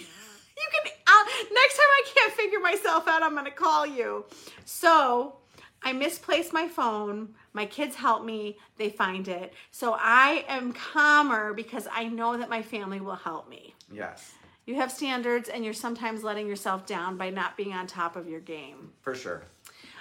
You 0.55 0.69
can 0.71 0.91
uh, 1.07 1.23
next 1.51 1.75
time 1.75 1.85
I 1.89 2.03
can't 2.15 2.33
figure 2.33 2.59
myself 2.59 3.07
out, 3.07 3.23
I'm 3.23 3.33
gonna 3.35 3.49
call 3.51 3.85
you. 3.87 4.23
So 4.65 5.35
I 5.81 5.93
misplaced 5.93 6.53
my 6.53 6.67
phone. 6.67 7.33
My 7.53 7.65
kids 7.65 7.95
help 7.95 8.25
me. 8.25 8.57
They 8.77 8.89
find 8.89 9.27
it. 9.27 9.53
So 9.71 9.95
I 9.99 10.43
am 10.47 10.73
calmer 10.73 11.53
because 11.53 11.87
I 11.91 12.05
know 12.07 12.37
that 12.37 12.49
my 12.49 12.61
family 12.61 12.99
will 12.99 13.15
help 13.15 13.47
me. 13.49 13.75
Yes, 13.91 14.33
You 14.65 14.75
have 14.75 14.91
standards, 14.91 15.49
and 15.49 15.63
you're 15.63 15.73
sometimes 15.73 16.23
letting 16.23 16.47
yourself 16.47 16.85
down 16.85 17.17
by 17.17 17.29
not 17.29 17.55
being 17.57 17.73
on 17.73 17.85
top 17.85 18.15
of 18.15 18.27
your 18.27 18.39
game. 18.39 18.91
for 19.01 19.13
sure. 19.15 19.43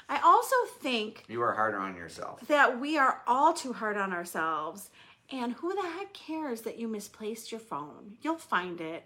I 0.09 0.19
also 0.25 0.57
think 0.81 1.25
You 1.29 1.43
are 1.43 1.53
harder 1.55 1.79
on 1.79 1.95
yourself. 1.97 2.41
that 2.49 2.81
we 2.81 2.97
are 2.99 3.21
all 3.27 3.53
too 3.53 3.73
hard 3.73 3.97
on 3.97 4.13
ourselves. 4.13 4.91
And 5.31 5.55
who 5.55 5.75
the 5.75 5.89
heck 5.89 6.13
cares 6.13 6.63
that 6.63 6.79
you 6.79 6.89
misplaced 6.89 7.51
your 7.53 7.61
phone? 7.61 8.17
You'll 8.23 8.37
find 8.37 8.81
it. 8.81 9.05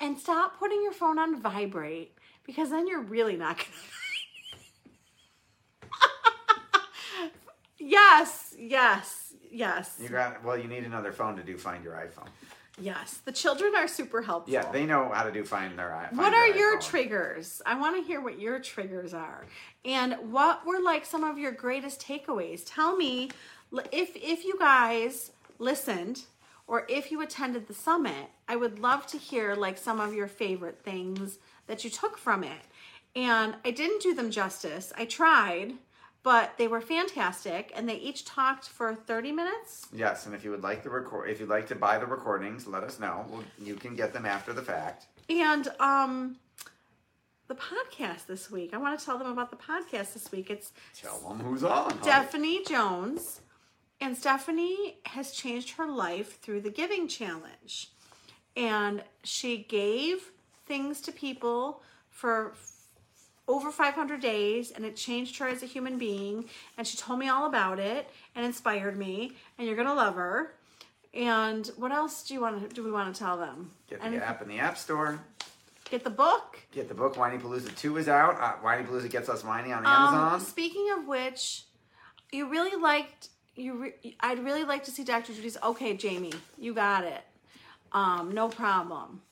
And 0.00 0.18
stop 0.18 0.58
putting 0.58 0.82
your 0.82 0.92
phone 0.92 1.18
on 1.18 1.40
vibrate 1.40 2.16
because 2.44 2.70
then 2.70 2.86
you're 2.86 3.00
really 3.02 3.36
not 3.36 3.56
going 3.58 3.68
to. 3.70 4.05
Yes, 7.78 8.54
yes, 8.58 9.34
yes, 9.50 9.96
You 10.00 10.08
got 10.08 10.42
well. 10.44 10.56
You 10.58 10.68
need 10.68 10.84
another 10.84 11.12
phone 11.12 11.36
to 11.36 11.42
do 11.42 11.56
Find 11.58 11.82
Your 11.84 11.94
iPhone. 11.94 12.28
yes. 12.80 13.20
The 13.24 13.32
children 13.32 13.74
are 13.76 13.88
super 13.88 14.22
helpful. 14.22 14.52
Yeah, 14.52 14.70
they 14.72 14.86
know 14.86 15.10
how 15.12 15.22
to 15.24 15.32
do 15.32 15.44
Find 15.44 15.78
Their 15.78 15.90
iPhone. 15.90 16.16
What 16.18 16.34
are 16.34 16.48
your 16.48 16.78
triggers? 16.80 17.62
I 17.66 17.78
want 17.78 17.96
to 17.96 18.02
hear 18.06 18.20
what 18.20 18.38
your 18.40 18.58
triggers 18.60 19.14
are. 19.14 19.44
And 19.84 20.14
what 20.30 20.66
were 20.66 20.80
like 20.80 21.04
some 21.06 21.24
of 21.24 21.38
your 21.38 21.52
greatest 21.52 22.00
takeaways? 22.00 22.62
Tell 22.66 22.96
me 22.96 23.30
if 23.92 24.10
if 24.16 24.44
you 24.44 24.58
guys 24.58 25.32
listened 25.58 26.22
or 26.66 26.84
if 26.88 27.10
you 27.12 27.22
attended 27.22 27.68
the 27.68 27.74
summit, 27.74 28.28
I 28.48 28.56
would 28.56 28.78
love 28.80 29.06
to 29.08 29.18
hear 29.18 29.54
like 29.54 29.78
some 29.78 30.00
of 30.00 30.12
your 30.14 30.26
favorite 30.26 30.80
things 30.82 31.38
that 31.68 31.84
you 31.84 31.90
took 31.90 32.18
from 32.18 32.42
it. 32.42 32.60
And 33.14 33.54
I 33.64 33.70
didn't 33.70 34.02
do 34.02 34.14
them 34.14 34.30
justice. 34.30 34.92
I 34.98 35.04
tried, 35.06 35.74
but 36.26 36.58
they 36.58 36.66
were 36.66 36.80
fantastic 36.80 37.70
and 37.76 37.88
they 37.88 37.94
each 37.94 38.24
talked 38.24 38.68
for 38.68 38.96
30 38.96 39.30
minutes. 39.30 39.86
Yes, 39.92 40.26
and 40.26 40.34
if 40.34 40.42
you 40.42 40.50
would 40.50 40.64
like 40.64 40.82
the 40.82 40.90
record, 40.90 41.30
if 41.30 41.38
you'd 41.38 41.48
like 41.48 41.68
to 41.68 41.76
buy 41.76 41.98
the 41.98 42.06
recordings, 42.06 42.66
let 42.66 42.82
us 42.82 42.98
know. 42.98 43.24
We'll, 43.30 43.44
you 43.62 43.76
can 43.76 43.94
get 43.94 44.12
them 44.12 44.26
after 44.26 44.52
the 44.52 44.60
fact. 44.60 45.06
And 45.30 45.68
um 45.78 46.38
the 47.46 47.54
podcast 47.54 48.26
this 48.26 48.50
week. 48.50 48.74
I 48.74 48.78
want 48.78 48.98
to 48.98 49.06
tell 49.06 49.18
them 49.18 49.28
about 49.30 49.50
the 49.50 49.56
podcast 49.56 50.14
this 50.14 50.32
week. 50.32 50.50
It's 50.50 50.72
Tell 51.00 51.20
them 51.20 51.38
who's 51.38 51.62
on. 51.62 51.90
honey. 51.90 52.02
Stephanie 52.02 52.64
Jones. 52.64 53.40
And 54.00 54.16
Stephanie 54.16 54.96
has 55.04 55.30
changed 55.30 55.76
her 55.76 55.86
life 55.86 56.40
through 56.40 56.62
the 56.62 56.70
Giving 56.70 57.06
Challenge. 57.06 57.88
And 58.56 59.04
she 59.22 59.58
gave 59.58 60.32
things 60.66 61.00
to 61.02 61.12
people 61.12 61.82
for 62.10 62.54
over 63.48 63.70
500 63.70 64.20
days 64.20 64.70
and 64.72 64.84
it 64.84 64.96
changed 64.96 65.38
her 65.38 65.48
as 65.48 65.62
a 65.62 65.66
human 65.66 65.98
being. 65.98 66.46
And 66.76 66.86
she 66.86 66.96
told 66.96 67.18
me 67.18 67.28
all 67.28 67.46
about 67.46 67.78
it 67.78 68.08
and 68.34 68.44
inspired 68.44 68.96
me. 68.98 69.32
And 69.58 69.66
you're 69.66 69.76
to 69.76 69.94
love 69.94 70.14
her. 70.16 70.54
And 71.14 71.66
what 71.76 71.92
else 71.92 72.22
do 72.26 72.34
you 72.34 72.40
want 72.40 72.68
to 72.68 72.74
do 72.74 72.84
we 72.84 72.90
want 72.90 73.14
to 73.14 73.18
tell 73.18 73.36
them? 73.38 73.70
Get 73.88 74.00
And 74.02 74.14
the 74.14 74.24
app 74.24 74.42
in 74.42 74.48
the 74.48 74.58
App 74.58 74.76
Store. 74.76 75.18
get 75.90 76.04
the 76.04 76.10
book. 76.10 76.58
Get 76.72 76.88
the 76.88 76.94
book. 76.94 77.14
Whinypaluza 77.14 77.74
Two 77.76 77.96
is 77.96 78.08
out. 78.08 78.38
Uh, 78.40 78.54
Whinypaluza 78.62 79.08
gets 79.10 79.28
us 79.28 79.42
whiny 79.42 79.72
on 79.72 79.86
Um, 79.86 79.92
Amazon. 79.92 80.40
speaking 80.40 80.90
of 80.98 81.06
which, 81.06 81.64
you 82.32 82.50
really 82.50 82.78
liked 82.78 83.28
you. 83.54 83.74
Re- 83.74 84.16
I'd 84.20 84.44
really 84.44 84.64
like 84.64 84.84
to 84.84 84.90
see 84.90 85.04
Dr. 85.04 85.32
Judy's. 85.32 85.56
Okay, 85.62 85.96
Jamie, 85.96 86.34
you 86.58 86.74
got 86.74 87.04
it. 87.04 87.22
Um, 87.92 88.32
no 88.32 88.48
problem. 88.50 89.22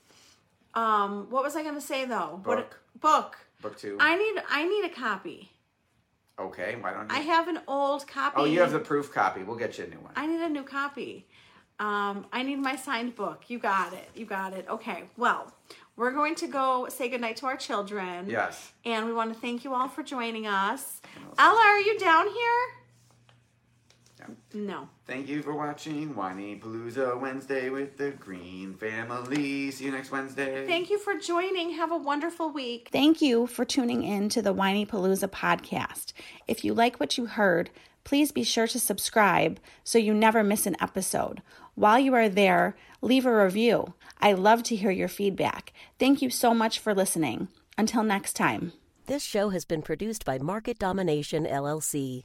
Um, 0.74 1.28
what 1.30 1.42
was 1.42 1.56
I 1.56 1.62
going 1.62 1.74
to 1.76 1.80
say 1.80 2.04
though? 2.04 2.40
Book. 2.42 2.46
What 2.46 3.00
book? 3.00 3.38
book 3.62 3.78
two. 3.78 3.96
I 4.00 4.16
need 4.16 4.42
I 4.48 4.66
need 4.66 4.84
a 4.84 4.94
copy. 4.94 5.50
okay, 6.38 6.76
why 6.80 6.92
don't 6.92 7.10
you? 7.10 7.16
I 7.16 7.20
have 7.20 7.48
an 7.48 7.60
old 7.68 8.06
copy. 8.06 8.34
oh, 8.38 8.44
you 8.44 8.60
have 8.60 8.72
the 8.72 8.78
proof 8.80 9.12
copy. 9.12 9.42
We'll 9.42 9.56
get 9.56 9.78
you 9.78 9.84
a 9.84 9.88
new 9.88 9.98
one. 10.00 10.12
I 10.16 10.26
need 10.26 10.40
a 10.40 10.48
new 10.48 10.64
copy. 10.64 11.26
Um, 11.80 12.26
I 12.32 12.42
need 12.44 12.56
my 12.60 12.76
signed 12.76 13.16
book. 13.16 13.44
You 13.48 13.58
got 13.58 13.92
it. 13.92 14.08
You 14.14 14.26
got 14.26 14.52
it. 14.52 14.64
Okay. 14.68 15.04
Well, 15.16 15.52
we're 15.96 16.12
going 16.12 16.36
to 16.36 16.46
go 16.46 16.86
say 16.88 17.08
goodnight 17.08 17.36
to 17.38 17.46
our 17.46 17.56
children. 17.56 18.28
yes. 18.28 18.72
And 18.84 19.06
we 19.06 19.12
want 19.12 19.32
to 19.34 19.38
thank 19.40 19.64
you 19.64 19.74
all 19.74 19.88
for 19.88 20.02
joining 20.04 20.46
us. 20.46 21.00
Ella, 21.38 21.60
are 21.60 21.80
you 21.80 21.98
down 21.98 22.26
here? 22.28 22.60
Yeah. 24.28 24.34
No. 24.54 24.88
Thank 25.06 25.28
you 25.28 25.42
for 25.42 25.54
watching 25.54 26.14
Whinypaluza 26.14 27.20
Wednesday 27.20 27.70
with 27.70 27.96
the 27.96 28.10
Greene 28.10 28.74
Family. 28.74 29.70
See 29.70 29.84
you 29.84 29.90
next 29.90 30.10
Wednesday. 30.10 30.66
Thank 30.66 30.90
you 30.90 30.98
for 30.98 31.14
joining. 31.14 31.70
Have 31.70 31.92
a 31.92 31.96
wonderful 31.96 32.50
week. 32.50 32.88
Thank 32.92 33.20
you 33.20 33.46
for 33.46 33.64
tuning 33.64 34.02
in 34.02 34.28
to 34.30 34.42
the 34.42 34.54
Whinypaluza 34.54 35.28
podcast. 35.28 36.12
If 36.46 36.64
you 36.64 36.74
like 36.74 36.98
what 37.00 37.18
you 37.18 37.26
heard, 37.26 37.70
please 38.04 38.32
be 38.32 38.44
sure 38.44 38.66
to 38.68 38.78
subscribe 38.80 39.58
so 39.82 39.98
you 39.98 40.14
never 40.14 40.44
miss 40.44 40.66
an 40.66 40.76
episode. 40.80 41.42
While 41.74 41.98
you 41.98 42.14
are 42.14 42.28
there, 42.28 42.76
leave 43.00 43.26
a 43.26 43.44
review. 43.44 43.94
I 44.20 44.32
love 44.32 44.62
to 44.64 44.76
hear 44.76 44.90
your 44.90 45.08
feedback. 45.08 45.72
Thank 45.98 46.22
you 46.22 46.30
so 46.30 46.54
much 46.54 46.78
for 46.78 46.94
listening. 46.94 47.48
Until 47.76 48.04
next 48.04 48.34
time. 48.34 48.72
This 49.06 49.22
show 49.22 49.50
has 49.50 49.64
been 49.64 49.82
produced 49.82 50.24
by 50.24 50.38
Market 50.38 50.78
Domination 50.78 51.44
LLC. 51.44 52.24